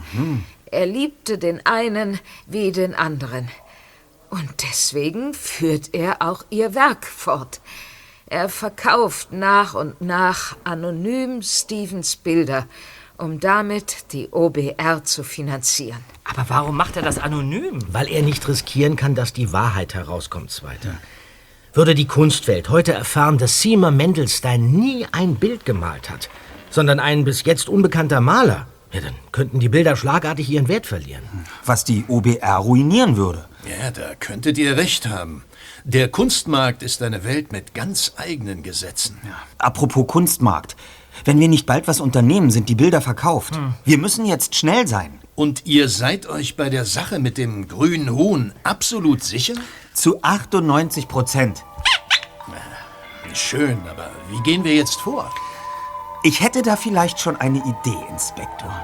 Er 0.67 0.87
liebte 0.87 1.39
den 1.39 1.65
einen 1.67 2.19
wie 2.47 2.73
den 2.73 2.95
anderen. 2.95 3.49
Und 4.31 4.51
deswegen 4.63 5.33
führt 5.33 5.95
er 5.95 6.21
auch 6.21 6.45
ihr 6.51 6.75
Werk 6.75 7.07
fort. 7.07 7.61
Er 8.27 8.49
verkauft 8.49 9.33
nach 9.33 9.75
und 9.75 10.01
nach 10.01 10.57
anonym 10.65 11.43
Stevens 11.43 12.17
Bilder, 12.17 12.67
um 13.17 13.39
damit 13.39 14.13
die 14.13 14.31
OBR 14.31 15.05
zu 15.05 15.23
finanzieren. 15.23 16.03
Aber 16.25 16.47
warum 16.49 16.77
macht 16.77 16.97
er 16.97 17.03
das 17.03 17.19
anonym? 17.19 17.79
Weil 17.93 18.11
er 18.11 18.23
nicht 18.23 18.49
riskieren 18.49 18.97
kann, 18.97 19.15
dass 19.15 19.33
die 19.33 19.53
Wahrheit 19.53 19.95
herauskommt, 19.95 20.51
Zweiter. 20.51 20.99
Würde 21.75 21.97
die 21.97 22.07
Kunstwelt 22.07 22.69
heute 22.69 22.93
erfahren, 22.93 23.37
dass 23.37 23.61
Seymour 23.61 23.91
Mendelstein 23.91 24.71
nie 24.71 25.07
ein 25.11 25.35
Bild 25.35 25.65
gemalt 25.65 26.09
hat, 26.09 26.29
sondern 26.71 27.01
ein 27.01 27.25
bis 27.25 27.43
jetzt 27.45 27.69
unbekannter 27.69 28.21
Maler, 28.21 28.69
ja, 28.93 29.01
dann 29.01 29.15
könnten 29.33 29.59
die 29.59 29.69
Bilder 29.69 29.97
schlagartig 29.97 30.49
ihren 30.49 30.69
Wert 30.69 30.87
verlieren. 30.87 31.25
was 31.65 31.83
die 31.83 32.05
OBR 32.07 32.59
ruinieren 32.59 33.17
würde. 33.17 33.47
Ja, 33.69 33.91
da 33.91 34.15
könntet 34.15 34.57
ihr 34.57 34.77
recht 34.77 35.09
haben. 35.09 35.43
Der 35.83 36.07
Kunstmarkt 36.07 36.85
ist 36.85 37.03
eine 37.03 37.25
Welt 37.25 37.51
mit 37.51 37.75
ganz 37.75 38.13
eigenen 38.17 38.63
Gesetzen. 38.63 39.19
Apropos 39.59 40.07
Kunstmarkt. 40.07 40.77
Wenn 41.25 41.41
wir 41.41 41.49
nicht 41.49 41.67
bald 41.67 41.89
was 41.89 42.01
unternehmen, 42.01 42.53
sind 42.53 42.69
die 42.69 42.77
Bilder 42.77 43.01
verkauft. 43.01 43.59
Wir 43.85 43.99
müssen 43.99 44.27
jetzt 44.27 44.55
schnell 44.55 44.87
sein. 44.87 45.19
Und 45.35 45.67
ihr 45.67 45.89
seid 45.89 46.27
euch 46.27 46.55
bei 46.57 46.71
der 46.71 46.85
Sache 46.85 47.19
mit 47.19 47.37
dem 47.37 47.67
grünen 47.67 48.11
Huhn 48.11 48.53
absolut 48.63 49.25
sicher? 49.25 49.55
Zu 49.95 50.19
98 50.23 51.07
Prozent. 51.07 51.65
Schön, 53.33 53.81
aber 53.89 54.11
wie 54.29 54.43
gehen 54.43 54.65
wir 54.65 54.75
jetzt 54.75 55.01
vor? 55.01 55.33
Ich 56.25 56.41
hätte 56.41 56.63
da 56.63 56.75
vielleicht 56.75 57.21
schon 57.21 57.37
eine 57.37 57.59
Idee, 57.59 58.05
Inspektor. 58.11 58.75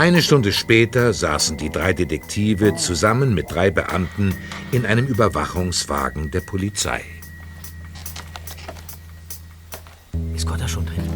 Eine 0.00 0.22
Stunde 0.22 0.50
später 0.50 1.12
saßen 1.12 1.58
die 1.58 1.68
drei 1.68 1.92
Detektive 1.92 2.74
zusammen 2.74 3.34
mit 3.34 3.50
drei 3.50 3.70
Beamten 3.70 4.34
in 4.72 4.86
einem 4.86 5.06
Überwachungswagen 5.06 6.30
der 6.30 6.40
Polizei. 6.40 7.04
Ist 10.34 10.46
Gott 10.46 10.58
da 10.58 10.66
schon 10.66 10.86
drin? 10.86 11.06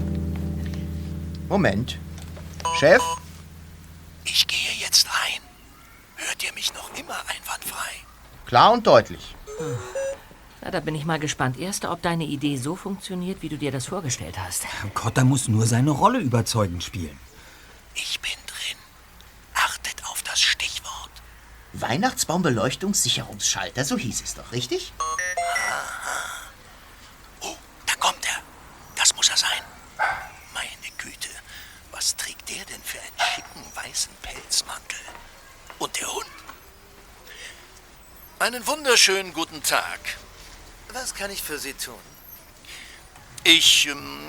Moment. 1.49 1.99
Chef? 2.78 3.01
Ich 4.26 4.47
gehe 4.47 4.74
jetzt 4.78 5.07
rein. 5.07 5.41
Hört 6.16 6.45
ihr 6.45 6.53
mich 6.53 6.74
noch 6.74 6.91
immer 6.91 7.16
einwandfrei? 7.20 7.93
Klar 8.45 8.70
und 8.74 8.87
deutlich. 8.87 9.35
Na, 10.61 10.70
da 10.70 10.80
bin 10.80 10.95
ich 10.95 11.07
mal 11.07 11.18
gespannt. 11.18 11.59
Erst, 11.59 11.87
ob 11.87 12.03
deine 12.03 12.24
Idee 12.24 12.59
so 12.59 12.76
funktioniert, 12.76 13.41
wie 13.41 13.49
du 13.49 13.57
dir 13.57 13.72
das 13.72 13.87
vorgestellt 13.87 14.39
hast. 14.39 14.66
Cotter 14.93 15.24
muss 15.24 15.49
nur 15.49 15.64
seine 15.64 15.93
Rolle 15.93 16.18
überzeugend 16.18 16.85
spielen. 16.85 17.18
Ich 17.95 18.20
bin 18.20 18.32
drin. 18.47 18.76
Achtet 19.55 20.05
auf 20.11 20.22
das 20.22 20.41
Stichwort. 20.41 21.11
Weihnachtsbaumbeleuchtungssicherungsschalter, 21.81 23.85
so 23.85 23.99
hieß 23.99 24.22
es 24.22 24.35
doch, 24.35 24.53
richtig? 24.53 24.93
Oh, 27.41 27.57
da 27.87 27.95
kommt 27.97 28.25
er. 28.27 28.41
Das 28.97 29.14
muss 29.16 29.29
er 29.29 29.37
sein. 29.37 29.62
Meine 30.53 30.68
Güte, 30.99 31.29
was 31.91 32.14
trägt 32.16 32.49
der 32.49 32.64
denn 32.66 32.83
für 32.83 33.01
einen 33.01 33.18
schicken 33.35 33.64
weißen 33.75 34.12
Pelzmantel? 34.22 34.99
Und 35.79 36.01
der 36.01 36.12
Hund? 36.12 36.27
Einen 38.39 38.66
wunderschönen 38.66 39.33
guten 39.33 39.62
Tag. 39.62 40.01
Was 40.93 41.14
kann 41.14 41.31
ich 41.31 41.43
für 41.43 41.59
Sie 41.59 41.75
tun? 41.75 41.99
Ich, 43.43 43.87
ähm, 43.87 44.20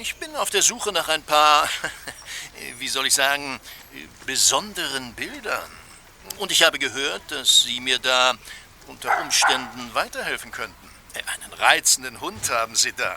ich 0.00 0.16
bin 0.16 0.34
auf 0.34 0.50
der 0.50 0.62
Suche 0.62 0.92
nach 0.92 1.08
ein 1.08 1.22
paar, 1.22 1.68
wie 2.78 2.88
soll 2.88 3.06
ich 3.06 3.14
sagen, 3.14 3.60
besonderen 4.24 5.14
Bildern. 5.14 5.70
Und 6.38 6.52
ich 6.52 6.62
habe 6.62 6.78
gehört, 6.78 7.22
dass 7.30 7.62
Sie 7.62 7.80
mir 7.80 7.98
da 7.98 8.34
unter 8.86 9.20
Umständen 9.20 9.94
weiterhelfen 9.94 10.50
könnten. 10.50 10.90
Einen 11.14 11.52
reizenden 11.54 12.20
Hund 12.20 12.50
haben 12.50 12.74
Sie 12.74 12.92
da. 12.92 13.16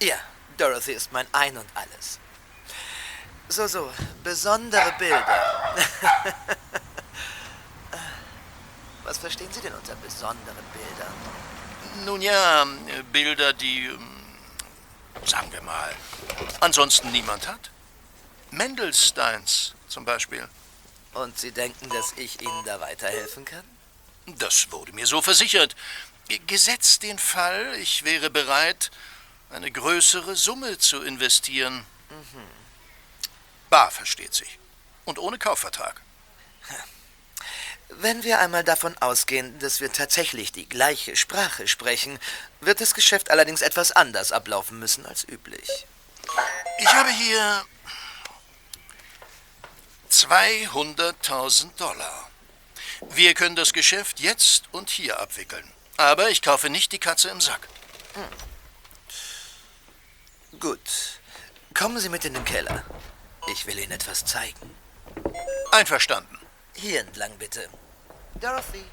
Ja, 0.00 0.16
Dorothy 0.56 0.92
ist 0.92 1.12
mein 1.12 1.26
Ein 1.32 1.56
und 1.56 1.66
Alles. 1.74 2.18
So, 3.48 3.66
so, 3.66 3.90
besondere 4.22 4.92
Bilder. 4.98 5.24
Was 9.04 9.16
verstehen 9.18 9.50
Sie 9.50 9.60
denn 9.60 9.72
unter 9.72 9.96
besondere 9.96 10.56
Bilder? 10.74 11.10
Nun 12.04 12.20
ja, 12.20 12.66
Bilder, 13.10 13.54
die, 13.54 13.86
ähm, 13.86 14.06
sagen 15.24 15.50
wir 15.50 15.62
mal, 15.62 15.94
ansonsten 16.60 17.10
niemand 17.10 17.48
hat. 17.48 17.70
Mendelsteins 18.50 19.74
zum 19.88 20.04
Beispiel. 20.04 20.46
Und 21.14 21.38
Sie 21.38 21.52
denken, 21.52 21.88
dass 21.90 22.12
ich 22.16 22.40
Ihnen 22.40 22.64
da 22.64 22.80
weiterhelfen 22.80 23.44
kann? 23.44 23.64
Das 24.38 24.70
wurde 24.70 24.92
mir 24.92 25.06
so 25.06 25.22
versichert. 25.22 25.74
Gesetzt 26.46 27.02
den 27.02 27.18
Fall, 27.18 27.74
ich 27.76 28.04
wäre 28.04 28.28
bereit, 28.30 28.90
eine 29.50 29.70
größere 29.70 30.36
Summe 30.36 30.78
zu 30.78 31.02
investieren. 31.02 31.86
Mhm. 32.10 32.42
Bar 33.70 33.90
versteht 33.90 34.34
sich. 34.34 34.58
Und 35.04 35.18
ohne 35.18 35.38
Kaufvertrag. 35.38 36.02
Wenn 37.88 38.22
wir 38.22 38.38
einmal 38.38 38.64
davon 38.64 38.96
ausgehen, 38.98 39.58
dass 39.60 39.80
wir 39.80 39.90
tatsächlich 39.90 40.52
die 40.52 40.68
gleiche 40.68 41.16
Sprache 41.16 41.66
sprechen, 41.66 42.18
wird 42.60 42.82
das 42.82 42.94
Geschäft 42.94 43.30
allerdings 43.30 43.62
etwas 43.62 43.92
anders 43.92 44.30
ablaufen 44.30 44.78
müssen 44.78 45.06
als 45.06 45.26
üblich. 45.26 45.86
Ich 46.78 46.92
habe 46.92 47.10
hier 47.10 47.64
200.000 50.10 51.76
Dollar. 51.76 52.30
Wir 53.10 53.34
können 53.34 53.56
das 53.56 53.72
Geschäft 53.72 54.20
jetzt 54.20 54.64
und 54.72 54.90
hier 54.90 55.20
abwickeln. 55.20 55.70
Aber 55.96 56.30
ich 56.30 56.42
kaufe 56.42 56.70
nicht 56.70 56.92
die 56.92 56.98
Katze 56.98 57.28
im 57.28 57.40
Sack. 57.40 57.68
Hm. 58.14 58.28
Gut. 60.60 61.20
Kommen 61.74 61.98
Sie 61.98 62.08
mit 62.08 62.24
in 62.24 62.34
den 62.34 62.44
Keller. 62.44 62.84
Ich 63.52 63.66
will 63.66 63.78
Ihnen 63.78 63.92
etwas 63.92 64.24
zeigen. 64.24 64.74
Einverstanden. 65.70 66.38
Hier 66.74 67.00
entlang 67.00 67.32
bitte. 67.38 67.68
Dorothy, 68.40 68.84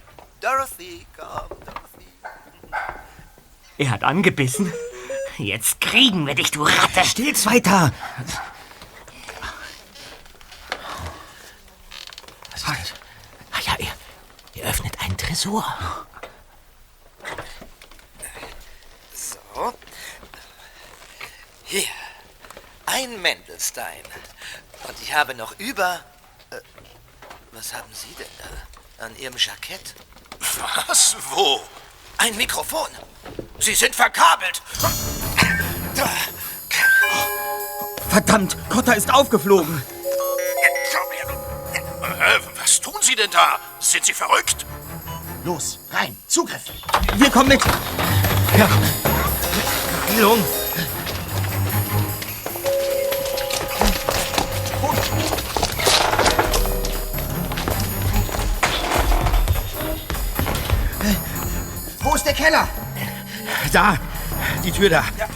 Dorothy, 0.41 1.05
komm, 1.15 1.49
Dorothy. 1.65 2.07
Er 3.77 3.89
hat 3.91 4.03
angebissen. 4.03 4.71
Jetzt 5.37 5.81
kriegen 5.81 6.25
wir 6.27 6.35
dich, 6.35 6.51
du 6.51 6.63
Ratte. 6.63 7.03
Still's 7.03 7.45
weiter. 7.45 7.93
Was 12.55 12.61
ist 12.61 12.69
das? 12.69 12.93
Ach 13.51 13.61
ja, 13.61 13.75
er, 13.79 14.61
er 14.61 14.69
öffnet 14.69 14.99
einen 15.01 15.17
Tresor. 15.17 15.65
So. 19.13 19.73
Hier. 21.65 21.87
Ein 22.85 23.21
Mendelstein. 23.21 24.03
Und 24.87 25.01
ich 25.01 25.13
habe 25.13 25.35
noch 25.35 25.59
über. 25.59 25.99
Äh, 26.51 26.61
was 27.51 27.73
haben 27.73 27.91
Sie 27.91 28.13
denn 28.17 28.27
da? 28.37 29.05
An 29.05 29.17
Ihrem 29.17 29.35
Jackett? 29.35 29.93
Was? 30.87 31.17
Wo? 31.31 31.61
Ein 32.17 32.37
Mikrofon. 32.37 32.87
Sie 33.59 33.75
sind 33.75 33.93
verkabelt. 33.93 34.61
Verdammt, 38.09 38.55
Cotter 38.69 38.95
ist 38.95 39.13
aufgeflogen. 39.13 39.83
Was 42.65 42.81
tun 42.81 42.95
Sie 42.99 43.15
denn 43.15 43.29
da? 43.29 43.59
Sind 43.77 44.03
Sie 44.05 44.13
verrückt? 44.13 44.65
Los, 45.43 45.77
rein, 45.91 46.17
Zugriff. 46.25 46.63
Wir 47.13 47.29
kommen 47.29 47.49
mit. 47.49 47.61
Ja. 48.57 48.67
Jung. 50.19 50.43
Wo 61.99 62.15
ist 62.15 62.25
der 62.25 62.33
Keller? 62.33 62.67
Da, 63.71 63.99
die 64.63 64.71
Tür 64.71 64.89
da. 64.89 65.03
Da 65.19 65.27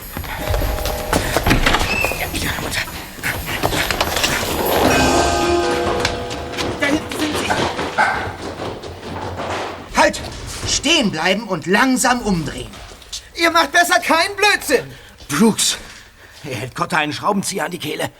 Stehen 10.99 11.11
bleiben 11.11 11.47
und 11.47 11.65
langsam 11.65 12.19
umdrehen. 12.19 12.69
Ihr 13.35 13.51
macht 13.51 13.71
besser 13.71 14.01
keinen 14.01 14.35
Blödsinn. 14.35 14.93
Brooks, 15.29 15.77
er 16.43 16.55
hält 16.55 16.75
Cotter 16.75 16.97
einen 16.97 17.13
Schraubenzieher 17.13 17.63
an 17.63 17.71
die 17.71 17.79
Kehle. 17.79 18.11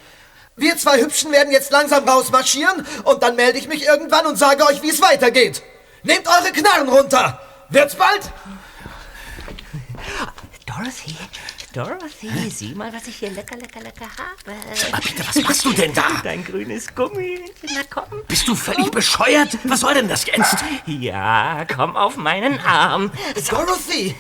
Wir 0.55 0.77
zwei 0.77 1.01
Hübschen 1.01 1.30
werden 1.34 1.51
jetzt 1.51 1.71
langsam 1.71 2.07
rausmarschieren 2.07 2.88
und 3.03 3.21
dann 3.21 3.36
melde 3.36 3.59
ich 3.59 3.67
mich 3.67 3.84
irgendwann 3.86 4.25
und 4.27 4.38
sage 4.38 4.65
euch, 4.65 4.82
wie 4.82 4.91
es 4.91 5.01
weitergeht. 5.01 5.61
Nehmt 6.03 6.25
eure 6.25 6.53
Knarren 6.53 6.88
runter. 6.88 7.41
Wird's 7.67 7.95
bald? 7.95 8.32
Dorothy, 10.65 11.17
Dorothy, 11.74 12.49
sieh 12.49 12.74
mal, 12.74 12.91
was 12.91 13.07
ich 13.07 13.17
hier 13.17 13.30
lecker, 13.30 13.55
lecker, 13.55 13.80
lecker 13.82 14.07
habe. 14.17 14.57
Aber 14.91 15.01
bitte, 15.01 15.28
was 15.28 15.36
machst 15.43 15.63
du 15.65 15.72
denn 15.72 15.93
da? 15.93 16.20
Dein 16.24 16.43
grünes 16.43 16.93
Gummi. 16.95 17.41
Na 17.63 17.82
komm. 17.88 18.24
Bist 18.28 18.47
du 18.47 18.55
völlig 18.55 18.89
bescheuert? 18.89 19.55
Was 19.65 19.82
soll 19.82 19.93
denn 19.93 20.07
das 20.07 20.26
jetzt? 20.26 20.57
Ja, 20.88 21.65
komm 21.65 21.95
auf 21.95 22.17
meinen 22.17 22.59
Arm. 22.61 23.11
Dorothy! 23.49 24.15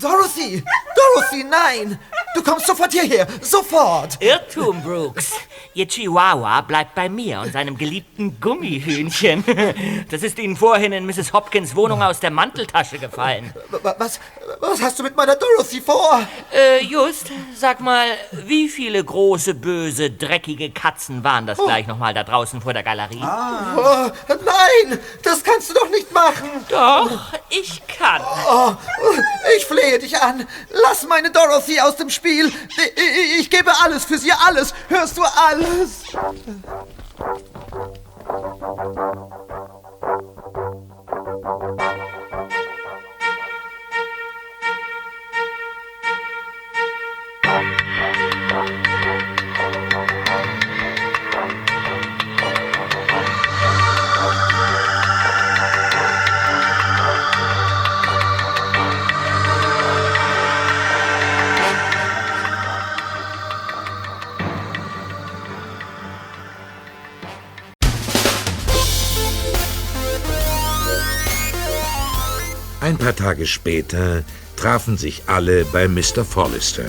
Dorothy! 0.00 0.62
Dorothy, 0.96 1.44
nein! 1.44 1.98
Du 2.34 2.42
kommst 2.42 2.66
sofort 2.66 2.92
hierher. 2.92 3.26
Sofort. 3.40 4.16
Irrtum, 4.22 4.80
Brooks. 4.82 5.32
Ihr 5.74 5.86
Chihuahua 5.88 6.60
bleibt 6.62 6.94
bei 6.94 7.08
mir 7.08 7.40
und 7.40 7.52
seinem 7.52 7.76
geliebten 7.76 8.40
Gummihühnchen. 8.40 9.44
Das 10.10 10.22
ist 10.22 10.38
Ihnen 10.38 10.56
vorhin 10.56 10.92
in 10.92 11.06
Mrs. 11.06 11.32
Hopkins 11.32 11.74
Wohnung 11.76 12.02
aus 12.02 12.20
der 12.20 12.30
Manteltasche 12.30 12.98
gefallen. 12.98 13.52
Was, 13.98 14.20
was 14.60 14.80
hast 14.82 14.98
du 14.98 15.02
mit 15.02 15.16
meiner 15.16 15.36
Dorothy 15.36 15.80
vor? 15.80 16.20
Äh, 16.52 16.84
Just, 16.84 17.26
sag 17.56 17.80
mal, 17.80 18.06
wie 18.32 18.68
viele 18.68 19.02
große, 19.04 19.54
böse, 19.54 20.10
dreckige 20.10 20.70
Katzen 20.70 21.22
waren 21.24 21.46
das 21.46 21.58
gleich 21.58 21.86
nochmal 21.86 22.14
da 22.14 22.22
draußen 22.24 22.60
vor 22.60 22.72
der 22.72 22.82
Galerie? 22.82 23.22
Oh, 23.22 24.10
nein, 24.28 24.98
das 25.22 25.42
kannst 25.42 25.70
du 25.70 25.74
doch 25.74 25.90
nicht 25.90 26.12
machen. 26.12 26.48
Doch, 26.68 27.32
ich 27.48 27.82
kann. 27.86 28.22
Oh, 28.48 28.72
ich 29.56 29.64
flehe 29.66 29.89
dich 29.98 30.20
an. 30.20 30.46
Lass 30.70 31.06
meine 31.06 31.30
Dorothy 31.30 31.80
aus 31.80 31.96
dem 31.96 32.10
Spiel. 32.10 32.52
Ich, 32.96 33.40
ich, 33.40 33.50
gebe 33.50 33.72
alles 33.82 34.04
für 34.04 34.18
sie, 34.18 34.32
alles. 34.32 34.74
Hörst 34.88 35.16
du 35.16 35.22
alles? 35.22 36.04
Ein 41.78 41.99
Tage 73.20 73.46
später 73.46 74.24
trafen 74.56 74.96
sich 74.96 75.24
alle 75.26 75.66
bei 75.66 75.88
Mr. 75.88 76.24
Forlister. 76.24 76.86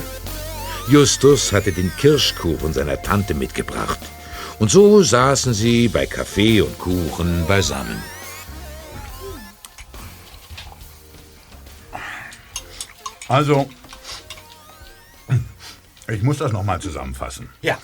Justus 0.87 1.51
hatte 1.51 1.73
den 1.73 1.91
Kirschkuchen 1.97 2.71
seiner 2.71 3.01
Tante 3.01 3.33
mitgebracht. 3.33 3.99
Und 4.57 4.71
so 4.71 5.03
saßen 5.03 5.53
sie 5.53 5.89
bei 5.89 6.05
Kaffee 6.05 6.61
und 6.61 6.79
Kuchen 6.79 7.45
beisammen. 7.47 8.01
Also, 13.27 13.69
ich 16.07 16.23
muss 16.23 16.37
das 16.37 16.53
nochmal 16.53 16.79
zusammenfassen. 16.79 17.49
Ja. 17.61 17.77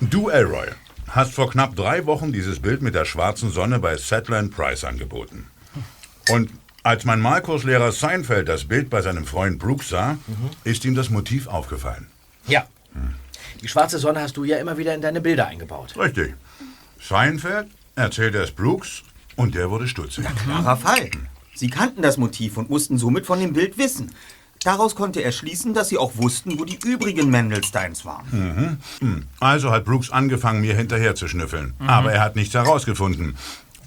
Du, 0.00 0.28
Elroy, 0.28 0.68
hast 1.08 1.34
vor 1.34 1.50
knapp 1.50 1.74
drei 1.74 2.06
Wochen 2.06 2.32
dieses 2.32 2.60
Bild 2.60 2.80
mit 2.80 2.94
der 2.94 3.06
schwarzen 3.06 3.50
Sonne 3.50 3.80
bei 3.80 3.96
Settler 3.96 4.42
Price 4.44 4.84
angeboten. 4.84 5.48
Und 6.28 6.50
als 6.82 7.04
mein 7.04 7.20
Malkurslehrer 7.20 7.92
Seinfeld 7.92 8.48
das 8.48 8.64
Bild 8.64 8.90
bei 8.90 9.02
seinem 9.02 9.24
Freund 9.24 9.58
Brooks 9.58 9.88
sah, 9.88 10.18
ist 10.64 10.84
ihm 10.84 10.94
das 10.94 11.10
Motiv 11.10 11.46
aufgefallen. 11.46 12.06
Ja. 12.46 12.66
Die 13.60 13.68
schwarze 13.68 13.98
Sonne 13.98 14.20
hast 14.20 14.36
du 14.36 14.44
ja 14.44 14.58
immer 14.58 14.76
wieder 14.76 14.94
in 14.94 15.00
deine 15.00 15.20
Bilder 15.20 15.46
eingebaut. 15.46 15.94
Richtig. 15.96 16.34
Seinfeld 17.00 17.68
erzählte 17.94 18.38
es 18.38 18.50
Brooks 18.50 19.02
und 19.36 19.54
der 19.54 19.70
wurde 19.70 19.86
stutzig. 19.86 20.24
Klarer 20.44 20.76
Fall. 20.76 21.10
Sie 21.54 21.70
kannten 21.70 22.02
das 22.02 22.16
Motiv 22.16 22.56
und 22.56 22.70
mussten 22.70 22.98
somit 22.98 23.26
von 23.26 23.38
dem 23.38 23.52
Bild 23.52 23.78
wissen. 23.78 24.12
Daraus 24.64 24.94
konnte 24.94 25.20
er 25.20 25.32
schließen, 25.32 25.74
dass 25.74 25.88
sie 25.88 25.98
auch 25.98 26.16
wussten, 26.16 26.58
wo 26.58 26.64
die 26.64 26.78
übrigen 26.84 27.30
Mendelsteins 27.30 28.04
waren. 28.04 28.26
Mhm. 28.30 28.78
Hm. 29.00 29.26
Also 29.40 29.70
hat 29.70 29.84
Brooks 29.84 30.10
angefangen, 30.10 30.60
mir 30.60 30.74
hinterher 30.74 31.14
zu 31.14 31.26
schnüffeln. 31.26 31.74
Mhm. 31.78 31.88
Aber 31.88 32.12
er 32.12 32.22
hat 32.22 32.36
nichts 32.36 32.54
herausgefunden. 32.54 33.36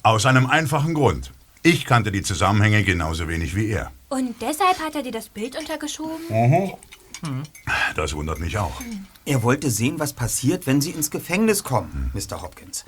Aus 0.04 0.26
einem 0.26 0.48
einfachen 0.48 0.94
Grund. 0.94 1.32
Ich 1.66 1.84
kannte 1.86 2.12
die 2.12 2.22
Zusammenhänge 2.22 2.84
genauso 2.84 3.28
wenig 3.28 3.56
wie 3.56 3.72
er. 3.72 3.92
Und 4.10 4.36
deshalb 4.40 4.78
hat 4.80 4.94
er 4.94 5.02
dir 5.02 5.12
das 5.12 5.30
Bild 5.30 5.58
untergeschoben? 5.58 6.24
Mhm. 6.30 6.74
Das 7.96 8.14
wundert 8.14 8.40
mich 8.40 8.60
auch. 8.60 8.80
Er 9.26 9.42
wollte 9.42 9.72
sehen, 9.72 9.98
was 9.98 10.14
passiert, 10.14 10.68
wenn 10.68 10.80
sie 10.80 10.92
ins 10.92 11.10
Gefängnis 11.10 11.64
kommen, 11.64 12.12
Mr. 12.14 12.44
Hopkins. 12.44 12.86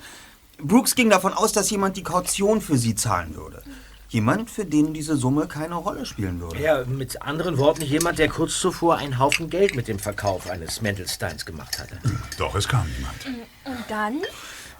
Brooks 0.62 0.94
ging 0.94 1.10
davon 1.10 1.32
aus, 1.32 1.50
dass 1.50 1.70
jemand 1.70 1.96
die 1.96 2.04
Kaution 2.04 2.60
für 2.60 2.78
sie 2.78 2.94
zahlen 2.94 3.34
würde. 3.34 3.64
Jemand, 4.10 4.48
für 4.48 4.64
den 4.64 4.94
diese 4.94 5.16
Summe 5.16 5.48
keine 5.48 5.74
Rolle 5.74 6.06
spielen 6.06 6.40
würde. 6.40 6.62
Ja, 6.62 6.84
mit 6.84 7.20
anderen 7.20 7.58
Worten 7.58 7.82
jemand, 7.82 8.20
der 8.20 8.28
kurz 8.28 8.60
zuvor 8.60 8.98
einen 8.98 9.18
Haufen 9.18 9.50
Geld 9.50 9.74
mit 9.74 9.88
dem 9.88 9.98
Verkauf 9.98 10.48
eines 10.48 10.82
Mendelsteins 10.82 11.44
gemacht 11.44 11.80
hatte. 11.80 11.98
Doch, 12.38 12.54
es 12.54 12.68
kam 12.68 12.86
niemand. 12.96 13.26
Und 13.64 13.84
dann? 13.88 14.20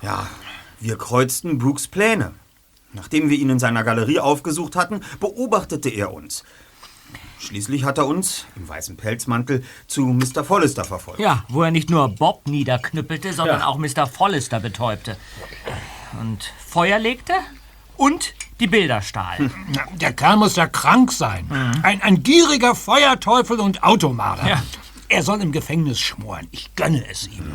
Ja, 0.02 0.28
wir 0.78 0.96
kreuzten 0.96 1.58
Brooks 1.58 1.88
Pläne. 1.88 2.30
Nachdem 2.92 3.28
wir 3.30 3.36
ihn 3.38 3.50
in 3.50 3.58
seiner 3.58 3.84
Galerie 3.84 4.18
aufgesucht 4.20 4.76
hatten, 4.76 5.00
beobachtete 5.20 5.90
er 5.90 6.12
uns. 6.12 6.44
Schließlich 7.38 7.84
hat 7.84 7.98
er 7.98 8.06
uns, 8.06 8.46
im 8.56 8.68
weißen 8.68 8.96
Pelzmantel, 8.96 9.62
zu 9.86 10.06
Mr. 10.06 10.42
Follister 10.44 10.84
verfolgt. 10.84 11.20
Ja, 11.20 11.44
wo 11.48 11.62
er 11.62 11.70
nicht 11.70 11.88
nur 11.90 12.08
Bob 12.08 12.48
niederknüppelte, 12.48 13.32
sondern 13.32 13.60
Ja. 13.60 13.66
auch 13.66 13.78
Mr. 13.78 14.06
Follister 14.06 14.58
betäubte. 14.58 15.16
Und 16.20 16.52
Feuer 16.66 16.98
legte 16.98 17.34
und 17.96 18.34
die 18.58 18.66
Bilder 18.66 19.02
stahl. 19.02 19.50
Der 20.00 20.12
Kerl 20.12 20.36
muss 20.36 20.56
ja 20.56 20.66
krank 20.66 21.12
sein. 21.12 21.48
Ein, 21.82 22.02
ein 22.02 22.22
gieriger 22.24 22.74
Feuerteufel 22.74 23.60
und 23.60 23.84
Automarder. 23.84 24.48
Ja. 24.48 24.62
Er 25.08 25.22
soll 25.22 25.40
im 25.40 25.52
Gefängnis 25.52 26.00
schmoren. 26.00 26.48
Ich 26.50 26.74
gönne 26.74 27.04
es 27.08 27.28
ihm. 27.28 27.52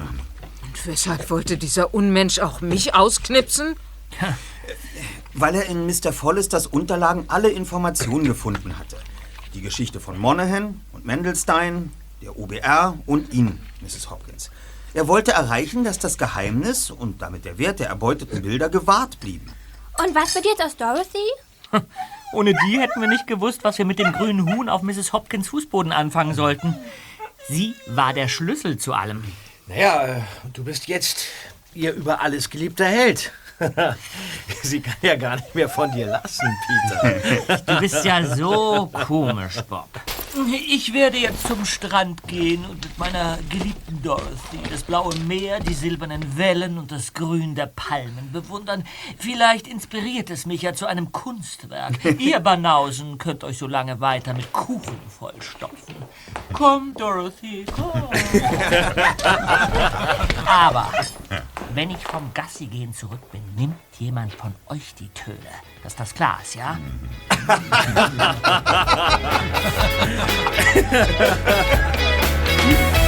Und 0.63 0.85
weshalb 0.87 1.29
wollte 1.29 1.57
dieser 1.57 1.93
Unmensch 1.93 2.39
auch 2.39 2.61
mich 2.61 2.95
ausknipsen? 2.95 3.75
Weil 5.33 5.55
er 5.55 5.65
in 5.65 5.85
Mr. 5.85 6.13
Follisters 6.13 6.67
Unterlagen 6.67 7.25
alle 7.27 7.49
Informationen 7.49 8.25
gefunden 8.25 8.77
hatte. 8.77 8.97
Die 9.53 9.61
Geschichte 9.61 9.99
von 9.99 10.17
Monaghan 10.17 10.81
und 10.91 11.05
Mendelstein, 11.05 11.91
der 12.21 12.37
OBR 12.37 12.97
und 13.05 13.33
ihn, 13.33 13.59
Mrs. 13.81 14.09
Hopkins. 14.09 14.51
Er 14.93 15.07
wollte 15.07 15.31
erreichen, 15.31 15.83
dass 15.83 15.97
das 15.97 16.17
Geheimnis 16.17 16.91
und 16.91 17.21
damit 17.21 17.45
der 17.45 17.57
Wert 17.57 17.79
der 17.79 17.87
erbeuteten 17.87 18.43
Bilder 18.43 18.69
gewahrt 18.69 19.19
blieben. 19.19 19.51
Und 19.97 20.15
was 20.15 20.35
wird 20.35 20.45
jetzt 20.45 20.61
aus 20.61 20.77
Dorothy? 20.77 21.83
Ohne 22.33 22.53
die 22.53 22.79
hätten 22.79 23.01
wir 23.01 23.07
nicht 23.07 23.27
gewusst, 23.27 23.63
was 23.63 23.77
wir 23.77 23.85
mit 23.85 23.99
dem 23.99 24.11
grünen 24.11 24.55
Huhn 24.55 24.69
auf 24.69 24.81
Mrs. 24.81 25.13
Hopkins 25.13 25.47
Fußboden 25.49 25.91
anfangen 25.91 26.35
sollten. 26.35 26.75
Sie 27.49 27.75
war 27.87 28.13
der 28.13 28.27
Schlüssel 28.27 28.77
zu 28.77 28.93
allem. 28.93 29.23
Naja, 29.67 30.05
äh, 30.05 30.21
du 30.53 30.63
bist 30.63 30.87
jetzt 30.87 31.25
ihr 31.73 31.93
über 31.93 32.21
alles 32.21 32.49
geliebter 32.49 32.85
Held. 32.85 33.31
Sie 34.63 34.81
kann 34.81 34.95
ja 35.01 35.15
gar 35.15 35.35
nicht 35.35 35.53
mehr 35.55 35.69
von 35.69 35.91
dir 35.91 36.07
lassen, 36.07 36.47
Peter. 36.67 37.63
Du 37.73 37.79
bist 37.79 38.03
ja 38.05 38.25
so 38.35 38.89
komisch, 39.05 39.61
Bob. 39.69 39.89
Ich 40.51 40.93
werde 40.95 41.17
jetzt 41.17 41.45
zum 41.45 41.63
Strand 41.63 42.23
gehen 42.27 42.65
und 42.65 42.83
mit 42.83 42.97
meiner 42.97 43.37
geliebten 43.49 44.01
Dorothy 44.01 44.57
das 44.71 44.81
blaue 44.81 45.15
Meer, 45.27 45.59
die 45.59 45.75
silbernen 45.75 46.37
Wellen 46.37 46.79
und 46.79 46.91
das 46.91 47.13
Grün 47.13 47.53
der 47.53 47.67
Palmen 47.67 48.31
bewundern. 48.31 48.83
Vielleicht 49.19 49.67
inspiriert 49.67 50.31
es 50.31 50.47
mich 50.47 50.63
ja 50.63 50.73
zu 50.73 50.87
einem 50.87 51.11
Kunstwerk. 51.11 52.03
Ihr 52.19 52.39
Banausen 52.39 53.19
könnt 53.19 53.43
euch 53.43 53.59
so 53.59 53.67
lange 53.67 53.99
weiter 53.99 54.33
mit 54.33 54.51
Kuchen 54.51 54.97
vollstopfen. 55.07 55.95
Komm, 56.51 56.95
Dorothy, 56.95 57.65
komm. 57.75 58.09
Aber 60.47 60.89
wenn 61.73 61.89
ich 61.89 62.03
vom 62.03 62.33
Gassigehen 62.33 62.93
zurück 62.93 63.31
bin, 63.31 63.41
nimmt 63.55 63.75
jemand 63.99 64.33
von 64.33 64.53
euch 64.67 64.93
die 64.95 65.09
Töne. 65.09 65.37
Das 65.83 65.93
ist 65.93 65.99
das 65.99 66.13
Glas, 66.13 66.55
ja? 66.55 66.77
Mhm. 72.63 73.02